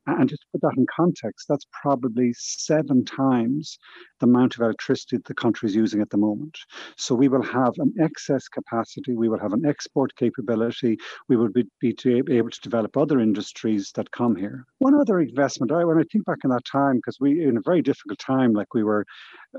And 0.07 0.29
just 0.29 0.43
to 0.43 0.49
put 0.53 0.61
that 0.61 0.77
in 0.77 0.87
context, 0.95 1.47
that's 1.49 1.67
probably 1.83 2.35
seven 2.37 3.07
times 3.07 3.79
the 4.21 4.27
amount 4.27 4.55
of 4.55 4.61
electricity 4.61 5.17
the 5.25 5.35
country 5.35 5.67
is 5.67 5.75
using 5.75 6.03
at 6.03 6.11
the 6.11 6.19
moment. 6.19 6.59
So 6.99 7.15
we 7.15 7.29
will 7.29 7.43
have 7.43 7.73
an 7.79 7.95
excess 7.99 8.47
capacity, 8.49 9.15
we 9.15 9.31
will 9.31 9.39
have 9.39 9.55
an 9.55 9.65
export 9.65 10.15
capability, 10.17 10.99
we 11.29 11.37
will 11.37 11.49
be, 11.49 11.65
be 11.81 11.97
able 12.05 12.51
to 12.51 12.61
develop 12.61 12.99
other 12.99 13.19
industries 13.19 13.93
that 13.95 14.11
come 14.11 14.37
here. 14.37 14.67
One 14.79 14.95
other 14.95 15.21
investment, 15.21 15.73
I, 15.73 15.85
when 15.85 15.99
I 15.99 16.05
think 16.13 16.27
back 16.27 16.39
in 16.45 16.51
that 16.51 16.67
time, 16.71 16.97
because 16.97 17.17
we 17.19 17.43
in 17.43 17.57
a 17.57 17.63
very 17.65 17.81
difficult 17.81 18.19
time, 18.19 18.53
like 18.53 18.75
we 18.75 18.85
were, 18.85 19.07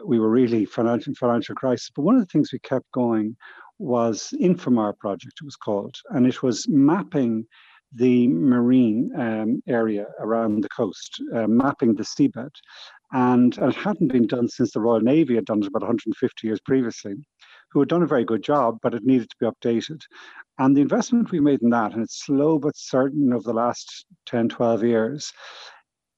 we 0.05 0.19
were 0.19 0.29
really 0.29 0.65
financial 0.65 1.15
financial 1.15 1.55
crisis. 1.55 1.89
But 1.95 2.03
one 2.03 2.15
of 2.15 2.21
the 2.21 2.27
things 2.27 2.53
we 2.53 2.59
kept 2.59 2.91
going 2.91 3.35
was 3.79 4.33
Infomar 4.39 4.97
project, 4.97 5.33
it 5.41 5.45
was 5.45 5.55
called, 5.55 5.95
and 6.11 6.25
it 6.25 6.41
was 6.43 6.67
mapping 6.67 7.45
the 7.93 8.27
marine 8.27 9.11
um, 9.17 9.61
area 9.67 10.05
around 10.19 10.61
the 10.61 10.69
coast, 10.69 11.21
uh, 11.33 11.47
mapping 11.47 11.95
the 11.95 12.03
seabed. 12.03 12.51
And 13.13 13.57
it 13.57 13.75
hadn't 13.75 14.11
been 14.11 14.27
done 14.27 14.49
since 14.49 14.71
the 14.71 14.81
Royal 14.81 14.99
Navy 14.99 15.35
had 15.35 15.45
done 15.45 15.61
it 15.61 15.67
about 15.67 15.83
150 15.83 16.47
years 16.47 16.59
previously, 16.59 17.13
who 17.71 17.79
had 17.79 17.89
done 17.89 18.03
a 18.03 18.07
very 18.07 18.25
good 18.25 18.43
job, 18.43 18.79
but 18.81 18.93
it 18.93 19.05
needed 19.05 19.29
to 19.29 19.35
be 19.39 19.45
updated. 19.45 20.01
And 20.57 20.75
the 20.75 20.81
investment 20.81 21.31
we 21.31 21.39
made 21.39 21.61
in 21.61 21.69
that, 21.69 21.93
and 21.93 22.03
it's 22.03 22.25
slow 22.25 22.59
but 22.59 22.75
certain 22.75 23.31
over 23.31 23.43
the 23.43 23.53
last 23.53 24.05
10, 24.25 24.49
12 24.49 24.83
years, 24.83 25.31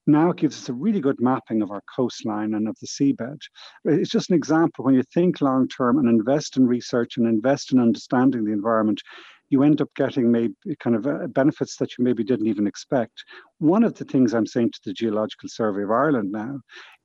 now 0.08 0.32
gives 0.32 0.58
us 0.58 0.70
a 0.70 0.74
really 0.74 1.00
good 1.00 1.20
mapping 1.20 1.62
of 1.62 1.72
our 1.72 1.82
coastline 1.96 2.54
and 2.54 2.68
of 2.68 2.78
the 2.80 2.88
seabed. 2.88 3.40
It's 3.86 4.10
just 4.10 4.30
an 4.30 4.36
example 4.36 4.86
when 4.86 4.96
you 4.96 5.04
think 5.14 5.42
long 5.42 5.68
term 5.68 6.00
and 6.00 6.08
invest 6.08 6.58
in 6.58 6.66
research 6.66 7.18
and 7.18 7.28
invest 7.28 7.74
in 7.74 7.80
understanding 7.80 8.46
the 8.46 8.54
environment, 8.54 9.02
you 9.50 9.64
end 9.64 9.82
up 9.82 9.90
getting 9.96 10.32
maybe 10.32 10.54
kind 10.80 10.96
of 10.96 11.08
uh, 11.08 11.28
benefits 11.28 11.78
that 11.78 11.98
you 11.98 12.04
maybe 12.04 12.24
didn't 12.24 12.48
even 12.48 12.68
expect. 12.68 13.24
One 13.60 13.84
of 13.84 13.94
the 13.96 14.06
things 14.06 14.34
I'm 14.34 14.46
saying 14.46 14.72
to 14.72 14.80
the 14.86 14.94
Geological 14.94 15.50
Survey 15.50 15.84
of 15.84 15.92
Ireland 15.92 16.32
now 16.32 16.60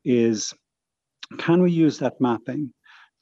is 0.04 0.52
can 1.38 1.62
we 1.62 1.70
use 1.70 1.98
that 1.98 2.20
mapping 2.20 2.72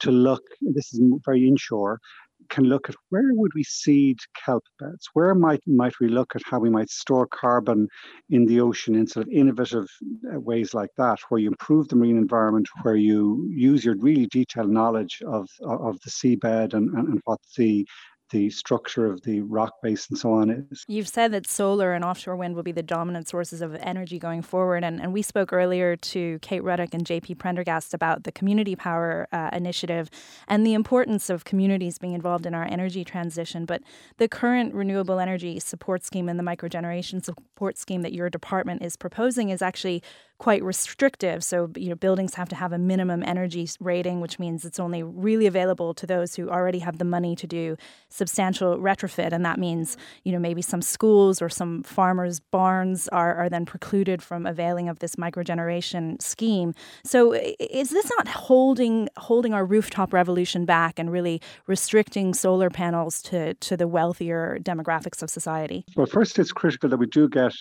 to 0.01 0.11
look, 0.11 0.43
this 0.61 0.93
is 0.93 1.01
very 1.25 1.47
inshore, 1.47 1.99
can 2.49 2.65
look 2.65 2.89
at 2.89 2.95
where 3.09 3.33
would 3.33 3.51
we 3.55 3.63
seed 3.63 4.17
kelp 4.45 4.63
beds? 4.79 5.09
Where 5.13 5.35
might 5.35 5.61
might 5.67 5.99
we 5.99 6.07
look 6.07 6.35
at 6.35 6.41
how 6.45 6.59
we 6.59 6.69
might 6.69 6.89
store 6.89 7.27
carbon 7.27 7.87
in 8.29 8.45
the 8.45 8.59
ocean 8.61 8.95
in 8.95 9.07
sort 9.07 9.27
of 9.27 9.33
innovative 9.33 9.87
uh, 10.33 10.39
ways 10.39 10.73
like 10.73 10.89
that, 10.97 11.19
where 11.29 11.39
you 11.39 11.47
improve 11.47 11.87
the 11.87 11.95
marine 11.95 12.17
environment, 12.17 12.67
where 12.81 12.95
you 12.95 13.47
use 13.49 13.85
your 13.85 13.95
really 13.97 14.27
detailed 14.27 14.69
knowledge 14.69 15.21
of 15.25 15.47
of 15.61 15.99
the 16.01 16.09
seabed 16.09 16.73
and, 16.73 16.89
and, 16.91 17.07
and 17.09 17.21
what 17.25 17.39
the 17.57 17.85
the 18.31 18.49
structure 18.49 19.05
of 19.05 19.21
the 19.21 19.41
rock 19.41 19.81
base 19.81 20.07
and 20.09 20.17
so 20.17 20.33
on 20.33 20.49
is. 20.49 20.83
You've 20.87 21.07
said 21.07 21.31
that 21.33 21.47
solar 21.47 21.93
and 21.93 22.03
offshore 22.03 22.35
wind 22.35 22.55
will 22.55 22.63
be 22.63 22.71
the 22.71 22.83
dominant 22.83 23.27
sources 23.27 23.61
of 23.61 23.75
energy 23.75 24.19
going 24.19 24.41
forward. 24.41 24.83
And, 24.83 25.01
and 25.01 25.13
we 25.13 25.21
spoke 25.21 25.53
earlier 25.53 25.95
to 25.95 26.39
Kate 26.41 26.63
Ruddock 26.63 26.93
and 26.93 27.05
JP 27.05 27.37
Prendergast 27.37 27.93
about 27.93 28.23
the 28.23 28.31
Community 28.31 28.75
Power 28.75 29.27
uh, 29.31 29.49
Initiative 29.53 30.09
and 30.47 30.65
the 30.65 30.73
importance 30.73 31.29
of 31.29 31.45
communities 31.45 31.97
being 31.97 32.13
involved 32.13 32.45
in 32.45 32.53
our 32.53 32.65
energy 32.65 33.03
transition. 33.03 33.65
But 33.65 33.81
the 34.17 34.27
current 34.27 34.73
renewable 34.73 35.19
energy 35.19 35.59
support 35.59 36.03
scheme 36.03 36.29
and 36.29 36.39
the 36.39 36.43
microgeneration 36.43 37.23
support 37.23 37.77
scheme 37.77 38.01
that 38.01 38.13
your 38.13 38.29
department 38.29 38.81
is 38.81 38.95
proposing 38.95 39.49
is 39.49 39.61
actually 39.61 40.01
quite 40.41 40.63
restrictive. 40.63 41.43
So, 41.43 41.69
you 41.75 41.89
know, 41.89 41.95
buildings 41.95 42.33
have 42.33 42.49
to 42.49 42.55
have 42.55 42.73
a 42.73 42.79
minimum 42.79 43.21
energy 43.23 43.69
rating, 43.79 44.21
which 44.21 44.39
means 44.39 44.65
it's 44.65 44.79
only 44.79 45.03
really 45.03 45.45
available 45.45 45.93
to 45.93 46.07
those 46.07 46.35
who 46.35 46.49
already 46.49 46.79
have 46.79 46.97
the 46.97 47.05
money 47.05 47.35
to 47.35 47.45
do 47.45 47.77
substantial 48.21 48.77
retrofit. 48.77 49.31
And 49.35 49.43
that 49.49 49.57
means, 49.57 49.97
you 50.25 50.31
know, 50.33 50.41
maybe 50.47 50.61
some 50.61 50.83
schools 50.95 51.41
or 51.41 51.49
some 51.49 51.81
farmers' 51.97 52.39
barns 52.39 53.07
are, 53.09 53.33
are 53.41 53.49
then 53.49 53.65
precluded 53.65 54.21
from 54.21 54.45
availing 54.45 54.87
of 54.89 54.99
this 54.99 55.15
microgeneration 55.15 56.21
scheme. 56.21 56.69
So 57.03 57.33
is 57.79 57.89
this 57.89 58.07
not 58.15 58.27
holding 58.27 59.09
holding 59.17 59.53
our 59.57 59.65
rooftop 59.65 60.13
revolution 60.13 60.65
back 60.65 60.99
and 60.99 61.11
really 61.17 61.41
restricting 61.73 62.27
solar 62.45 62.69
panels 62.69 63.21
to, 63.29 63.39
to 63.55 63.73
the 63.81 63.87
wealthier 63.87 64.59
demographics 64.61 65.23
of 65.23 65.29
society? 65.29 65.79
Well, 65.95 66.05
first, 66.05 66.37
it's 66.37 66.51
critical 66.51 66.89
that 66.89 66.97
we 66.97 67.07
do 67.07 67.27
get 67.27 67.53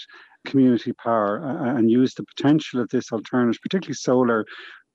community 0.47 0.93
power 0.93 1.33
uh, 1.43 1.65
uh, 1.65 1.77
and 1.77 1.91
use 1.91 2.13
the 2.15 2.25
potential 2.37 2.81
of 2.83 2.89
this 2.91 3.13
alternative, 3.13 3.61
particularly 3.63 3.95
solar, 3.95 4.45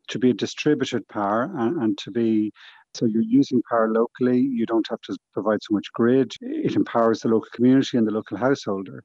to 0.10 0.19
be 0.19 0.30
a 0.30 0.34
distributed 0.34 1.08
power 1.08 1.51
and, 1.58 1.82
and 1.82 1.97
to 2.04 2.12
be 2.12 2.51
so 2.96 3.06
you're 3.06 3.22
using 3.22 3.62
power 3.70 3.92
locally. 3.92 4.40
You 4.40 4.66
don't 4.66 4.88
have 4.90 5.02
to 5.02 5.18
provide 5.34 5.62
so 5.62 5.74
much 5.74 5.92
grid. 5.94 6.34
It 6.42 6.76
empowers 6.76 7.20
the 7.22 7.30
local 7.30 7.50
community 7.54 7.98
and 7.98 8.08
the 8.08 8.12
local 8.12 8.38
householder. 8.38 9.04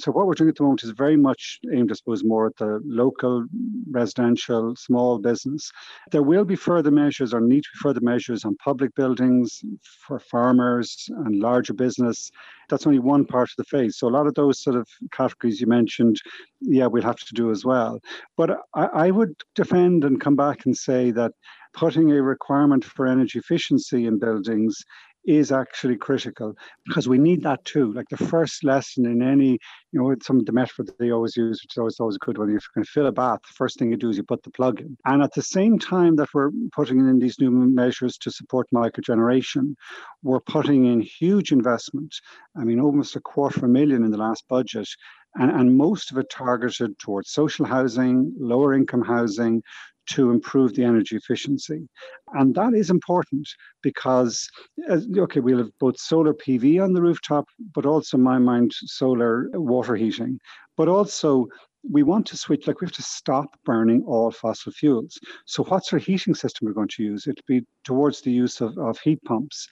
So 0.00 0.10
what 0.12 0.26
we're 0.26 0.34
doing 0.34 0.48
at 0.48 0.56
the 0.56 0.62
moment 0.62 0.82
is 0.82 0.90
very 0.90 1.16
much 1.16 1.60
aimed, 1.74 1.90
I 1.90 1.94
suppose, 1.94 2.24
more 2.24 2.46
at 2.46 2.56
the 2.56 2.80
local, 2.84 3.44
residential, 3.90 4.74
small 4.76 5.18
business. 5.18 5.70
There 6.10 6.22
will 6.22 6.44
be 6.46 6.56
further 6.56 6.90
measures 6.90 7.34
or 7.34 7.40
need 7.40 7.64
to 7.64 7.68
be 7.74 7.80
further 7.82 8.00
measures 8.00 8.46
on 8.46 8.56
public 8.56 8.94
buildings 8.94 9.60
for 10.06 10.18
farmers 10.18 11.06
and 11.26 11.38
larger 11.38 11.74
business. 11.74 12.30
That's 12.70 12.86
only 12.86 12.98
one 12.98 13.26
part 13.26 13.50
of 13.50 13.56
the 13.58 13.64
phase. 13.64 13.98
So 13.98 14.08
a 14.08 14.16
lot 14.16 14.26
of 14.26 14.34
those 14.34 14.62
sort 14.62 14.76
of 14.76 14.88
categories 15.12 15.60
you 15.60 15.66
mentioned, 15.66 16.16
yeah, 16.62 16.86
we'll 16.86 17.02
have 17.02 17.16
to 17.16 17.34
do 17.34 17.50
as 17.50 17.64
well. 17.64 18.00
But 18.38 18.58
I, 18.74 18.86
I 18.86 19.10
would 19.10 19.34
defend 19.54 20.04
and 20.04 20.20
come 20.20 20.36
back 20.36 20.64
and 20.64 20.74
say 20.74 21.10
that 21.10 21.32
putting 21.72 22.10
a 22.12 22.22
requirement 22.22 22.84
for 22.84 23.06
energy 23.06 23.38
efficiency 23.38 24.06
in 24.06 24.18
buildings 24.18 24.84
is 25.26 25.52
actually 25.52 25.96
critical 25.96 26.54
because 26.86 27.06
we 27.06 27.18
need 27.18 27.42
that 27.42 27.62
too. 27.64 27.92
Like 27.92 28.06
the 28.10 28.16
first 28.16 28.64
lesson 28.64 29.04
in 29.04 29.22
any, 29.22 29.58
you 29.92 30.00
know, 30.00 30.14
some 30.22 30.38
of 30.38 30.46
the 30.46 30.52
metaphor 30.52 30.86
that 30.86 30.98
they 30.98 31.10
always 31.10 31.36
use, 31.36 31.60
which 31.62 31.74
is 31.74 31.78
always, 31.78 32.00
always 32.00 32.16
a 32.16 32.24
good 32.24 32.38
one, 32.38 32.48
if 32.48 32.52
you're 32.52 32.60
going 32.74 32.84
to 32.84 32.90
fill 32.90 33.06
a 33.06 33.12
bath, 33.12 33.40
the 33.42 33.54
first 33.54 33.78
thing 33.78 33.90
you 33.90 33.96
do 33.96 34.08
is 34.08 34.16
you 34.16 34.22
put 34.22 34.42
the 34.42 34.50
plug 34.50 34.80
in. 34.80 34.96
And 35.04 35.22
at 35.22 35.34
the 35.34 35.42
same 35.42 35.78
time 35.78 36.16
that 36.16 36.28
we're 36.32 36.50
putting 36.72 37.00
in 37.00 37.18
these 37.18 37.38
new 37.38 37.50
measures 37.50 38.16
to 38.18 38.30
support 38.30 38.66
microgeneration, 38.74 39.74
we're 40.22 40.40
putting 40.40 40.86
in 40.86 41.00
huge 41.00 41.52
investment. 41.52 42.14
I 42.56 42.64
mean, 42.64 42.80
almost 42.80 43.16
a 43.16 43.20
quarter 43.20 43.58
of 43.58 43.64
a 43.64 43.68
million 43.68 44.04
in 44.04 44.10
the 44.10 44.18
last 44.18 44.44
budget 44.48 44.88
and, 45.36 45.50
and, 45.50 45.76
most 45.76 46.10
of 46.10 46.18
it 46.18 46.28
targeted 46.28 46.98
towards 46.98 47.30
social 47.30 47.64
housing, 47.64 48.34
lower 48.36 48.74
income 48.74 49.02
housing, 49.02 49.62
to 50.10 50.30
improve 50.30 50.74
the 50.74 50.84
energy 50.84 51.16
efficiency. 51.16 51.88
And 52.34 52.54
that 52.54 52.74
is 52.74 52.90
important 52.90 53.48
because, 53.82 54.48
okay, 54.90 55.40
we'll 55.40 55.58
have 55.58 55.78
both 55.78 55.98
solar 55.98 56.34
PV 56.34 56.82
on 56.82 56.92
the 56.92 57.02
rooftop, 57.02 57.46
but 57.74 57.86
also, 57.86 58.16
in 58.16 58.22
my 58.22 58.38
mind, 58.38 58.72
solar 58.72 59.48
water 59.54 59.96
heating. 59.96 60.38
But 60.76 60.88
also, 60.88 61.46
we 61.88 62.02
want 62.02 62.26
to 62.26 62.36
switch, 62.36 62.66
like 62.66 62.80
we 62.80 62.86
have 62.86 62.92
to 62.92 63.02
stop 63.02 63.48
burning 63.64 64.04
all 64.06 64.30
fossil 64.30 64.72
fuels. 64.72 65.18
So, 65.46 65.64
what's 65.64 65.92
our 65.92 65.98
heating 65.98 66.34
system 66.34 66.66
we're 66.66 66.74
going 66.74 66.88
to 66.88 67.02
use? 67.02 67.26
It'll 67.26 67.42
be 67.46 67.62
towards 67.84 68.20
the 68.20 68.32
use 68.32 68.60
of, 68.60 68.76
of 68.78 68.98
heat 69.00 69.22
pumps 69.24 69.68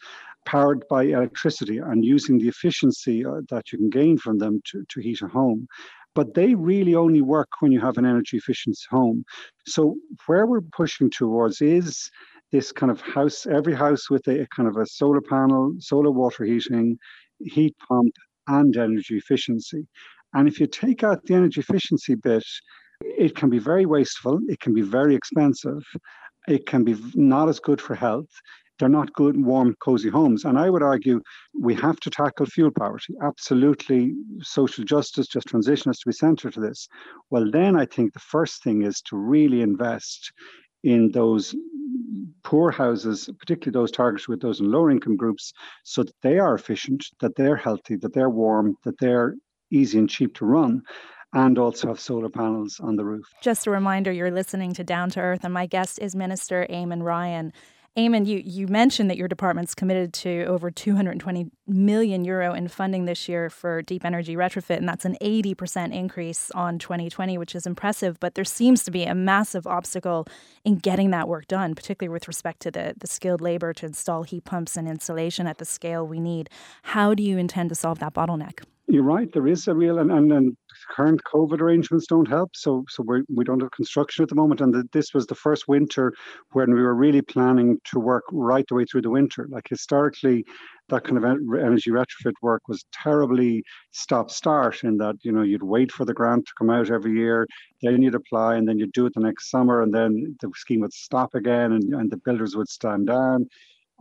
powered 0.46 0.82
by 0.88 1.02
electricity 1.02 1.78
and 1.78 2.04
using 2.04 2.38
the 2.38 2.48
efficiency 2.48 3.24
uh, 3.24 3.42
that 3.50 3.70
you 3.70 3.78
can 3.78 3.90
gain 3.90 4.16
from 4.16 4.38
them 4.38 4.62
to, 4.64 4.84
to 4.88 5.00
heat 5.00 5.20
a 5.20 5.28
home 5.28 5.68
but 6.18 6.34
they 6.34 6.52
really 6.56 6.96
only 6.96 7.22
work 7.22 7.48
when 7.60 7.70
you 7.70 7.78
have 7.78 7.96
an 7.96 8.04
energy 8.04 8.38
efficient 8.38 8.76
home. 8.90 9.24
So 9.68 9.94
where 10.26 10.46
we're 10.46 10.68
pushing 10.80 11.10
towards 11.10 11.62
is 11.62 12.10
this 12.50 12.72
kind 12.72 12.90
of 12.90 13.00
house, 13.00 13.46
every 13.46 13.72
house 13.72 14.10
with 14.10 14.26
a, 14.26 14.44
kind 14.56 14.68
of 14.68 14.76
a 14.78 14.86
solar 14.86 15.20
panel, 15.20 15.74
solar 15.78 16.10
water 16.10 16.42
heating, 16.42 16.98
heat 17.38 17.76
pump, 17.86 18.12
and 18.48 18.76
energy 18.76 19.16
efficiency. 19.16 19.86
And 20.34 20.48
if 20.48 20.58
you 20.58 20.66
take 20.66 21.04
out 21.04 21.24
the 21.24 21.34
energy 21.34 21.60
efficiency 21.60 22.16
bit, 22.16 22.42
it 23.00 23.36
can 23.36 23.48
be 23.48 23.60
very 23.60 23.86
wasteful, 23.86 24.40
it 24.48 24.58
can 24.58 24.74
be 24.74 24.82
very 24.82 25.14
expensive, 25.14 25.84
it 26.48 26.66
can 26.66 26.82
be 26.82 26.96
not 27.14 27.48
as 27.48 27.60
good 27.60 27.80
for 27.80 27.94
health, 27.94 28.32
they're 28.78 28.88
not 28.88 29.12
good, 29.12 29.42
warm, 29.42 29.74
cozy 29.80 30.08
homes. 30.08 30.44
And 30.44 30.58
I 30.58 30.70
would 30.70 30.82
argue 30.82 31.20
we 31.58 31.74
have 31.74 31.98
to 32.00 32.10
tackle 32.10 32.46
fuel 32.46 32.70
poverty. 32.70 33.14
Absolutely, 33.22 34.14
social 34.42 34.84
justice, 34.84 35.26
just 35.26 35.48
transition 35.48 35.90
has 35.90 35.98
to 36.00 36.08
be 36.08 36.12
central 36.12 36.52
to 36.52 36.60
this. 36.60 36.88
Well, 37.30 37.50
then 37.50 37.76
I 37.76 37.86
think 37.86 38.12
the 38.12 38.20
first 38.20 38.62
thing 38.62 38.82
is 38.82 39.00
to 39.02 39.16
really 39.16 39.62
invest 39.62 40.32
in 40.84 41.10
those 41.12 41.54
poor 42.44 42.70
houses, 42.70 43.28
particularly 43.38 43.72
those 43.72 43.90
targeted 43.90 44.28
with 44.28 44.40
those 44.40 44.60
in 44.60 44.70
lower 44.70 44.90
income 44.90 45.16
groups, 45.16 45.52
so 45.84 46.02
that 46.02 46.14
they 46.22 46.38
are 46.38 46.54
efficient, 46.54 47.04
that 47.20 47.34
they're 47.36 47.56
healthy, 47.56 47.96
that 47.96 48.14
they're 48.14 48.30
warm, 48.30 48.76
that 48.84 48.98
they're 48.98 49.34
easy 49.70 49.98
and 49.98 50.08
cheap 50.08 50.34
to 50.34 50.46
run 50.46 50.82
and 51.34 51.58
also 51.58 51.88
have 51.88 52.00
solar 52.00 52.30
panels 52.30 52.80
on 52.80 52.96
the 52.96 53.04
roof. 53.04 53.26
Just 53.42 53.66
a 53.66 53.70
reminder 53.70 54.10
you're 54.10 54.30
listening 54.30 54.72
to 54.74 54.84
Down 54.84 55.10
to 55.10 55.20
Earth, 55.20 55.44
and 55.44 55.52
my 55.52 55.66
guest 55.66 55.98
is 56.00 56.16
Minister 56.16 56.66
Eamon 56.70 57.02
Ryan. 57.02 57.52
Eamon, 57.98 58.26
you, 58.26 58.40
you 58.44 58.68
mentioned 58.68 59.10
that 59.10 59.16
your 59.16 59.26
department's 59.26 59.74
committed 59.74 60.14
to 60.14 60.44
over 60.44 60.70
220 60.70 61.50
million 61.66 62.24
euro 62.24 62.54
in 62.54 62.68
funding 62.68 63.06
this 63.06 63.28
year 63.28 63.50
for 63.50 63.82
deep 63.82 64.04
energy 64.04 64.36
retrofit, 64.36 64.76
and 64.76 64.88
that's 64.88 65.04
an 65.04 65.16
80% 65.20 65.92
increase 65.92 66.52
on 66.52 66.78
2020, 66.78 67.36
which 67.38 67.56
is 67.56 67.66
impressive. 67.66 68.20
But 68.20 68.36
there 68.36 68.44
seems 68.44 68.84
to 68.84 68.92
be 68.92 69.02
a 69.02 69.16
massive 69.16 69.66
obstacle 69.66 70.28
in 70.64 70.76
getting 70.76 71.10
that 71.10 71.26
work 71.26 71.48
done, 71.48 71.74
particularly 71.74 72.12
with 72.12 72.28
respect 72.28 72.60
to 72.60 72.70
the, 72.70 72.94
the 72.96 73.08
skilled 73.08 73.40
labor 73.40 73.72
to 73.74 73.86
install 73.86 74.22
heat 74.22 74.44
pumps 74.44 74.76
and 74.76 74.86
insulation 74.86 75.48
at 75.48 75.58
the 75.58 75.64
scale 75.64 76.06
we 76.06 76.20
need. 76.20 76.48
How 76.82 77.14
do 77.14 77.24
you 77.24 77.36
intend 77.36 77.68
to 77.70 77.74
solve 77.74 77.98
that 77.98 78.14
bottleneck? 78.14 78.62
You're 78.86 79.02
right. 79.02 79.30
There 79.32 79.48
is 79.48 79.66
a 79.66 79.74
real 79.74 79.98
and, 79.98 80.12
and, 80.12 80.32
and 80.32 80.56
current 80.88 81.22
COVID 81.24 81.60
arrangements 81.60 82.06
don't 82.06 82.28
help. 82.28 82.50
So 82.54 82.84
so 82.88 83.02
we 83.06 83.22
we 83.34 83.44
don't 83.44 83.60
have 83.60 83.70
construction 83.70 84.22
at 84.22 84.28
the 84.28 84.34
moment, 84.34 84.60
and 84.60 84.74
the, 84.74 84.88
this 84.92 85.14
was 85.14 85.26
the 85.26 85.34
first 85.34 85.68
winter 85.68 86.12
when 86.52 86.74
we 86.74 86.82
were 86.82 86.94
really 86.94 87.22
planning 87.22 87.78
to 87.84 88.00
work 88.00 88.24
right 88.32 88.64
the 88.68 88.74
way 88.74 88.84
through 88.84 89.02
the 89.02 89.10
winter. 89.10 89.48
Like 89.50 89.68
historically, 89.68 90.44
that 90.88 91.04
kind 91.04 91.18
of 91.18 91.24
energy 91.24 91.90
retrofit 91.90 92.34
work 92.42 92.62
was 92.68 92.84
terribly 92.92 93.62
stop 93.90 94.30
start 94.30 94.84
in 94.84 94.96
that 94.98 95.16
you 95.22 95.32
know 95.32 95.42
you'd 95.42 95.62
wait 95.62 95.92
for 95.92 96.04
the 96.04 96.14
grant 96.14 96.46
to 96.46 96.52
come 96.58 96.70
out 96.70 96.90
every 96.90 97.12
year, 97.12 97.46
then 97.82 98.02
you'd 98.02 98.14
apply, 98.14 98.56
and 98.56 98.68
then 98.68 98.78
you'd 98.78 98.92
do 98.92 99.06
it 99.06 99.14
the 99.14 99.20
next 99.20 99.50
summer, 99.50 99.82
and 99.82 99.94
then 99.94 100.36
the 100.40 100.50
scheme 100.54 100.80
would 100.80 100.92
stop 100.92 101.34
again, 101.34 101.72
and, 101.72 101.94
and 101.94 102.10
the 102.10 102.16
builders 102.16 102.56
would 102.56 102.68
stand 102.68 103.06
down. 103.06 103.48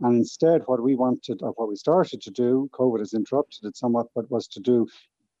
And 0.00 0.16
instead, 0.16 0.62
what 0.66 0.82
we 0.82 0.94
wanted, 0.94 1.42
or 1.42 1.52
what 1.56 1.68
we 1.68 1.74
started 1.74 2.20
to 2.22 2.30
do, 2.30 2.68
COVID 2.72 3.00
has 3.00 3.14
interrupted 3.14 3.64
it 3.64 3.76
somewhat, 3.76 4.06
but 4.14 4.30
was 4.30 4.46
to 4.48 4.60
do 4.60 4.86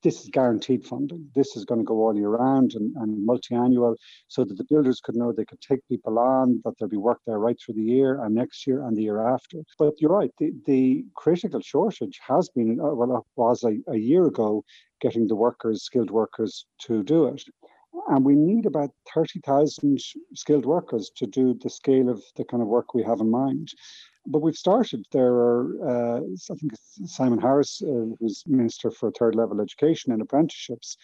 this 0.02 0.22
is 0.22 0.28
guaranteed 0.28 0.84
funding. 0.84 1.28
This 1.34 1.56
is 1.56 1.64
going 1.64 1.80
to 1.80 1.84
go 1.84 1.96
all 1.96 2.16
year 2.16 2.30
round 2.30 2.74
and, 2.74 2.94
and 2.96 3.24
multi-annual 3.24 3.96
so 4.28 4.44
that 4.44 4.56
the 4.56 4.64
builders 4.64 5.00
could 5.00 5.16
know 5.16 5.32
they 5.32 5.44
could 5.44 5.60
take 5.60 5.86
people 5.88 6.18
on, 6.18 6.60
that 6.64 6.74
there'll 6.78 6.90
be 6.90 6.96
work 6.96 7.20
there 7.26 7.38
right 7.38 7.56
through 7.60 7.74
the 7.74 7.82
year 7.82 8.22
and 8.22 8.34
next 8.34 8.66
year 8.66 8.84
and 8.84 8.96
the 8.96 9.02
year 9.02 9.26
after. 9.26 9.58
But 9.78 10.00
you're 10.00 10.12
right, 10.12 10.30
the, 10.38 10.52
the 10.66 11.04
critical 11.14 11.60
shortage 11.60 12.20
has 12.26 12.48
been, 12.48 12.78
uh, 12.80 12.94
well, 12.94 13.16
it 13.16 13.24
was 13.36 13.64
a, 13.64 13.78
a 13.90 13.96
year 13.96 14.26
ago, 14.26 14.64
getting 15.00 15.26
the 15.26 15.36
workers, 15.36 15.84
skilled 15.84 16.10
workers 16.10 16.66
to 16.82 17.02
do 17.02 17.26
it. 17.26 17.42
And 18.08 18.24
we 18.24 18.36
need 18.36 18.66
about 18.66 18.90
30,000 19.14 19.98
skilled 20.34 20.66
workers 20.66 21.10
to 21.16 21.26
do 21.26 21.54
the 21.60 21.70
scale 21.70 22.08
of 22.08 22.22
the 22.36 22.44
kind 22.44 22.62
of 22.62 22.68
work 22.68 22.94
we 22.94 23.02
have 23.02 23.20
in 23.20 23.30
mind 23.30 23.72
but 24.26 24.40
we've 24.42 24.54
started. 24.56 25.04
There 25.12 25.32
are, 25.32 26.18
uh, 26.18 26.20
I 26.20 26.54
think 26.54 26.72
Simon 27.06 27.40
Harris, 27.40 27.82
uh, 27.82 28.14
who's 28.18 28.42
Minister 28.46 28.90
for 28.90 29.10
Third 29.12 29.34
Level 29.34 29.60
Education 29.60 30.12
and 30.12 30.22
Apprenticeships, 30.22 30.96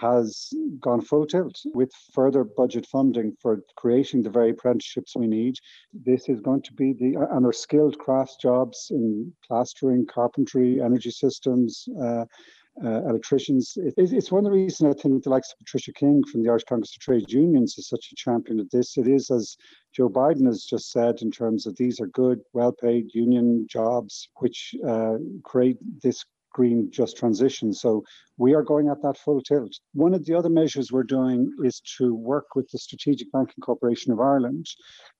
has 0.00 0.52
gone 0.80 1.00
full 1.02 1.26
tilt 1.26 1.60
with 1.74 1.92
further 2.12 2.44
budget 2.44 2.86
funding 2.86 3.36
for 3.40 3.62
creating 3.76 4.22
the 4.22 4.30
very 4.30 4.50
apprenticeships 4.50 5.14
we 5.14 5.26
need. 5.26 5.54
This 5.92 6.28
is 6.28 6.40
going 6.40 6.62
to 6.62 6.72
be 6.72 6.92
the, 6.94 7.26
and 7.30 7.44
there 7.44 7.52
skilled 7.52 7.98
crafts 7.98 8.36
jobs 8.36 8.88
in 8.90 9.32
plastering, 9.46 10.06
carpentry, 10.06 10.80
energy 10.80 11.10
systems, 11.10 11.86
uh, 12.00 12.24
uh, 12.82 13.02
electricians. 13.06 13.74
It, 13.76 13.94
it's 13.96 14.32
one 14.32 14.46
of 14.46 14.50
the 14.50 14.56
reasons 14.56 14.96
I 14.96 15.02
think 15.02 15.22
the 15.22 15.30
likes 15.30 15.52
of 15.52 15.58
Patricia 15.58 15.92
King 15.92 16.22
from 16.30 16.42
the 16.42 16.48
Irish 16.48 16.64
Congress 16.64 16.96
of 16.96 17.00
Trade 17.00 17.30
Unions 17.30 17.76
is 17.76 17.88
such 17.88 18.08
a 18.12 18.16
champion 18.16 18.60
of 18.60 18.70
this. 18.70 18.96
It 18.96 19.06
is, 19.06 19.30
as 19.30 19.56
Joe 19.94 20.08
Biden 20.08 20.46
has 20.46 20.64
just 20.64 20.90
said, 20.90 21.20
in 21.22 21.30
terms 21.30 21.66
of 21.66 21.76
these 21.76 22.00
are 22.00 22.06
good, 22.06 22.40
well 22.52 22.72
paid 22.72 23.14
union 23.14 23.66
jobs 23.68 24.28
which 24.40 24.74
uh, 24.86 25.16
create 25.44 25.76
this 26.02 26.24
green 26.52 26.90
just 26.90 27.16
transition. 27.16 27.72
So 27.72 28.04
we 28.36 28.54
are 28.54 28.62
going 28.62 28.88
at 28.88 29.02
that 29.02 29.18
full 29.18 29.40
tilt. 29.40 29.72
One 29.94 30.14
of 30.14 30.24
the 30.24 30.34
other 30.34 30.48
measures 30.48 30.92
we're 30.92 31.02
doing 31.02 31.50
is 31.64 31.80
to 31.98 32.14
work 32.14 32.54
with 32.54 32.68
the 32.70 32.78
Strategic 32.78 33.30
Banking 33.32 33.62
Corporation 33.62 34.12
of 34.12 34.20
Ireland 34.20 34.66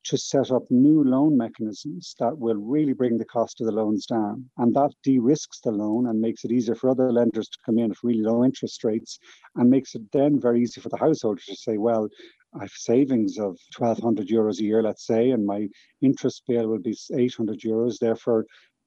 to 0.04 0.18
set 0.18 0.50
up 0.50 0.62
new 0.70 1.04
loan 1.04 1.36
mechanisms 1.36 2.14
that 2.18 2.36
will 2.36 2.56
really 2.56 2.92
bring 2.92 3.18
the 3.18 3.24
cost 3.24 3.60
of 3.60 3.66
the 3.66 3.72
loans 3.72 4.06
down. 4.06 4.48
And 4.58 4.74
that 4.74 4.92
de 5.02 5.18
risks 5.18 5.60
the 5.60 5.72
loan 5.72 6.08
and 6.08 6.20
makes 6.20 6.44
it 6.44 6.52
easier 6.52 6.74
for 6.74 6.90
other 6.90 7.12
lenders 7.12 7.48
to 7.48 7.58
come 7.64 7.78
in 7.78 7.90
at 7.90 8.02
really 8.02 8.22
low 8.22 8.44
interest 8.44 8.84
rates 8.84 9.18
and 9.56 9.70
makes 9.70 9.94
it 9.94 10.02
then 10.12 10.40
very 10.40 10.62
easy 10.62 10.80
for 10.80 10.88
the 10.88 10.96
householder 10.96 11.42
to 11.46 11.56
say, 11.56 11.78
well, 11.78 12.08
I 12.54 12.60
have 12.60 12.70
savings 12.72 13.38
of 13.38 13.58
1,200 13.76 14.28
euros 14.28 14.60
a 14.60 14.64
year, 14.64 14.82
let's 14.82 15.06
say, 15.06 15.30
and 15.30 15.46
my 15.46 15.68
interest 16.02 16.42
bill 16.46 16.68
will 16.68 16.80
be 16.80 16.96
800 17.14 17.60
euros. 17.60 17.98
Therefore, 17.98 18.44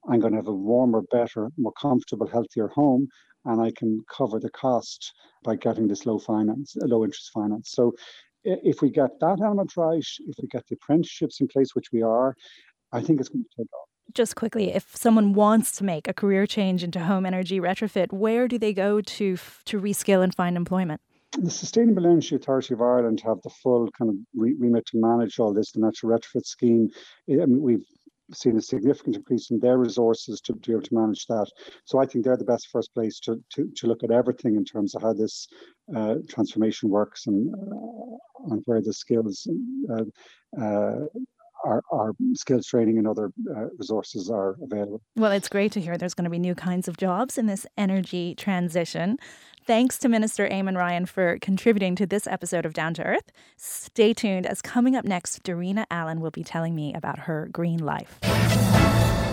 I'm 0.07 0.19
going 0.19 0.33
to 0.33 0.37
have 0.37 0.47
a 0.47 0.53
warmer, 0.53 1.01
better, 1.11 1.49
more 1.57 1.73
comfortable, 1.73 2.27
healthier 2.27 2.67
home, 2.67 3.07
and 3.45 3.59
I 3.61 3.71
can 3.75 4.03
cover 4.09 4.39
the 4.39 4.51
cost 4.51 5.13
by 5.43 5.55
getting 5.55 5.87
this 5.87 6.05
low 6.05 6.19
finance, 6.19 6.75
uh, 6.81 6.85
low 6.85 7.03
interest 7.03 7.31
finance. 7.33 7.71
So 7.71 7.93
if 8.43 8.81
we 8.81 8.91
get 8.91 9.19
that 9.19 9.39
element 9.41 9.75
right, 9.75 10.05
if 10.27 10.35
we 10.39 10.47
get 10.47 10.67
the 10.67 10.75
apprenticeships 10.75 11.41
in 11.41 11.47
place, 11.47 11.73
which 11.73 11.91
we 11.91 12.03
are, 12.03 12.35
I 12.91 13.01
think 13.01 13.19
it's 13.19 13.29
going 13.29 13.43
to 13.43 13.63
take 13.63 13.73
off. 13.73 13.89
Just 14.13 14.35
quickly, 14.35 14.71
if 14.71 14.95
someone 14.95 15.33
wants 15.33 15.71
to 15.77 15.83
make 15.83 16.07
a 16.07 16.13
career 16.13 16.45
change 16.45 16.83
into 16.83 16.99
home 16.99 17.25
energy 17.25 17.59
retrofit, 17.59 18.13
where 18.13 18.47
do 18.47 18.59
they 18.59 18.71
go 18.71 19.01
to 19.01 19.37
to 19.65 19.81
reskill 19.81 20.23
and 20.23 20.33
find 20.33 20.55
employment? 20.55 21.01
The 21.37 21.51
Sustainable 21.51 22.05
Energy 22.05 22.35
Authority 22.35 22.73
of 22.73 22.81
Ireland 22.81 23.21
have 23.25 23.41
the 23.41 23.49
full 23.49 23.89
kind 23.91 24.09
of 24.09 24.15
remit 24.33 24.85
to 24.87 24.97
manage 24.97 25.39
all 25.39 25.53
this, 25.53 25.71
the 25.71 25.81
natural 25.81 26.17
retrofit 26.17 26.45
scheme. 26.45 26.89
I 27.29 27.45
mean, 27.45 27.61
we've 27.61 27.85
seen 28.33 28.57
a 28.57 28.61
significant 28.61 29.17
increase 29.17 29.51
in 29.51 29.59
their 29.59 29.77
resources 29.77 30.41
to, 30.41 30.53
be 30.53 30.71
able 30.71 30.81
to 30.81 30.95
manage 30.95 31.25
that. 31.27 31.47
So 31.83 31.99
I 31.99 32.05
think 32.05 32.23
they're 32.23 32.37
the 32.37 32.45
best 32.45 32.69
first 32.71 32.93
place 32.93 33.19
to, 33.21 33.43
to, 33.51 33.69
to 33.75 33.87
look 33.87 34.03
at 34.03 34.11
everything 34.11 34.55
in 34.55 34.65
terms 34.65 34.95
of 34.95 35.01
how 35.01 35.13
this 35.13 35.47
uh, 35.95 36.15
transformation 36.29 36.89
works 36.89 37.27
and, 37.27 37.53
uh, 37.53 38.51
and 38.51 38.61
where 38.65 38.81
the 38.81 38.93
skills 38.93 39.47
uh, 39.91 40.03
uh 40.59 41.05
our, 41.65 41.83
our 41.91 42.13
skills 42.33 42.67
training 42.67 42.97
and 42.97 43.07
other 43.07 43.31
uh, 43.55 43.65
resources 43.77 44.29
are 44.29 44.55
available. 44.61 45.01
Well, 45.15 45.31
it's 45.31 45.49
great 45.49 45.71
to 45.73 45.81
hear 45.81 45.97
there's 45.97 46.13
going 46.13 46.25
to 46.25 46.29
be 46.29 46.39
new 46.39 46.55
kinds 46.55 46.87
of 46.87 46.97
jobs 46.97 47.37
in 47.37 47.47
this 47.47 47.65
energy 47.77 48.35
transition. 48.35 49.17
Thanks 49.65 49.97
to 49.99 50.09
Minister 50.09 50.47
Eamon 50.47 50.77
Ryan 50.77 51.07
for 51.07 51.39
contributing 51.39 51.95
to 51.95 52.05
this 52.05 52.27
episode 52.27 52.67
of 52.67 52.73
Down 52.73 52.93
to 52.95 53.03
Earth. 53.03 53.31
Stay 53.57 54.13
tuned, 54.13 54.45
as 54.45 54.61
coming 54.61 54.95
up 54.95 55.05
next, 55.05 55.43
Darina 55.43 55.85
Allen 55.89 56.21
will 56.21 56.31
be 56.31 56.43
telling 56.43 56.75
me 56.75 56.93
about 56.93 57.19
her 57.19 57.49
green 57.51 57.79
life. 57.79 58.19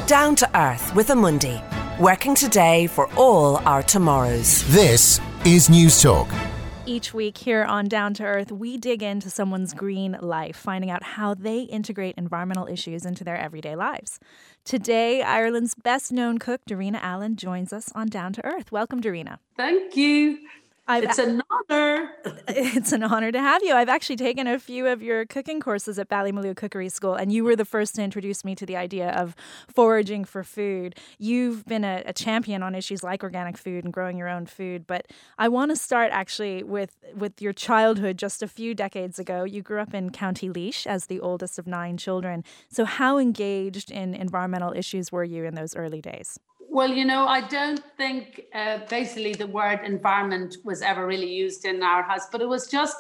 Down 0.06 0.34
to 0.36 0.58
Earth 0.58 0.94
with 0.94 1.08
Amundi, 1.08 1.62
working 1.98 2.34
today 2.34 2.86
for 2.86 3.12
all 3.14 3.58
our 3.58 3.82
tomorrows. 3.82 4.64
This 4.72 5.20
is 5.44 5.68
Newstalk. 5.68 6.51
Each 6.84 7.14
week 7.14 7.38
here 7.38 7.62
on 7.62 7.86
Down 7.86 8.12
to 8.14 8.24
Earth, 8.24 8.50
we 8.50 8.76
dig 8.76 9.04
into 9.04 9.30
someone's 9.30 9.72
green 9.72 10.18
life, 10.20 10.56
finding 10.56 10.90
out 10.90 11.04
how 11.04 11.32
they 11.32 11.60
integrate 11.60 12.16
environmental 12.18 12.66
issues 12.66 13.06
into 13.06 13.22
their 13.22 13.36
everyday 13.36 13.76
lives. 13.76 14.18
Today, 14.64 15.22
Ireland's 15.22 15.76
best 15.76 16.10
known 16.10 16.38
cook, 16.38 16.62
Darina 16.68 16.98
Allen, 17.00 17.36
joins 17.36 17.72
us 17.72 17.92
on 17.94 18.08
Down 18.08 18.32
to 18.32 18.44
Earth. 18.44 18.72
Welcome, 18.72 19.00
Darina. 19.00 19.38
Thank 19.56 19.96
you. 19.96 20.38
I've, 20.86 21.04
it's 21.04 21.18
an 21.18 21.42
honor. 21.50 22.10
It's 22.54 22.92
an 22.92 23.02
honor 23.02 23.32
to 23.32 23.40
have 23.40 23.62
you. 23.62 23.72
I've 23.72 23.88
actually 23.88 24.16
taken 24.16 24.46
a 24.46 24.58
few 24.58 24.86
of 24.86 25.00
your 25.00 25.24
cooking 25.24 25.60
courses 25.60 25.98
at 25.98 26.08
Ballymaloe 26.08 26.56
Cookery 26.56 26.88
School, 26.88 27.14
and 27.14 27.32
you 27.32 27.44
were 27.44 27.56
the 27.56 27.64
first 27.64 27.94
to 27.94 28.02
introduce 28.02 28.44
me 28.44 28.54
to 28.56 28.66
the 28.66 28.76
idea 28.76 29.10
of 29.10 29.34
foraging 29.72 30.24
for 30.24 30.42
food. 30.42 30.98
You've 31.18 31.64
been 31.64 31.84
a, 31.84 32.02
a 32.04 32.12
champion 32.12 32.62
on 32.62 32.74
issues 32.74 33.02
like 33.02 33.22
organic 33.22 33.56
food 33.56 33.84
and 33.84 33.92
growing 33.92 34.18
your 34.18 34.28
own 34.28 34.46
food, 34.46 34.86
but 34.86 35.06
I 35.38 35.48
want 35.48 35.70
to 35.70 35.76
start 35.76 36.10
actually 36.12 36.62
with 36.62 36.96
with 37.14 37.40
your 37.40 37.52
childhood. 37.52 38.18
Just 38.18 38.42
a 38.42 38.48
few 38.48 38.74
decades 38.74 39.18
ago, 39.18 39.44
you 39.44 39.62
grew 39.62 39.80
up 39.80 39.94
in 39.94 40.10
County 40.10 40.48
Laois 40.48 40.86
as 40.86 41.06
the 41.06 41.20
oldest 41.20 41.58
of 41.58 41.66
nine 41.66 41.96
children. 41.96 42.44
So, 42.68 42.84
how 42.84 43.18
engaged 43.18 43.90
in 43.90 44.14
environmental 44.14 44.72
issues 44.72 45.10
were 45.12 45.24
you 45.24 45.44
in 45.44 45.54
those 45.54 45.76
early 45.76 46.00
days? 46.02 46.38
Well, 46.70 46.90
you 46.90 47.04
know, 47.04 47.26
I 47.26 47.40
don't 47.40 47.82
think 47.96 48.42
uh, 48.54 48.78
basically 48.88 49.34
the 49.34 49.46
word 49.46 49.80
environment 49.84 50.56
was 50.64 50.82
ever 50.82 51.06
really 51.06 51.32
used 51.32 51.64
in 51.64 51.82
our 51.82 52.02
house, 52.02 52.28
but 52.30 52.40
it 52.40 52.48
was 52.48 52.66
just 52.68 52.96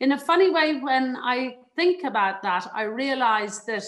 in 0.00 0.12
a 0.12 0.18
funny 0.18 0.50
way 0.50 0.78
when 0.80 1.16
I 1.16 1.56
think 1.74 2.04
about 2.04 2.42
that, 2.42 2.70
I 2.74 2.82
realize 2.82 3.64
that 3.64 3.84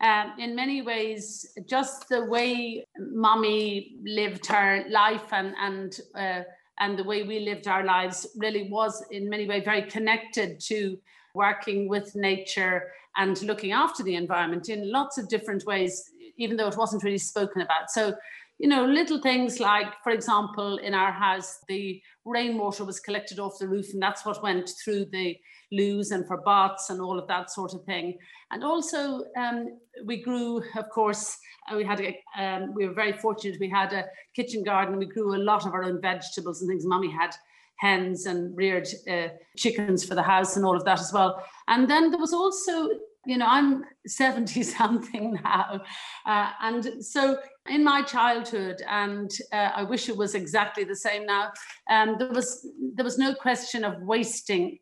um, 0.00 0.32
in 0.38 0.56
many 0.56 0.82
ways, 0.82 1.56
just 1.66 2.08
the 2.08 2.24
way 2.24 2.84
mommy 2.98 3.96
lived 4.04 4.46
her 4.46 4.84
life 4.90 5.32
and, 5.32 5.54
and, 5.60 6.00
uh, 6.16 6.42
and 6.80 6.98
the 6.98 7.04
way 7.04 7.22
we 7.22 7.40
lived 7.40 7.68
our 7.68 7.84
lives 7.84 8.26
really 8.36 8.68
was 8.68 9.04
in 9.10 9.28
many 9.28 9.46
ways 9.46 9.62
very 9.64 9.82
connected 9.82 10.58
to 10.60 10.98
working 11.34 11.88
with 11.88 12.14
nature 12.16 12.90
and 13.16 13.40
looking 13.42 13.72
after 13.72 14.02
the 14.02 14.16
environment 14.16 14.68
in 14.68 14.90
lots 14.90 15.18
of 15.18 15.28
different 15.28 15.64
ways, 15.66 16.10
even 16.36 16.56
though 16.56 16.68
it 16.68 16.76
wasn't 16.76 17.02
really 17.04 17.18
spoken 17.18 17.62
about. 17.62 17.90
So 17.90 18.14
you 18.62 18.68
know, 18.68 18.86
little 18.86 19.20
things 19.20 19.58
like, 19.58 19.88
for 20.04 20.12
example, 20.12 20.76
in 20.78 20.94
our 20.94 21.10
house, 21.10 21.58
the 21.66 22.00
rainwater 22.24 22.84
was 22.84 23.00
collected 23.00 23.40
off 23.40 23.58
the 23.58 23.66
roof, 23.66 23.92
and 23.92 24.00
that's 24.00 24.24
what 24.24 24.40
went 24.40 24.70
through 24.84 25.06
the 25.06 25.36
loos 25.72 26.12
and 26.12 26.28
for 26.28 26.36
baths 26.42 26.88
and 26.88 27.00
all 27.00 27.18
of 27.18 27.26
that 27.26 27.50
sort 27.50 27.74
of 27.74 27.82
thing. 27.82 28.16
And 28.52 28.62
also, 28.62 29.24
um, 29.36 29.80
we 30.04 30.22
grew, 30.22 30.62
of 30.76 30.88
course, 30.90 31.36
uh, 31.68 31.76
we 31.76 31.84
had 31.84 32.00
a, 32.00 32.16
um, 32.38 32.72
we 32.72 32.86
were 32.86 32.94
very 32.94 33.14
fortunate. 33.14 33.58
We 33.58 33.68
had 33.68 33.92
a 33.92 34.04
kitchen 34.36 34.62
garden. 34.62 34.96
We 34.96 35.06
grew 35.06 35.34
a 35.34 35.42
lot 35.42 35.66
of 35.66 35.74
our 35.74 35.82
own 35.82 36.00
vegetables 36.00 36.62
and 36.62 36.70
things. 36.70 36.86
Mummy 36.86 37.10
had 37.10 37.34
hens 37.78 38.26
and 38.26 38.56
reared 38.56 38.86
uh, 39.10 39.28
chickens 39.56 40.04
for 40.04 40.14
the 40.14 40.22
house 40.22 40.56
and 40.56 40.64
all 40.64 40.76
of 40.76 40.84
that 40.84 41.00
as 41.00 41.12
well. 41.12 41.44
And 41.66 41.90
then 41.90 42.12
there 42.12 42.20
was 42.20 42.32
also 42.32 42.90
you 43.24 43.38
know, 43.38 43.46
I'm 43.48 43.84
70 44.06 44.62
something 44.78 45.38
now. 45.44 45.82
Uh, 46.26 46.50
and 46.60 47.04
so 47.04 47.38
in 47.68 47.84
my 47.84 48.02
childhood, 48.02 48.82
and 48.88 49.30
uh, 49.52 49.70
I 49.76 49.82
wish 49.84 50.08
it 50.08 50.16
was 50.16 50.34
exactly 50.34 50.84
the 50.84 50.96
same 50.96 51.26
now, 51.26 51.52
um, 51.90 52.16
there 52.18 52.28
was 52.28 52.66
there 52.94 53.04
was 53.04 53.18
no 53.18 53.34
question 53.34 53.84
of 53.84 54.00
wasting 54.02 54.78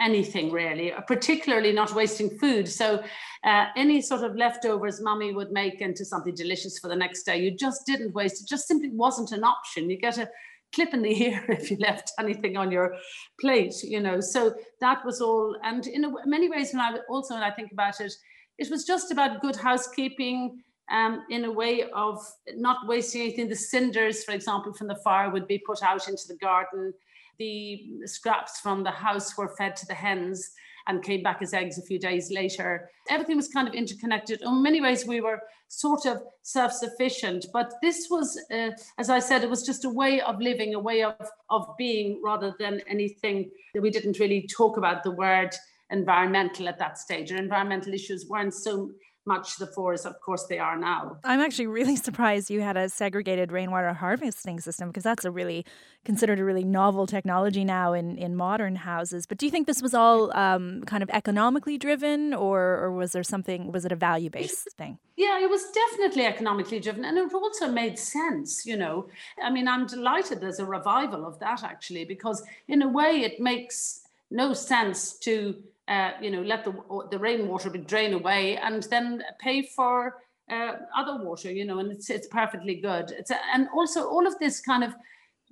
anything 0.00 0.50
really, 0.50 0.92
particularly 1.06 1.72
not 1.72 1.94
wasting 1.94 2.30
food. 2.38 2.68
So 2.68 3.02
uh, 3.44 3.66
any 3.76 4.00
sort 4.00 4.24
of 4.24 4.34
leftovers 4.34 5.00
mummy 5.00 5.32
would 5.32 5.52
make 5.52 5.80
into 5.80 6.04
something 6.04 6.34
delicious 6.34 6.78
for 6.78 6.88
the 6.88 6.96
next 6.96 7.22
day, 7.24 7.38
you 7.38 7.50
just 7.50 7.86
didn't 7.86 8.14
waste 8.14 8.42
it. 8.42 8.48
Just 8.48 8.66
simply 8.66 8.90
wasn't 8.90 9.32
an 9.32 9.44
option. 9.44 9.90
You 9.90 9.98
get 9.98 10.18
a 10.18 10.28
clip 10.76 10.94
in 10.94 11.02
the 11.02 11.22
ear 11.24 11.44
if 11.48 11.70
you 11.70 11.78
left 11.78 12.12
anything 12.20 12.56
on 12.56 12.70
your 12.70 12.94
plate, 13.40 13.74
you 13.82 14.00
know. 14.00 14.20
So 14.20 14.54
that 14.80 15.04
was 15.04 15.20
all. 15.20 15.56
And 15.64 15.84
in 15.88 16.14
many 16.26 16.48
ways, 16.48 16.72
when 16.72 16.80
I 16.82 16.98
also 17.08 17.34
when 17.34 17.42
I 17.42 17.50
think 17.50 17.72
about 17.72 18.00
it, 18.00 18.12
it 18.58 18.70
was 18.70 18.84
just 18.84 19.10
about 19.10 19.42
good 19.42 19.56
housekeeping. 19.56 20.62
Um, 20.88 21.24
in 21.30 21.44
a 21.46 21.50
way 21.50 21.82
of 21.96 22.24
not 22.54 22.86
wasting 22.86 23.22
anything. 23.22 23.48
The 23.48 23.56
cinders, 23.56 24.22
for 24.22 24.30
example, 24.30 24.72
from 24.72 24.86
the 24.86 25.00
fire 25.02 25.30
would 25.30 25.48
be 25.48 25.58
put 25.66 25.82
out 25.82 26.06
into 26.06 26.28
the 26.28 26.36
garden. 26.36 26.94
The 27.40 27.88
scraps 28.04 28.60
from 28.60 28.84
the 28.84 28.92
house 28.92 29.36
were 29.36 29.52
fed 29.58 29.74
to 29.74 29.86
the 29.86 29.94
hens 29.94 30.52
and 30.86 31.02
came 31.02 31.22
back 31.22 31.42
as 31.42 31.52
eggs 31.52 31.78
a 31.78 31.82
few 31.82 31.98
days 31.98 32.30
later. 32.30 32.90
Everything 33.10 33.36
was 33.36 33.48
kind 33.48 33.66
of 33.66 33.74
interconnected. 33.74 34.42
In 34.42 34.62
many 34.62 34.80
ways, 34.80 35.06
we 35.06 35.20
were 35.20 35.40
sort 35.68 36.06
of 36.06 36.22
self 36.42 36.72
sufficient. 36.72 37.46
But 37.52 37.72
this 37.82 38.08
was, 38.10 38.38
uh, 38.52 38.70
as 38.98 39.10
I 39.10 39.18
said, 39.18 39.42
it 39.42 39.50
was 39.50 39.64
just 39.64 39.84
a 39.84 39.90
way 39.90 40.20
of 40.20 40.40
living, 40.40 40.74
a 40.74 40.80
way 40.80 41.02
of, 41.02 41.14
of 41.50 41.66
being 41.76 42.20
rather 42.24 42.54
than 42.58 42.80
anything 42.88 43.50
that 43.74 43.82
we 43.82 43.90
didn't 43.90 44.18
really 44.18 44.46
talk 44.46 44.76
about 44.76 45.02
the 45.02 45.10
word 45.10 45.54
environmental 45.90 46.68
at 46.68 46.78
that 46.78 46.98
stage. 46.98 47.32
Or 47.32 47.36
environmental 47.36 47.92
issues 47.92 48.26
weren't 48.28 48.54
so 48.54 48.90
much 49.26 49.56
the 49.56 49.66
fore 49.66 49.92
as 49.92 50.06
of 50.06 50.20
course 50.20 50.44
they 50.44 50.58
are 50.58 50.78
now. 50.78 51.18
I'm 51.24 51.40
actually 51.40 51.66
really 51.66 51.96
surprised 52.08 52.50
you 52.50 52.60
had 52.60 52.76
a 52.76 52.88
segregated 52.88 53.52
rainwater 53.52 53.92
harvesting 53.92 54.60
system 54.60 54.88
because 54.88 55.02
that's 55.02 55.24
a 55.24 55.30
really 55.30 55.64
considered 56.04 56.38
a 56.38 56.44
really 56.44 56.64
novel 56.64 57.06
technology 57.06 57.64
now 57.64 57.92
in, 57.92 58.16
in 58.16 58.36
modern 58.36 58.76
houses. 58.76 59.26
But 59.26 59.38
do 59.38 59.46
you 59.46 59.50
think 59.50 59.66
this 59.66 59.82
was 59.82 59.94
all 59.94 60.36
um, 60.36 60.82
kind 60.86 61.02
of 61.02 61.10
economically 61.10 61.78
driven 61.78 62.32
or, 62.32 62.60
or 62.60 62.92
was 62.92 63.12
there 63.12 63.24
something, 63.24 63.72
was 63.72 63.84
it 63.84 63.92
a 63.92 63.96
value 63.96 64.30
based 64.30 64.68
thing? 64.78 64.98
Yeah, 65.16 65.40
it 65.40 65.50
was 65.50 65.64
definitely 65.72 66.26
economically 66.26 66.78
driven 66.78 67.04
and 67.04 67.18
it 67.18 67.34
also 67.34 67.68
made 67.68 67.98
sense, 67.98 68.64
you 68.64 68.76
know. 68.76 69.08
I 69.42 69.50
mean, 69.50 69.66
I'm 69.66 69.86
delighted 69.86 70.40
there's 70.40 70.60
a 70.60 70.66
revival 70.66 71.26
of 71.26 71.38
that 71.40 71.64
actually 71.64 72.04
because 72.04 72.42
in 72.68 72.82
a 72.82 72.88
way 72.88 73.22
it 73.22 73.40
makes 73.40 74.02
no 74.30 74.52
sense 74.52 75.18
to 75.20 75.56
uh, 75.88 76.10
you 76.20 76.30
know, 76.30 76.42
let 76.42 76.64
the, 76.64 76.74
the 77.10 77.18
rainwater 77.18 77.70
be 77.70 77.78
drain 77.78 78.12
away 78.12 78.56
and 78.56 78.82
then 78.84 79.22
pay 79.40 79.62
for 79.62 80.16
uh, 80.50 80.72
other 80.96 81.24
water, 81.24 81.50
you 81.50 81.64
know, 81.64 81.78
and 81.78 81.90
it's, 81.92 82.10
it's 82.10 82.28
perfectly 82.28 82.76
good. 82.76 83.10
It's 83.10 83.30
a, 83.30 83.38
and 83.54 83.68
also 83.74 84.08
all 84.08 84.26
of 84.26 84.38
this 84.38 84.60
kind 84.60 84.84
of 84.84 84.94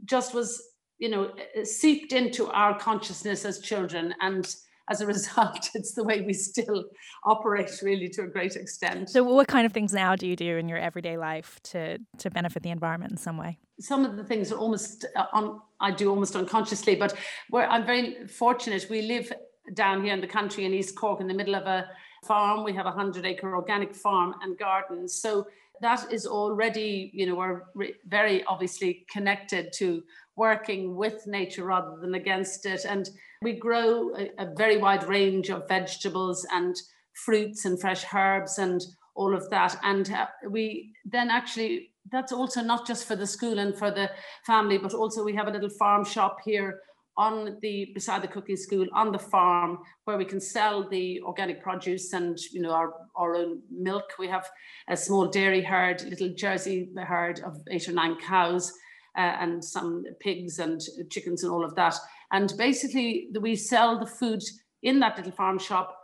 just 0.05 0.35
was, 0.35 0.63
you 0.99 1.09
know, 1.09 1.33
uh, 1.59 1.65
seeped 1.65 2.13
into 2.13 2.49
our 2.49 2.79
consciousness 2.79 3.45
as 3.45 3.61
children. 3.61 4.15
And 4.21 4.53
as 4.91 5.01
a 5.01 5.07
result, 5.15 5.71
it's 5.75 5.95
the 5.95 6.05
way 6.05 6.21
we 6.23 6.33
still 6.33 6.85
operate 7.25 7.71
really 7.83 8.09
to 8.11 8.23
a 8.23 8.27
great 8.27 8.57
extent. 8.57 9.11
So 9.11 9.23
what 9.23 9.49
kind 9.49 9.67
of 9.67 9.73
things 9.73 9.93
now 9.93 10.17
do 10.17 10.27
you 10.27 10.37
do 10.37 10.57
in 10.57 10.69
your 10.69 10.79
everyday 10.79 11.17
life 11.17 11.61
to, 11.65 11.99
to 12.19 12.31
benefit 12.31 12.63
the 12.63 12.71
environment 12.71 13.13
in 13.13 13.19
some 13.19 13.37
way? 13.37 13.59
Some 13.81 14.05
of 14.05 14.17
the 14.17 14.25
things 14.25 14.53
are 14.53 14.59
almost 14.59 15.05
uh, 15.17 15.27
on, 15.33 15.61
I 15.81 15.91
do 15.91 16.11
almost 16.11 16.37
unconsciously, 16.37 16.95
but 16.95 17.15
where 17.51 17.69
I'm 17.69 17.85
very 17.85 18.27
fortunate. 18.29 18.87
We 18.89 19.03
live 19.03 19.33
down 19.73 20.05
here 20.05 20.13
in 20.13 20.21
the 20.21 20.27
country 20.27 20.65
in 20.65 20.75
East 20.75 20.95
Cork 20.95 21.21
in 21.21 21.27
the 21.27 21.35
middle 21.35 21.55
of 21.55 21.67
a 21.67 21.89
farm. 22.25 22.65
We 22.65 22.75
have 22.75 22.87
a 22.87 22.91
100 22.91 23.25
acre 23.25 23.57
organic 23.57 23.95
farm 23.95 24.35
and 24.43 24.59
gardens. 24.59 25.15
So 25.15 25.47
that 25.81 26.13
is 26.13 26.27
already, 26.27 27.11
you 27.15 27.27
know, 27.27 27.35
we're 27.37 27.63
re- 27.75 27.95
very 28.07 28.45
obviously 28.45 29.07
connected 29.11 29.73
to 29.75 30.03
working 30.37 30.97
with 30.97 31.27
nature 31.27 31.65
rather 31.65 31.97
than 32.01 32.15
against 32.15 32.67
it. 32.67 32.85
And 32.85 33.09
we 33.43 33.53
grow 33.55 34.15
a, 34.17 34.31
a 34.39 34.55
very 34.55 34.77
wide 34.77 35.05
range 35.05 35.51
of 35.51 35.69
vegetables 35.69 36.47
and 36.53 36.77
fruits 37.15 37.65
and 37.65 37.81
fresh 37.81 38.05
herbs 38.13 38.59
and 38.59 38.83
all 39.15 39.35
of 39.35 39.49
that. 39.51 39.77
And 39.83 40.11
uh, 40.11 40.27
we 40.49 40.93
then 41.05 41.31
actually, 41.31 41.91
that's 42.11 42.33
also 42.33 42.61
not 42.63 42.87
just 42.87 43.07
for 43.07 43.17
the 43.17 43.27
school 43.27 43.59
and 43.59 43.77
for 43.77 43.91
the 43.91 44.11
family, 44.47 44.79
but 44.79 44.95
also 44.95 45.25
we 45.25 45.35
have 45.35 45.49
a 45.49 45.53
little 45.53 45.71
farm 45.71 46.05
shop 46.05 46.39
here 46.45 46.81
on 47.17 47.59
the 47.63 47.91
beside 47.95 48.23
the 48.23 48.29
cooking 48.29 48.57
school 48.57 48.87
on 48.93 49.13
the 49.13 49.19
farm 49.19 49.79
where 50.05 50.19
we 50.19 50.25
can 50.25 50.41
sell 50.41 50.89
the 50.89 51.21
organic 51.23 51.63
produce 51.63 52.13
and 52.13 52.39
you 52.53 52.61
know 52.61 52.73
our, 52.73 52.93
our 53.17 53.37
own 53.37 53.61
milk. 53.71 54.05
We 54.19 54.29
have 54.29 54.49
a 54.89 54.97
small 54.97 55.27
dairy 55.29 55.63
herd 55.63 56.03
little 56.03 56.31
jersey 56.35 56.89
herd 56.97 57.41
of 57.41 57.57
eight 57.71 57.89
or 57.89 57.93
nine 57.93 58.17
cows 58.17 58.73
uh, 59.17 59.37
and 59.41 59.65
some 59.65 60.05
pigs 60.21 60.59
and 60.59 60.81
chickens 61.11 61.45
and 61.45 61.53
all 61.53 61.65
of 61.65 61.75
that. 61.77 61.95
And 62.33 62.53
basically 62.59 63.29
we 63.41 63.55
sell 63.57 63.99
the 63.99 64.07
food 64.07 64.43
in 64.83 65.01
that 65.01 65.17
little 65.17 65.33
farm 65.33 65.59
shop 65.59 65.97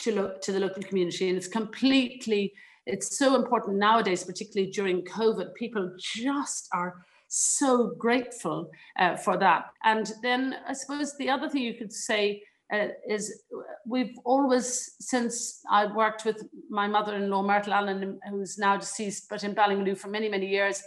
to 0.00 0.12
look 0.12 0.40
to 0.42 0.52
the 0.52 0.60
local 0.60 0.82
community. 0.82 1.28
And 1.28 1.36
it's 1.36 1.48
completely 1.48 2.52
it's 2.86 3.18
so 3.18 3.34
important 3.34 3.78
nowadays 3.78 4.22
particularly 4.24 4.70
during 4.70 5.02
covid 5.02 5.52
people 5.54 5.92
just 5.98 6.68
are 6.72 6.94
so 7.28 7.94
grateful 7.98 8.70
uh, 8.98 9.16
for 9.16 9.36
that. 9.38 9.66
And 9.84 10.10
then 10.22 10.56
I 10.66 10.72
suppose 10.72 11.16
the 11.16 11.30
other 11.30 11.48
thing 11.48 11.62
you 11.62 11.74
could 11.74 11.92
say 11.92 12.42
uh, 12.72 12.88
is 13.08 13.44
we've 13.86 14.16
always, 14.24 14.96
since 15.00 15.60
I 15.70 15.86
worked 15.86 16.24
with 16.24 16.42
my 16.68 16.88
mother-in-law, 16.88 17.42
Myrtle 17.42 17.74
Allen, 17.74 18.18
who's 18.30 18.58
now 18.58 18.76
deceased, 18.76 19.28
but 19.30 19.44
in 19.44 19.54
Ballymaloe 19.54 19.96
for 19.96 20.08
many, 20.08 20.28
many 20.28 20.46
years, 20.46 20.82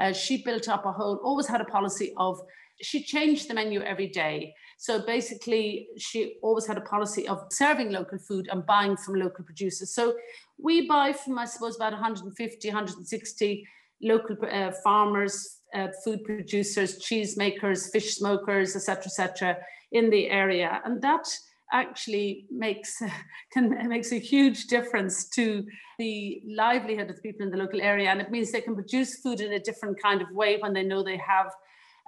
uh, 0.00 0.12
she 0.12 0.42
built 0.42 0.68
up 0.68 0.86
a 0.86 0.92
whole, 0.92 1.20
always 1.24 1.46
had 1.46 1.60
a 1.60 1.64
policy 1.64 2.12
of, 2.16 2.40
she 2.80 3.02
changed 3.02 3.48
the 3.48 3.54
menu 3.54 3.80
every 3.82 4.08
day. 4.08 4.54
So 4.78 5.04
basically, 5.04 5.88
she 5.98 6.36
always 6.42 6.66
had 6.66 6.76
a 6.76 6.82
policy 6.82 7.26
of 7.28 7.46
serving 7.50 7.90
local 7.90 8.18
food 8.18 8.48
and 8.50 8.66
buying 8.66 8.96
from 8.96 9.14
local 9.14 9.44
producers. 9.44 9.94
So 9.94 10.14
we 10.58 10.88
buy 10.88 11.12
from, 11.12 11.38
I 11.38 11.44
suppose, 11.44 11.76
about 11.76 11.92
150, 11.92 12.68
160 12.68 13.66
local 14.02 14.36
uh, 14.50 14.72
farmers, 14.82 15.60
uh, 15.74 15.88
food 16.04 16.24
producers, 16.24 16.98
cheese 16.98 17.36
makers, 17.36 17.90
fish 17.90 18.16
smokers, 18.16 18.76
etc., 18.76 19.04
etc., 19.06 19.56
in 19.92 20.10
the 20.10 20.28
area, 20.28 20.80
and 20.84 21.00
that 21.02 21.26
actually 21.72 22.46
makes 22.50 23.02
can 23.52 23.88
makes 23.88 24.12
a 24.12 24.18
huge 24.18 24.66
difference 24.66 25.28
to 25.28 25.64
the 25.98 26.42
livelihood 26.48 27.10
of 27.10 27.16
the 27.16 27.22
people 27.22 27.44
in 27.44 27.50
the 27.50 27.56
local 27.56 27.80
area, 27.80 28.08
and 28.10 28.20
it 28.20 28.30
means 28.30 28.50
they 28.50 28.60
can 28.60 28.74
produce 28.74 29.20
food 29.20 29.40
in 29.40 29.52
a 29.52 29.60
different 29.60 30.00
kind 30.00 30.22
of 30.22 30.30
way 30.32 30.58
when 30.58 30.72
they 30.72 30.82
know 30.82 31.02
they 31.02 31.18
have 31.18 31.50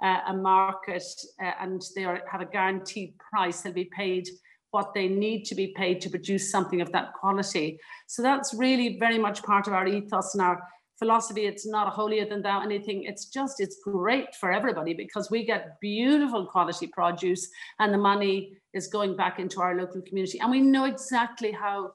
uh, 0.03 0.19
a 0.27 0.33
market 0.33 1.03
uh, 1.41 1.51
and 1.61 1.81
they 1.95 2.05
are, 2.05 2.21
have 2.31 2.41
a 2.41 2.45
guaranteed 2.45 3.13
price. 3.17 3.61
They'll 3.61 3.73
be 3.73 3.89
paid 3.95 4.27
what 4.71 4.93
they 4.93 5.07
need 5.07 5.45
to 5.45 5.55
be 5.55 5.73
paid 5.75 6.01
to 6.01 6.09
produce 6.09 6.51
something 6.51 6.81
of 6.81 6.91
that 6.91 7.13
quality. 7.13 7.79
So 8.07 8.21
that's 8.21 8.53
really 8.53 8.99
very 8.99 9.17
much 9.17 9.41
part 9.43 9.67
of 9.67 9.73
our 9.73 9.87
ethos 9.87 10.35
and 10.35 10.43
our 10.43 10.61
philosophy 10.99 11.45
it's 11.45 11.67
not 11.67 11.87
a 11.87 11.91
holier 11.91 12.25
than 12.27 12.41
thou 12.41 12.61
anything. 12.61 13.03
It's 13.03 13.25
just 13.25 13.59
it's 13.59 13.79
great 13.83 14.35
for 14.35 14.51
everybody 14.51 14.93
because 14.93 15.29
we 15.29 15.45
get 15.45 15.79
beautiful 15.79 16.45
quality 16.45 16.87
produce 16.87 17.49
and 17.79 17.93
the 17.93 17.97
money 17.97 18.53
is 18.73 18.87
going 18.87 19.15
back 19.15 19.39
into 19.39 19.61
our 19.61 19.75
local 19.75 20.01
community. 20.01 20.39
And 20.39 20.51
we 20.51 20.61
know 20.61 20.85
exactly 20.85 21.51
how 21.51 21.91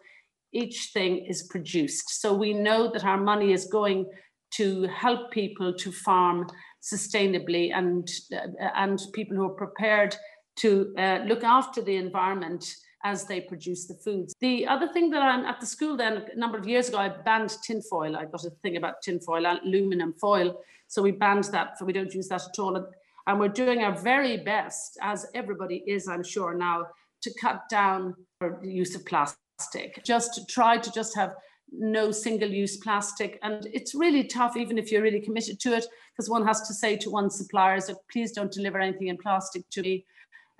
each 0.53 0.91
thing 0.93 1.27
is 1.27 1.45
produced. 1.45 2.21
So 2.21 2.35
we 2.35 2.53
know 2.53 2.91
that 2.93 3.05
our 3.05 3.19
money 3.19 3.53
is 3.53 3.65
going 3.67 4.07
to 4.55 4.87
help 4.89 5.31
people 5.31 5.73
to 5.73 5.91
farm 5.91 6.47
sustainably 6.83 7.73
and 7.75 8.09
uh, 8.33 8.69
and 8.77 9.01
people 9.15 9.37
who 9.37 9.45
are 9.45 9.55
prepared 9.55 10.17
to 10.57 10.93
uh, 10.99 11.21
look 11.27 11.43
after 11.43 11.81
the 11.81 11.97
environment 11.97 12.65
as 13.05 13.25
they 13.25 13.41
produce 13.41 13.87
the 13.87 13.95
foods. 13.95 14.35
The 14.41 14.67
other 14.67 14.89
thing 14.89 15.11
that 15.11 15.23
I'm 15.23 15.45
at 15.45 15.61
the 15.61 15.67
school 15.67 15.97
then 15.97 16.25
a 16.33 16.39
number 16.39 16.59
of 16.59 16.67
years 16.67 16.89
ago, 16.89 16.99
I 16.99 17.09
banned 17.09 17.57
tinfoil. 17.63 18.17
I 18.17 18.25
got 18.27 18.45
a 18.45 18.51
thing 18.63 18.77
about 18.77 19.03
tinfoil, 19.03 19.45
aluminum 19.47 20.13
foil. 20.13 20.61
So 20.89 21.03
we 21.03 21.11
banned 21.11 21.45
that, 21.45 21.79
so 21.79 21.85
we 21.85 21.93
don't 21.93 22.15
use 22.15 22.29
that 22.29 22.43
at 22.43 22.59
all. 22.59 22.87
And 23.27 23.41
we're 23.41 23.49
doing 23.49 23.83
our 23.83 23.97
very 23.97 24.37
best, 24.37 24.99
as 25.01 25.27
everybody 25.35 25.83
is, 25.87 26.09
I'm 26.09 26.25
sure 26.25 26.55
now, 26.55 26.87
to 27.23 27.35
cut 27.41 27.69
down 27.69 28.15
the 28.41 28.59
use 28.63 28.95
of 28.95 29.05
plastic. 29.07 30.03
Just 30.05 30.35
to 30.35 30.47
try 30.47 30.77
to 30.77 30.93
just 30.93 31.17
have 31.17 31.35
no 31.73 32.11
single-use 32.11 32.77
plastic. 32.79 33.39
And 33.43 33.67
it's 33.73 33.95
really 33.95 34.25
tough, 34.25 34.57
even 34.57 34.77
if 34.77 34.93
you're 34.93 35.03
really 35.03 35.21
committed 35.21 35.59
to 35.61 35.75
it, 35.75 35.87
because 36.15 36.29
one 36.29 36.47
has 36.47 36.67
to 36.69 36.75
say 36.75 36.97
to 36.99 37.11
one's 37.11 37.37
suppliers 37.37 37.91
please 38.11 38.33
don't 38.33 38.53
deliver 38.53 38.79
anything 38.79 39.09
in 39.09 39.17
plastic 39.17 39.69
to 39.71 39.83
me 39.83 40.05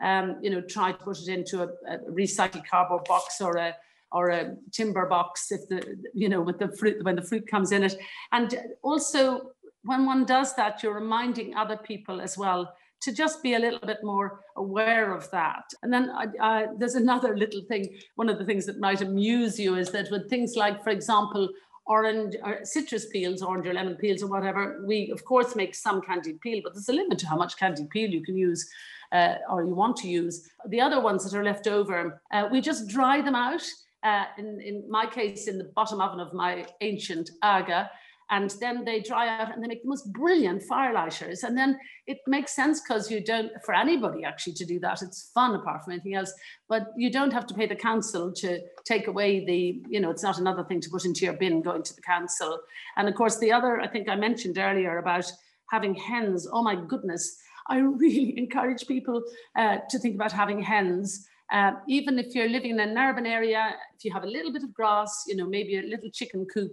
um, 0.03 0.37
you 0.43 0.51
know, 0.51 0.61
try 0.61 0.93
to 0.93 0.99
put 0.99 1.19
it 1.19 1.29
into 1.29 1.63
a, 1.63 1.69
a 1.89 1.99
recycled 2.11 2.67
cardboard 2.69 3.05
box 3.05 3.41
or 3.41 3.57
a 3.57 3.75
or 4.11 4.29
a 4.29 4.55
timber 4.73 5.07
box 5.07 5.51
if 5.51 5.67
the 5.69 5.97
you 6.13 6.29
know 6.29 6.41
with 6.41 6.59
the 6.59 6.69
fruit 6.77 7.03
when 7.03 7.17
the 7.17 7.23
fruit 7.23 7.47
comes 7.47 7.73
in 7.73 7.83
it 7.83 7.97
and 8.33 8.59
also 8.83 9.53
when 9.85 10.05
one 10.05 10.27
does 10.27 10.55
that 10.55 10.83
you're 10.83 10.95
reminding 10.95 11.57
other 11.57 11.79
people 11.79 12.21
as 12.21 12.37
well 12.37 12.75
to 13.03 13.13
just 13.13 13.43
be 13.43 13.55
a 13.55 13.59
little 13.59 13.81
bit 13.81 13.99
more 14.05 14.45
aware 14.57 15.13
of 15.13 15.29
that. 15.33 15.65
And 15.83 15.93
then 15.93 16.09
uh, 16.41 16.67
there's 16.79 16.95
another 16.95 17.37
little 17.37 17.63
thing. 17.63 17.99
One 18.15 18.29
of 18.29 18.39
the 18.39 18.45
things 18.45 18.65
that 18.67 18.79
might 18.79 19.01
amuse 19.01 19.59
you 19.59 19.75
is 19.75 19.91
that 19.91 20.09
with 20.13 20.31
things 20.31 20.55
like, 20.55 20.85
for 20.85 20.91
example, 20.91 21.49
orange 21.87 22.37
or 22.43 22.65
citrus 22.65 23.07
peels, 23.07 23.43
orange 23.43 23.67
or 23.67 23.75
lemon 23.75 23.97
peels 23.97 24.23
or 24.23 24.29
whatever, 24.29 24.83
we 24.87 25.11
of 25.11 25.25
course 25.25 25.57
make 25.57 25.75
some 25.75 26.01
candied 26.01 26.41
peel, 26.41 26.61
but 26.63 26.75
there's 26.75 26.89
a 26.89 26.93
limit 26.93 27.19
to 27.19 27.27
how 27.27 27.37
much 27.37 27.59
candied 27.59 27.91
peel 27.91 28.11
you 28.11 28.23
can 28.23 28.37
use 28.37 28.69
uh, 29.13 29.37
or 29.51 29.65
you 29.65 29.75
want 29.75 29.97
to 29.97 30.09
use. 30.09 30.49
The 30.69 30.81
other 30.81 31.01
ones 31.01 31.25
that 31.25 31.37
are 31.37 31.45
left 31.45 31.67
over, 31.67 32.21
uh, 32.33 32.49
we 32.51 32.61
just 32.61 32.89
dry 32.89 33.21
them 33.21 33.35
out. 33.35 33.63
Uh, 34.03 34.25
in, 34.37 34.61
in 34.61 34.85
my 34.91 35.07
case, 35.07 35.47
in 35.47 35.59
the 35.59 35.71
bottom 35.77 36.01
oven 36.01 36.19
of 36.19 36.33
my 36.33 36.67
ancient 36.81 37.31
aga, 37.43 37.89
and 38.33 38.51
then 38.61 38.83
they 38.83 39.01
dry 39.01 39.29
out 39.29 39.53
and 39.53 39.63
they 39.63 39.69
make 39.69 39.83
the 39.83 39.89
most 39.91 40.11
brilliant 40.11 40.63
firelighters. 40.67 41.45
And 41.45 41.57
then 41.57 41.79
it 42.07 42.17
makes 42.27 42.57
sense 42.57 42.81
because 42.81 43.11
you 43.11 43.23
don't, 43.23 43.53
for 43.63 43.75
anybody 43.75 44.25
actually 44.25 44.55
to 44.55 44.65
do 44.65 44.81
that, 44.81 45.03
it's 45.03 45.31
fun 45.35 45.55
apart 45.55 45.85
from 45.85 45.93
anything 45.93 46.15
else, 46.15 46.33
but 46.67 46.87
you 46.97 47.13
don't 47.13 47.31
have 47.31 47.47
to 47.49 47.55
pay 47.55 47.67
the 47.67 47.77
council 47.77 48.33
to 48.33 48.59
take 48.85 49.07
away 49.07 49.45
the, 49.45 49.83
you 49.87 50.01
know, 50.01 50.11
it's 50.11 50.23
not 50.23 50.39
another 50.39 50.65
thing 50.65 50.81
to 50.81 50.89
put 50.89 51.05
into 51.05 51.27
your 51.27 51.35
bin 51.35 51.61
going 51.61 51.83
to 51.83 51.95
the 51.95 52.01
council. 52.01 52.59
And 52.97 53.07
of 53.07 53.15
course, 53.15 53.39
the 53.39 53.53
other, 53.53 53.83
I 53.83 53.87
think 53.87 54.09
I 54.09 54.17
mentioned 54.17 54.57
earlier 54.57 54.97
about 54.97 55.31
having 55.71 55.95
hens, 55.95 56.49
oh 56.51 56.63
my 56.63 56.75
goodness, 56.75 57.37
I 57.69 57.77
really 58.05 58.39
encourage 58.39 58.87
people 58.87 59.23
uh, 59.57 59.77
to 59.91 59.99
think 59.99 60.15
about 60.15 60.33
having 60.33 60.63
hens. 60.63 61.29
Uh, 61.53 61.73
even 61.87 62.19
if 62.19 62.35
you're 62.35 62.49
living 62.49 62.71
in 62.71 62.81
an 62.81 62.97
urban 62.97 63.27
area, 63.27 63.75
if 63.95 64.07
you 64.07 64.13
have 64.15 64.25
a 64.25 64.27
little 64.27 64.55
bit 64.55 64.63
of 64.63 64.73
grass, 64.73 65.25
you 65.29 65.37
know, 65.37 65.47
maybe 65.47 65.77
a 65.77 65.83
little 65.83 66.09
chicken 66.11 66.47
coop, 66.47 66.73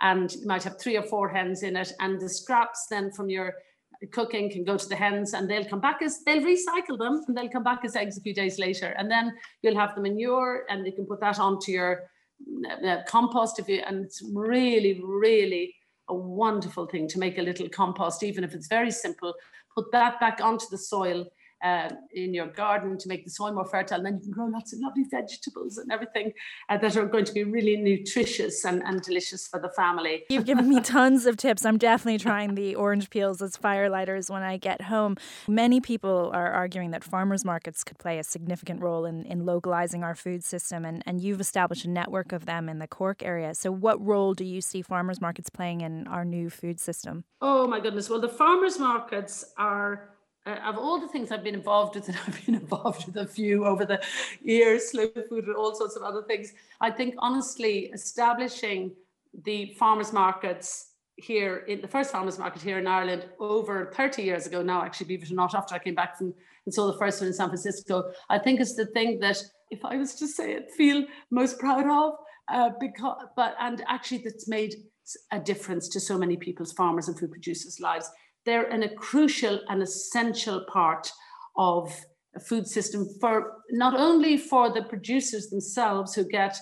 and 0.00 0.32
you 0.32 0.46
might 0.46 0.62
have 0.64 0.80
three 0.80 0.96
or 0.96 1.02
four 1.02 1.28
hens 1.28 1.62
in 1.62 1.76
it, 1.76 1.92
and 2.00 2.20
the 2.20 2.28
scraps 2.28 2.86
then 2.90 3.10
from 3.12 3.28
your 3.28 3.54
cooking 4.12 4.50
can 4.50 4.64
go 4.64 4.76
to 4.76 4.88
the 4.88 4.96
hens 4.96 5.34
and 5.34 5.48
they'll 5.48 5.64
come 5.64 5.80
back 5.80 6.00
as 6.02 6.22
they'll 6.24 6.42
recycle 6.42 6.98
them 6.98 7.22
and 7.28 7.36
they'll 7.36 7.50
come 7.50 7.62
back 7.62 7.84
as 7.84 7.96
eggs 7.96 8.16
a 8.16 8.20
few 8.20 8.32
days 8.32 8.58
later. 8.58 8.94
And 8.98 9.10
then 9.10 9.34
you'll 9.62 9.76
have 9.76 9.94
the 9.94 10.00
manure 10.00 10.64
and 10.70 10.86
you 10.86 10.92
can 10.92 11.06
put 11.06 11.20
that 11.20 11.38
onto 11.38 11.72
your 11.72 12.04
uh, 12.84 12.98
compost 13.06 13.58
if 13.58 13.68
you 13.68 13.82
and 13.86 14.04
it's 14.06 14.22
really 14.32 15.02
really 15.04 15.74
a 16.08 16.14
wonderful 16.14 16.86
thing 16.86 17.06
to 17.06 17.18
make 17.18 17.36
a 17.36 17.42
little 17.42 17.68
compost 17.68 18.22
even 18.22 18.42
if 18.42 18.54
it's 18.54 18.68
very 18.68 18.90
simple. 18.90 19.34
Put 19.74 19.92
that 19.92 20.18
back 20.18 20.40
onto 20.42 20.64
the 20.70 20.78
soil 20.78 21.26
uh, 21.62 21.90
in 22.12 22.32
your 22.34 22.46
garden 22.46 22.98
to 22.98 23.08
make 23.08 23.24
the 23.24 23.30
soil 23.30 23.52
more 23.52 23.64
fertile. 23.64 23.98
And 23.98 24.06
then 24.06 24.14
you 24.14 24.20
can 24.20 24.30
grow 24.32 24.46
lots 24.46 24.72
of 24.72 24.80
lovely 24.80 25.04
vegetables 25.10 25.78
and 25.78 25.90
everything 25.92 26.32
uh, 26.68 26.78
that 26.78 26.96
are 26.96 27.06
going 27.06 27.24
to 27.24 27.32
be 27.32 27.44
really 27.44 27.76
nutritious 27.76 28.64
and, 28.64 28.82
and 28.84 29.02
delicious 29.02 29.46
for 29.46 29.60
the 29.60 29.70
family. 29.70 30.24
You've 30.28 30.46
given 30.46 30.68
me 30.68 30.80
tons 30.80 31.26
of 31.26 31.36
tips. 31.36 31.64
I'm 31.64 31.78
definitely 31.78 32.18
trying 32.18 32.54
the 32.54 32.74
orange 32.74 33.10
peels 33.10 33.42
as 33.42 33.56
firelighters 33.56 34.30
when 34.30 34.42
I 34.42 34.56
get 34.56 34.82
home. 34.82 35.16
Many 35.48 35.80
people 35.80 36.30
are 36.32 36.50
arguing 36.50 36.90
that 36.92 37.04
farmers 37.04 37.44
markets 37.44 37.84
could 37.84 37.98
play 37.98 38.18
a 38.18 38.24
significant 38.24 38.80
role 38.80 39.04
in, 39.04 39.24
in 39.24 39.44
localizing 39.44 40.02
our 40.02 40.14
food 40.14 40.44
system, 40.44 40.84
and, 40.84 41.02
and 41.06 41.20
you've 41.20 41.40
established 41.40 41.84
a 41.84 41.90
network 41.90 42.32
of 42.32 42.46
them 42.46 42.68
in 42.68 42.78
the 42.78 42.86
Cork 42.86 43.22
area. 43.22 43.54
So, 43.54 43.70
what 43.70 44.04
role 44.04 44.34
do 44.34 44.44
you 44.44 44.60
see 44.60 44.82
farmers 44.82 45.20
markets 45.20 45.50
playing 45.50 45.80
in 45.80 46.06
our 46.06 46.24
new 46.24 46.50
food 46.50 46.80
system? 46.80 47.24
Oh, 47.40 47.66
my 47.66 47.80
goodness. 47.80 48.10
Well, 48.10 48.20
the 48.20 48.28
farmers 48.28 48.78
markets 48.78 49.44
are 49.56 50.10
uh, 50.46 50.56
of 50.64 50.76
all 50.78 51.00
the 51.00 51.08
things 51.08 51.30
I've 51.30 51.44
been 51.44 51.54
involved 51.54 51.94
with, 51.94 52.08
and 52.08 52.18
I've 52.26 52.44
been 52.46 52.54
involved 52.54 53.06
with 53.06 53.16
a 53.16 53.26
few 53.26 53.66
over 53.66 53.84
the 53.84 54.00
years, 54.42 54.90
slow 54.90 55.08
food 55.28 55.46
and 55.46 55.56
all 55.56 55.74
sorts 55.74 55.96
of 55.96 56.02
other 56.02 56.22
things. 56.22 56.52
I 56.80 56.90
think 56.90 57.14
honestly, 57.18 57.90
establishing 57.92 58.92
the 59.44 59.74
farmers 59.78 60.12
markets 60.12 60.86
here 61.16 61.58
in 61.68 61.80
the 61.82 61.88
first 61.88 62.10
farmers 62.10 62.38
market 62.38 62.62
here 62.62 62.78
in 62.78 62.86
Ireland 62.86 63.26
over 63.38 63.92
30 63.94 64.22
years 64.22 64.46
ago 64.46 64.62
now, 64.62 64.82
actually, 64.82 65.06
believe 65.06 65.24
it 65.24 65.30
or 65.30 65.34
not, 65.34 65.54
after 65.54 65.74
I 65.74 65.78
came 65.78 65.94
back 65.94 66.16
from 66.16 66.34
and 66.66 66.74
saw 66.74 66.86
the 66.86 66.98
first 66.98 67.20
one 67.20 67.28
in 67.28 67.34
San 67.34 67.48
Francisco, 67.48 68.10
I 68.28 68.38
think 68.38 68.60
is 68.60 68.76
the 68.76 68.86
thing 68.86 69.18
that, 69.20 69.42
if 69.70 69.84
I 69.84 69.96
was 69.96 70.14
to 70.16 70.26
say 70.26 70.52
it, 70.52 70.70
feel 70.76 71.04
most 71.30 71.58
proud 71.58 71.86
of. 71.86 72.14
Uh, 72.52 72.70
because, 72.80 73.24
but 73.36 73.54
and 73.60 73.84
actually, 73.88 74.18
that's 74.18 74.48
made 74.48 74.74
a 75.30 75.38
difference 75.38 75.88
to 75.88 76.00
so 76.00 76.18
many 76.18 76.36
people's 76.36 76.72
farmers 76.72 77.06
and 77.08 77.18
food 77.18 77.30
producers' 77.30 77.78
lives 77.80 78.10
they're 78.44 78.68
an, 78.68 78.82
a 78.82 78.94
crucial 78.94 79.60
and 79.68 79.82
essential 79.82 80.64
part 80.72 81.10
of 81.56 81.94
a 82.36 82.40
food 82.40 82.66
system 82.66 83.06
for 83.20 83.58
not 83.70 83.94
only 83.98 84.36
for 84.36 84.72
the 84.72 84.82
producers 84.82 85.50
themselves 85.50 86.14
who 86.14 86.24
get 86.24 86.56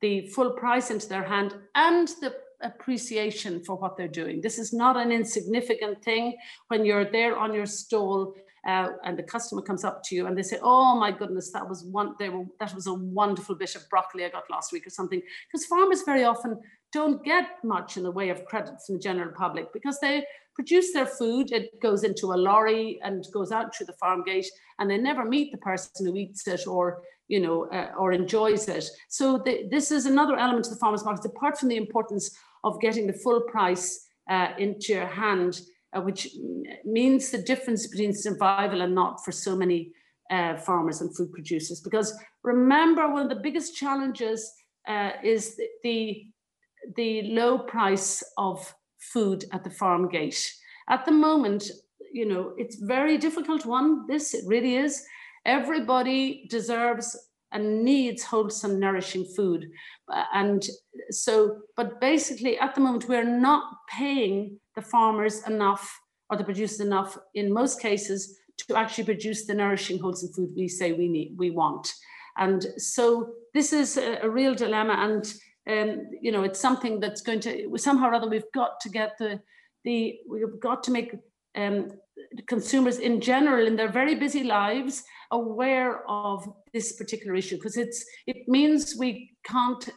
the 0.00 0.28
full 0.28 0.50
price 0.50 0.90
into 0.90 1.08
their 1.08 1.24
hand 1.24 1.54
and 1.74 2.08
the 2.20 2.34
appreciation 2.62 3.62
for 3.64 3.76
what 3.76 3.96
they're 3.96 4.08
doing. 4.08 4.40
This 4.40 4.58
is 4.58 4.72
not 4.72 4.96
an 4.96 5.12
insignificant 5.12 6.02
thing 6.02 6.36
when 6.68 6.84
you're 6.84 7.10
there 7.10 7.36
on 7.36 7.52
your 7.52 7.66
stall 7.66 8.34
uh, 8.66 8.88
and 9.04 9.16
the 9.16 9.22
customer 9.22 9.62
comes 9.62 9.84
up 9.84 10.02
to 10.04 10.16
you 10.16 10.26
and 10.26 10.36
they 10.36 10.42
say, 10.42 10.58
"Oh 10.60 10.98
my 10.98 11.12
goodness, 11.12 11.52
that 11.52 11.68
was 11.68 11.84
one. 11.84 12.14
They 12.18 12.28
were 12.28 12.44
that 12.58 12.74
was 12.74 12.88
a 12.88 12.94
wonderful 12.94 13.54
bit 13.54 13.76
of 13.76 13.88
broccoli 13.88 14.24
I 14.24 14.28
got 14.28 14.50
last 14.50 14.72
week 14.72 14.86
or 14.86 14.90
something." 14.90 15.22
Because 15.46 15.66
farmers 15.66 16.02
very 16.02 16.24
often 16.24 16.60
don't 16.92 17.24
get 17.24 17.46
much 17.62 17.96
in 17.96 18.02
the 18.02 18.10
way 18.10 18.28
of 18.30 18.44
credit 18.44 18.74
from 18.84 18.96
the 18.96 19.00
general 19.00 19.32
public 19.36 19.72
because 19.72 20.00
they 20.00 20.24
produce 20.56 20.92
their 20.92 21.06
food. 21.06 21.52
It 21.52 21.80
goes 21.80 22.02
into 22.02 22.32
a 22.32 22.42
lorry 22.48 22.98
and 23.04 23.24
goes 23.32 23.52
out 23.52 23.74
through 23.74 23.86
the 23.86 24.00
farm 24.00 24.24
gate, 24.24 24.48
and 24.78 24.90
they 24.90 24.98
never 24.98 25.24
meet 25.24 25.52
the 25.52 25.58
person 25.58 26.06
who 26.06 26.16
eats 26.16 26.48
it 26.48 26.66
or 26.66 27.02
you 27.28 27.40
know 27.40 27.66
uh, 27.66 27.90
or 27.98 28.12
enjoys 28.12 28.68
it. 28.68 28.84
So 29.08 29.38
the, 29.44 29.68
this 29.70 29.90
is 29.90 30.06
another 30.06 30.36
element 30.36 30.66
of 30.66 30.72
the 30.72 30.78
farmers 30.78 31.04
market. 31.04 31.26
Apart 31.26 31.58
from 31.58 31.68
the 31.68 31.76
importance 31.76 32.36
of 32.64 32.80
getting 32.80 33.06
the 33.06 33.20
full 33.24 33.42
price 33.42 34.08
uh, 34.28 34.48
into 34.58 34.94
your 34.94 35.06
hand, 35.06 35.60
uh, 35.94 36.00
which 36.00 36.28
means 36.84 37.30
the 37.30 37.42
difference 37.42 37.86
between 37.86 38.12
survival 38.12 38.80
and 38.80 38.94
not 38.94 39.24
for 39.24 39.32
so 39.32 39.54
many 39.54 39.92
uh, 40.30 40.56
farmers 40.56 41.00
and 41.00 41.14
food 41.14 41.30
producers. 41.32 41.80
Because 41.80 42.18
remember, 42.42 43.08
one 43.08 43.22
of 43.22 43.28
the 43.28 43.42
biggest 43.42 43.76
challenges 43.76 44.50
uh, 44.88 45.10
is 45.22 45.56
the, 45.56 45.68
the 45.84 46.26
the 46.94 47.22
low 47.22 47.58
price 47.58 48.22
of 48.38 48.74
food 49.12 49.44
at 49.52 49.64
the 49.64 49.70
farm 49.70 50.08
gate. 50.08 50.52
At 50.88 51.04
the 51.04 51.12
moment, 51.12 51.70
you 52.12 52.26
know, 52.26 52.54
it's 52.56 52.76
very 52.76 53.18
difficult 53.18 53.66
one. 53.66 54.06
This 54.06 54.34
it 54.34 54.44
really 54.46 54.76
is. 54.76 55.04
Everybody 55.44 56.46
deserves 56.50 57.16
and 57.52 57.84
needs 57.84 58.24
wholesome, 58.24 58.80
nourishing 58.80 59.24
food. 59.36 59.70
Uh, 60.12 60.24
and 60.34 60.68
so, 61.10 61.58
but 61.76 62.00
basically, 62.00 62.58
at 62.58 62.74
the 62.74 62.80
moment, 62.80 63.08
we're 63.08 63.24
not 63.24 63.64
paying 63.88 64.58
the 64.74 64.82
farmers 64.82 65.46
enough 65.46 66.00
or 66.28 66.36
the 66.36 66.44
producers 66.44 66.80
enough 66.80 67.16
in 67.34 67.52
most 67.52 67.80
cases 67.80 68.38
to 68.58 68.76
actually 68.76 69.04
produce 69.04 69.46
the 69.46 69.54
nourishing, 69.54 69.98
wholesome 69.98 70.32
food 70.32 70.50
we 70.56 70.66
say 70.68 70.92
we 70.92 71.08
need, 71.08 71.34
we 71.36 71.50
want. 71.50 71.92
And 72.36 72.66
so, 72.76 73.32
this 73.54 73.72
is 73.72 73.96
a, 73.96 74.18
a 74.22 74.28
real 74.28 74.54
dilemma. 74.54 74.94
And 74.98 75.32
um, 75.68 76.08
you 76.20 76.30
know, 76.32 76.42
it's 76.42 76.60
something 76.60 77.00
that's 77.00 77.22
going 77.22 77.40
to 77.40 77.70
somehow 77.76 78.08
or 78.08 78.14
other 78.14 78.28
we've 78.28 78.52
got 78.54 78.80
to 78.80 78.88
get 78.88 79.16
the 79.18 79.40
the 79.84 80.18
we've 80.28 80.60
got 80.60 80.82
to 80.84 80.90
make 80.90 81.14
um, 81.56 81.90
consumers 82.46 82.98
in 82.98 83.20
general 83.20 83.66
in 83.66 83.76
their 83.76 83.90
very 83.90 84.14
busy 84.14 84.44
lives 84.44 85.02
aware 85.32 86.08
of 86.08 86.48
this 86.72 86.92
particular 86.92 87.34
issue. 87.34 87.56
Because 87.56 87.76
it's 87.76 88.04
it 88.26 88.48
means 88.48 88.96
we 88.98 89.36
can't 89.44 89.88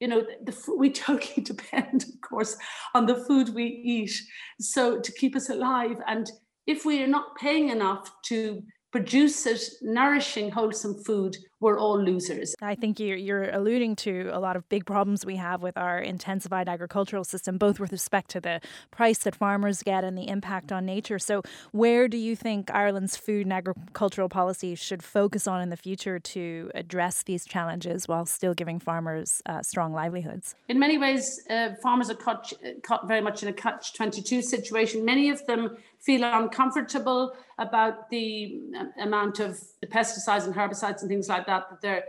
you 0.00 0.08
know 0.08 0.22
the, 0.22 0.52
the, 0.52 0.74
we 0.78 0.90
totally 0.90 1.42
depend 1.42 2.04
of 2.04 2.28
course 2.28 2.56
on 2.94 3.06
the 3.06 3.16
food 3.16 3.54
we 3.54 3.64
eat. 3.64 4.12
So 4.60 5.00
to 5.00 5.12
keep 5.12 5.36
us 5.36 5.50
alive 5.50 5.98
and 6.06 6.30
if 6.66 6.84
we 6.84 7.02
are 7.02 7.08
not 7.08 7.34
paying 7.36 7.70
enough 7.70 8.10
to 8.26 8.62
produces 8.92 9.78
nourishing, 9.82 10.50
wholesome 10.50 11.02
food, 11.04 11.36
we're 11.60 11.78
all 11.78 12.00
losers. 12.00 12.54
I 12.62 12.74
think 12.74 13.00
you're, 13.00 13.16
you're 13.16 13.50
alluding 13.50 13.96
to 13.96 14.30
a 14.32 14.38
lot 14.38 14.56
of 14.56 14.68
big 14.68 14.86
problems 14.86 15.26
we 15.26 15.36
have 15.36 15.62
with 15.62 15.76
our 15.76 15.98
intensified 15.98 16.68
agricultural 16.68 17.24
system, 17.24 17.58
both 17.58 17.80
with 17.80 17.90
respect 17.90 18.30
to 18.30 18.40
the 18.40 18.60
price 18.90 19.18
that 19.18 19.34
farmers 19.34 19.82
get 19.82 20.04
and 20.04 20.16
the 20.16 20.28
impact 20.28 20.70
on 20.70 20.86
nature. 20.86 21.18
So, 21.18 21.42
where 21.72 22.08
do 22.08 22.16
you 22.16 22.36
think 22.36 22.70
Ireland's 22.70 23.16
food 23.16 23.46
and 23.46 23.52
agricultural 23.52 24.28
policy 24.28 24.74
should 24.74 25.02
focus 25.02 25.46
on 25.46 25.60
in 25.60 25.70
the 25.70 25.76
future 25.76 26.18
to 26.18 26.70
address 26.74 27.22
these 27.24 27.44
challenges 27.44 28.06
while 28.06 28.26
still 28.26 28.54
giving 28.54 28.78
farmers 28.78 29.42
uh, 29.46 29.62
strong 29.62 29.92
livelihoods? 29.92 30.54
In 30.68 30.78
many 30.78 30.98
ways, 30.98 31.40
uh, 31.50 31.70
farmers 31.82 32.10
are 32.10 32.14
caught, 32.14 32.52
caught 32.82 33.08
very 33.08 33.20
much 33.20 33.42
in 33.42 33.48
a 33.48 33.52
catch 33.52 33.94
22 33.94 34.42
situation. 34.42 35.04
Many 35.04 35.30
of 35.30 35.44
them 35.46 35.76
feel 35.98 36.22
uncomfortable 36.22 37.34
about 37.58 38.08
the 38.10 38.60
uh, 38.76 39.02
amount 39.02 39.40
of 39.40 39.60
the 39.80 39.86
pesticides 39.86 40.44
and 40.44 40.54
herbicides 40.54 41.00
and 41.00 41.08
things 41.08 41.28
like 41.28 41.46
that 41.48 41.80
they're 41.82 42.04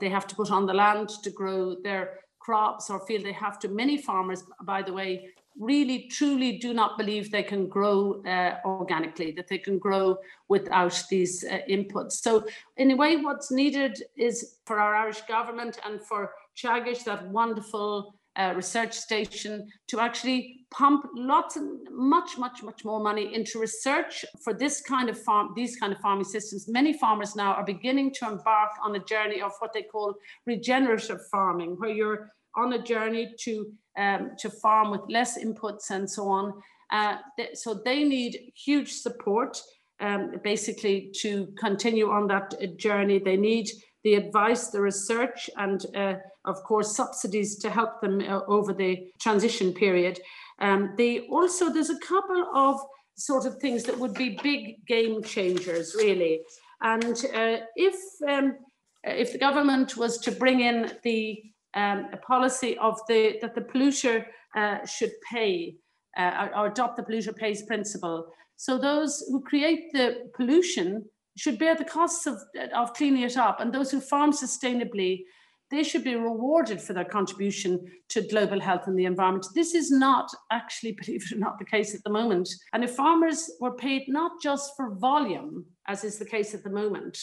they 0.00 0.08
have 0.08 0.26
to 0.28 0.36
put 0.36 0.50
on 0.50 0.66
the 0.66 0.74
land 0.84 1.08
to 1.24 1.30
grow 1.30 1.74
their 1.82 2.20
crops 2.38 2.90
or 2.90 3.00
feel 3.06 3.22
they 3.22 3.32
have 3.32 3.58
to. 3.58 3.68
Many 3.68 3.96
farmers 3.98 4.44
by 4.62 4.82
the 4.82 4.92
way 4.92 5.30
really 5.58 6.08
truly 6.10 6.58
do 6.58 6.74
not 6.74 6.98
believe 6.98 7.30
they 7.30 7.42
can 7.42 7.68
grow 7.68 8.22
uh, 8.24 8.56
organically 8.64 9.30
that 9.32 9.48
they 9.48 9.58
can 9.58 9.78
grow 9.78 10.18
without 10.48 10.96
these 11.10 11.44
uh, 11.44 11.58
inputs. 11.68 12.12
So 12.12 12.44
in 12.76 12.90
a 12.90 12.96
way 12.96 13.16
what's 13.16 13.50
needed 13.50 14.02
is 14.16 14.56
for 14.66 14.80
our 14.80 14.94
irish 14.94 15.22
government 15.22 15.78
and 15.84 16.02
for 16.02 16.32
teagasc 16.56 17.04
that 17.04 17.28
wonderful 17.28 18.14
uh, 18.36 18.52
research 18.56 18.92
station 18.92 19.66
to 19.88 20.00
actually 20.00 20.66
pump 20.70 21.06
lots 21.14 21.56
and 21.56 21.86
much, 21.90 22.36
much, 22.36 22.62
much 22.62 22.84
more 22.84 23.00
money 23.00 23.34
into 23.34 23.60
research 23.60 24.24
for 24.42 24.52
this 24.52 24.80
kind 24.80 25.08
of 25.08 25.20
farm, 25.22 25.52
these 25.54 25.76
kind 25.76 25.92
of 25.92 26.00
farming 26.00 26.24
systems. 26.24 26.68
Many 26.68 26.92
farmers 26.92 27.36
now 27.36 27.54
are 27.54 27.64
beginning 27.64 28.12
to 28.14 28.26
embark 28.26 28.70
on 28.82 28.96
a 28.96 29.04
journey 29.04 29.40
of 29.40 29.52
what 29.60 29.72
they 29.72 29.82
call 29.82 30.14
regenerative 30.46 31.20
farming, 31.30 31.76
where 31.78 31.90
you're 31.90 32.30
on 32.56 32.72
a 32.72 32.82
journey 32.82 33.34
to 33.40 33.72
um, 33.96 34.30
to 34.38 34.50
farm 34.50 34.90
with 34.90 35.02
less 35.08 35.38
inputs 35.38 35.90
and 35.90 36.10
so 36.10 36.28
on. 36.28 36.52
Uh, 36.90 37.16
th- 37.36 37.56
so 37.56 37.80
they 37.84 38.02
need 38.04 38.52
huge 38.56 38.90
support, 38.92 39.56
um, 40.00 40.32
basically, 40.42 41.12
to 41.20 41.48
continue 41.58 42.10
on 42.10 42.26
that 42.26 42.54
uh, 42.60 42.66
journey. 42.76 43.20
They 43.20 43.36
need 43.36 43.68
the 44.04 44.14
advice, 44.14 44.68
the 44.68 44.80
research, 44.80 45.50
and 45.56 45.86
uh, 45.96 46.14
of 46.44 46.62
course 46.62 46.94
subsidies 46.94 47.56
to 47.56 47.70
help 47.70 48.00
them 48.00 48.20
uh, 48.20 48.40
over 48.46 48.72
the 48.72 49.08
transition 49.18 49.72
period. 49.72 50.20
Um, 50.60 50.94
they 50.96 51.20
also 51.28 51.72
there's 51.72 51.90
a 51.90 51.98
couple 51.98 52.46
of 52.54 52.80
sort 53.16 53.46
of 53.46 53.56
things 53.58 53.84
that 53.84 53.98
would 53.98 54.14
be 54.14 54.38
big 54.42 54.86
game 54.86 55.22
changers, 55.22 55.94
really. 55.96 56.40
And 56.82 57.16
uh, 57.34 57.64
if 57.76 57.96
um, 58.28 58.56
if 59.02 59.32
the 59.32 59.38
government 59.38 59.96
was 59.96 60.18
to 60.18 60.30
bring 60.30 60.60
in 60.60 60.92
the 61.02 61.42
um, 61.74 62.08
policy 62.26 62.76
of 62.78 63.00
the 63.08 63.38
that 63.40 63.54
the 63.54 63.62
polluter 63.62 64.26
uh, 64.54 64.84
should 64.86 65.12
pay 65.32 65.76
uh, 66.16 66.48
or, 66.54 66.58
or 66.58 66.66
adopt 66.66 66.96
the 66.96 67.02
polluter 67.02 67.34
pays 67.34 67.62
principle, 67.62 68.26
so 68.56 68.78
those 68.78 69.24
who 69.30 69.40
create 69.42 69.92
the 69.92 70.30
pollution 70.34 71.04
should 71.36 71.58
bear 71.58 71.74
the 71.74 71.84
costs 71.84 72.26
of, 72.26 72.40
of 72.74 72.94
cleaning 72.94 73.22
it 73.22 73.36
up, 73.36 73.60
and 73.60 73.72
those 73.72 73.90
who 73.90 74.00
farm 74.00 74.32
sustainably 74.32 75.24
they 75.70 75.82
should 75.82 76.04
be 76.04 76.14
rewarded 76.14 76.80
for 76.80 76.92
their 76.92 77.04
contribution 77.04 77.84
to 78.08 78.26
global 78.28 78.60
health 78.60 78.86
and 78.86 78.98
the 78.98 79.06
environment. 79.06 79.46
This 79.54 79.74
is 79.74 79.90
not 79.90 80.30
actually, 80.52 80.92
believe 81.04 81.24
it 81.24 81.34
or 81.34 81.38
not, 81.38 81.58
the 81.58 81.64
case 81.64 81.94
at 81.94 82.04
the 82.04 82.10
moment. 82.10 82.48
And 82.72 82.84
if 82.84 82.94
farmers 82.94 83.50
were 83.60 83.74
paid 83.74 84.04
not 84.06 84.32
just 84.42 84.72
for 84.76 84.94
volume, 84.94 85.66
as 85.86 86.04
is 86.04 86.18
the 86.18 86.24
case 86.24 86.54
at 86.54 86.62
the 86.62 86.70
moment, 86.70 87.18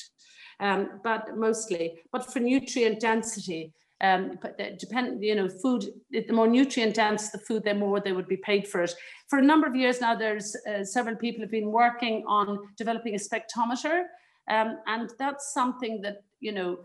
um, 0.59 0.99
but 1.03 1.35
mostly, 1.35 1.99
but 2.11 2.31
for 2.31 2.39
nutrient 2.39 2.99
density, 2.99 3.73
um, 4.01 4.39
but 4.41 4.57
depend, 4.79 5.23
you 5.23 5.35
know, 5.35 5.47
food, 5.47 5.85
the 6.09 6.33
more 6.33 6.47
nutrient 6.47 6.95
dense 6.95 7.29
the 7.29 7.37
food, 7.37 7.63
the 7.63 7.73
more 7.73 7.99
they 7.99 8.13
would 8.13 8.27
be 8.27 8.37
paid 8.37 8.67
for 8.67 8.81
it. 8.81 8.93
For 9.29 9.39
a 9.39 9.43
number 9.43 9.67
of 9.67 9.75
years 9.75 10.01
now, 10.01 10.15
there's 10.15 10.55
uh, 10.67 10.83
several 10.83 11.15
people 11.15 11.41
have 11.41 11.51
been 11.51 11.71
working 11.71 12.23
on 12.27 12.59
developing 12.77 13.13
a 13.13 13.19
spectrometer. 13.19 14.05
Um, 14.49 14.79
and 14.87 15.11
that's 15.19 15.53
something 15.53 16.01
that, 16.01 16.23
you 16.39 16.51
know, 16.51 16.79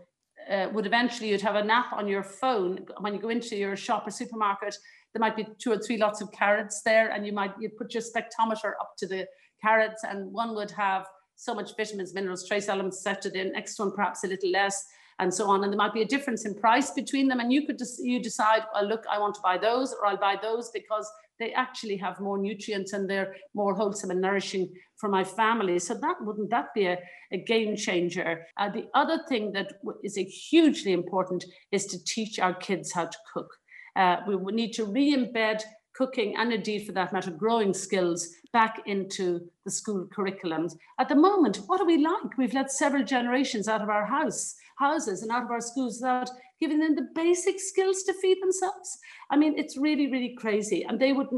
uh, 0.51 0.69
would 0.71 0.85
eventually 0.85 1.29
you'd 1.29 1.41
have 1.41 1.55
an 1.55 1.69
app 1.69 1.91
on 1.91 2.07
your 2.07 2.23
phone 2.23 2.85
when 2.99 3.13
you 3.13 3.19
go 3.19 3.29
into 3.29 3.55
your 3.55 3.75
shop 3.75 4.07
or 4.07 4.11
supermarket 4.11 4.75
there 5.13 5.19
might 5.19 5.35
be 5.35 5.47
two 5.57 5.71
or 5.71 5.79
three 5.79 5.97
lots 5.97 6.21
of 6.21 6.31
carrots 6.31 6.83
there 6.83 7.09
and 7.09 7.25
you 7.25 7.33
might 7.33 7.51
you 7.59 7.69
put 7.69 7.93
your 7.93 8.03
spectrometer 8.03 8.73
up 8.79 8.93
to 8.97 9.07
the 9.07 9.25
carrots 9.61 10.03
and 10.03 10.31
one 10.31 10.55
would 10.55 10.71
have 10.71 11.07
so 11.35 11.53
much 11.53 11.75
vitamins 11.75 12.13
minerals 12.13 12.47
trace 12.47 12.69
elements 12.69 13.01
set 13.01 13.25
in 13.25 13.51
next 13.51 13.79
one 13.79 13.91
perhaps 13.91 14.23
a 14.23 14.27
little 14.27 14.51
less 14.51 14.85
and 15.19 15.33
so 15.33 15.49
on. 15.49 15.63
And 15.63 15.71
there 15.71 15.77
might 15.77 15.93
be 15.93 16.01
a 16.01 16.07
difference 16.07 16.45
in 16.45 16.55
price 16.55 16.91
between 16.91 17.27
them. 17.27 17.39
And 17.39 17.51
you 17.51 17.65
could 17.65 17.77
just 17.77 18.03
you 18.03 18.21
decide, 18.21 18.63
well, 18.73 18.87
look, 18.87 19.03
I 19.11 19.19
want 19.19 19.35
to 19.35 19.41
buy 19.41 19.57
those, 19.57 19.93
or 19.93 20.05
I'll 20.05 20.17
buy 20.17 20.37
those 20.41 20.69
because 20.71 21.09
they 21.39 21.53
actually 21.53 21.97
have 21.97 22.19
more 22.19 22.37
nutrients 22.37 22.93
and 22.93 23.09
they're 23.09 23.35
more 23.53 23.75
wholesome 23.75 24.11
and 24.11 24.21
nourishing 24.21 24.73
for 24.95 25.09
my 25.09 25.23
family. 25.23 25.79
So 25.79 25.93
that 25.93 26.15
wouldn't 26.21 26.49
that 26.49 26.73
be 26.73 26.87
a, 26.87 26.97
a 27.31 27.37
game 27.37 27.75
changer? 27.75 28.45
Uh, 28.57 28.69
the 28.69 28.87
other 28.93 29.19
thing 29.29 29.51
that 29.53 29.73
is 30.03 30.15
hugely 30.15 30.93
important 30.93 31.45
is 31.71 31.85
to 31.87 32.03
teach 32.03 32.39
our 32.39 32.53
kids 32.53 32.91
how 32.91 33.05
to 33.05 33.17
cook. 33.33 33.49
Uh, 33.95 34.17
we 34.27 34.51
need 34.53 34.73
to 34.73 34.85
re-embed 34.85 35.61
cooking 35.95 36.35
and 36.37 36.53
indeed 36.53 36.85
for 36.85 36.91
that 36.91 37.11
matter 37.11 37.31
growing 37.31 37.73
skills 37.73 38.29
back 38.59 38.75
into 38.93 39.25
the 39.65 39.73
school 39.79 40.01
curriculums 40.15 40.71
at 41.01 41.09
the 41.09 41.21
moment 41.27 41.61
what 41.67 41.81
are 41.81 41.91
we 41.91 41.97
like 42.11 42.37
we've 42.37 42.57
let 42.59 42.71
several 42.71 43.03
generations 43.15 43.67
out 43.67 43.81
of 43.85 43.89
our 43.95 44.05
house 44.17 44.41
houses 44.77 45.21
and 45.21 45.31
out 45.31 45.43
of 45.43 45.51
our 45.51 45.61
schools 45.69 45.95
without 46.01 46.29
giving 46.59 46.79
them 46.79 46.95
the 46.95 47.09
basic 47.15 47.59
skills 47.59 48.03
to 48.03 48.13
feed 48.13 48.41
themselves. 48.41 48.99
I 49.29 49.37
mean, 49.37 49.57
it's 49.57 49.77
really, 49.77 50.07
really 50.11 50.35
crazy. 50.37 50.83
And 50.83 50.99
they 50.99 51.13
would 51.13 51.29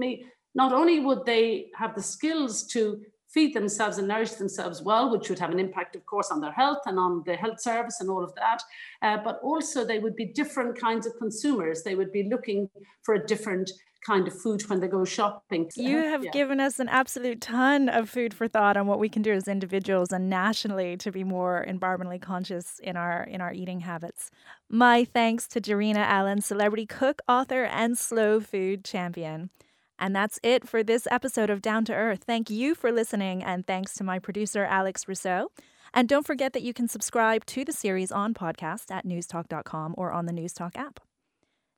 not 0.56 0.74
only 0.74 1.00
would 1.00 1.26
they 1.26 1.68
have 1.76 1.96
the 1.96 2.02
skills 2.02 2.66
to 2.68 3.02
feed 3.28 3.54
themselves 3.54 4.00
and 4.00 4.08
nourish 4.08 4.32
themselves 4.32 4.82
well, 4.82 5.12
which 5.12 5.30
would 5.30 5.38
have 5.38 5.52
an 5.52 5.60
impact, 5.60 5.96
of 5.96 6.04
course, 6.06 6.32
on 6.32 6.42
their 6.42 6.52
health 6.52 6.80
and 6.88 6.98
on 6.98 7.22
the 7.28 7.36
health 7.36 7.62
service 7.62 7.98
and 8.02 8.10
all 8.10 8.24
of 8.24 8.34
that. 8.36 8.64
Uh, 9.04 9.18
but 9.24 9.40
also, 9.44 9.86
they 9.86 10.00
would 10.00 10.16
be 10.16 10.26
different 10.26 10.80
kinds 10.80 11.06
of 11.06 11.16
consumers. 11.20 11.84
They 11.84 11.96
would 11.96 12.12
be 12.12 12.24
looking 12.24 12.70
for 13.04 13.16
a 13.16 13.26
different 13.26 13.70
kind 14.10 14.28
of 14.28 14.34
food 14.42 14.68
when 14.70 14.80
they 14.80 14.88
go 14.88 15.06
shopping. 15.06 15.70
You 15.76 15.98
have 15.98 16.24
yeah. 16.24 16.32
given 16.32 16.60
us 16.60 16.80
an 16.80 16.90
absolute 16.90 17.42
ton 17.42 17.90
of 17.90 18.10
food 18.10 18.34
for 18.34 18.48
thought 18.48 18.76
on 18.76 18.88
what 18.88 18.98
we 18.98 19.08
can 19.08 19.22
do 19.22 19.32
as 19.32 19.48
individuals 19.48 20.12
and 20.12 20.30
nationally 20.30 20.98
to 20.98 21.12
be 21.12 21.24
more 21.24 21.64
environmentally 21.70 22.20
conscious 22.20 22.80
in 22.80 22.98
our 22.98 23.24
in 23.24 23.40
our 23.40 23.54
eating 23.54 23.82
habits. 23.82 24.32
My 24.68 25.06
thanks 25.06 25.48
to 25.50 25.62
Darina 25.62 26.04
Allen, 26.18 26.42
celebrity 26.42 26.88
cook, 26.88 27.22
author, 27.28 27.66
and 27.66 27.98
slow 27.98 28.40
food 28.40 28.84
champion. 28.84 29.52
And 30.00 30.16
that's 30.16 30.40
it 30.42 30.68
for 30.68 30.82
this 30.82 31.08
episode 31.12 31.50
of 31.52 31.62
Down 31.62 31.86
to 31.86 31.94
Earth. 31.94 32.24
Thank 32.26 32.50
you 32.50 32.74
for 32.74 32.92
listening, 32.92 33.44
and 33.44 33.68
thanks 33.68 33.94
to 33.96 34.04
my 34.04 34.18
producer, 34.18 34.64
Alex 34.64 35.08
Rousseau. 35.08 35.52
And 35.94 36.08
don't 36.08 36.26
forget 36.26 36.54
that 36.54 36.64
you 36.64 36.74
can 36.74 36.88
subscribe 36.88 37.46
to 37.48 37.66
the 37.66 37.74
series 37.74 38.12
on 38.12 38.34
podcast 38.34 38.92
at 38.92 39.06
newstalk.com 39.06 39.96
or 39.98 40.12
on 40.12 40.26
the 40.26 40.32
Newstalk 40.32 40.78
app. 40.78 41.00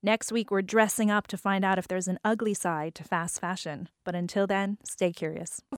Next 0.04 0.32
week, 0.32 0.49
we're 0.49 0.64
dressing 0.64 1.12
up 1.12 1.28
to 1.28 1.38
find 1.38 1.64
out 1.64 1.78
if 1.78 1.88
there's 1.88 2.08
an 2.08 2.18
ugly 2.26 2.56
side 2.56 2.95
to 2.95 3.04
fast 3.04 3.39
fashion. 3.39 3.88
But 4.04 4.16
until 4.16 4.47
then, 4.47 4.80
stay 4.84 5.12
curious. 5.14 5.62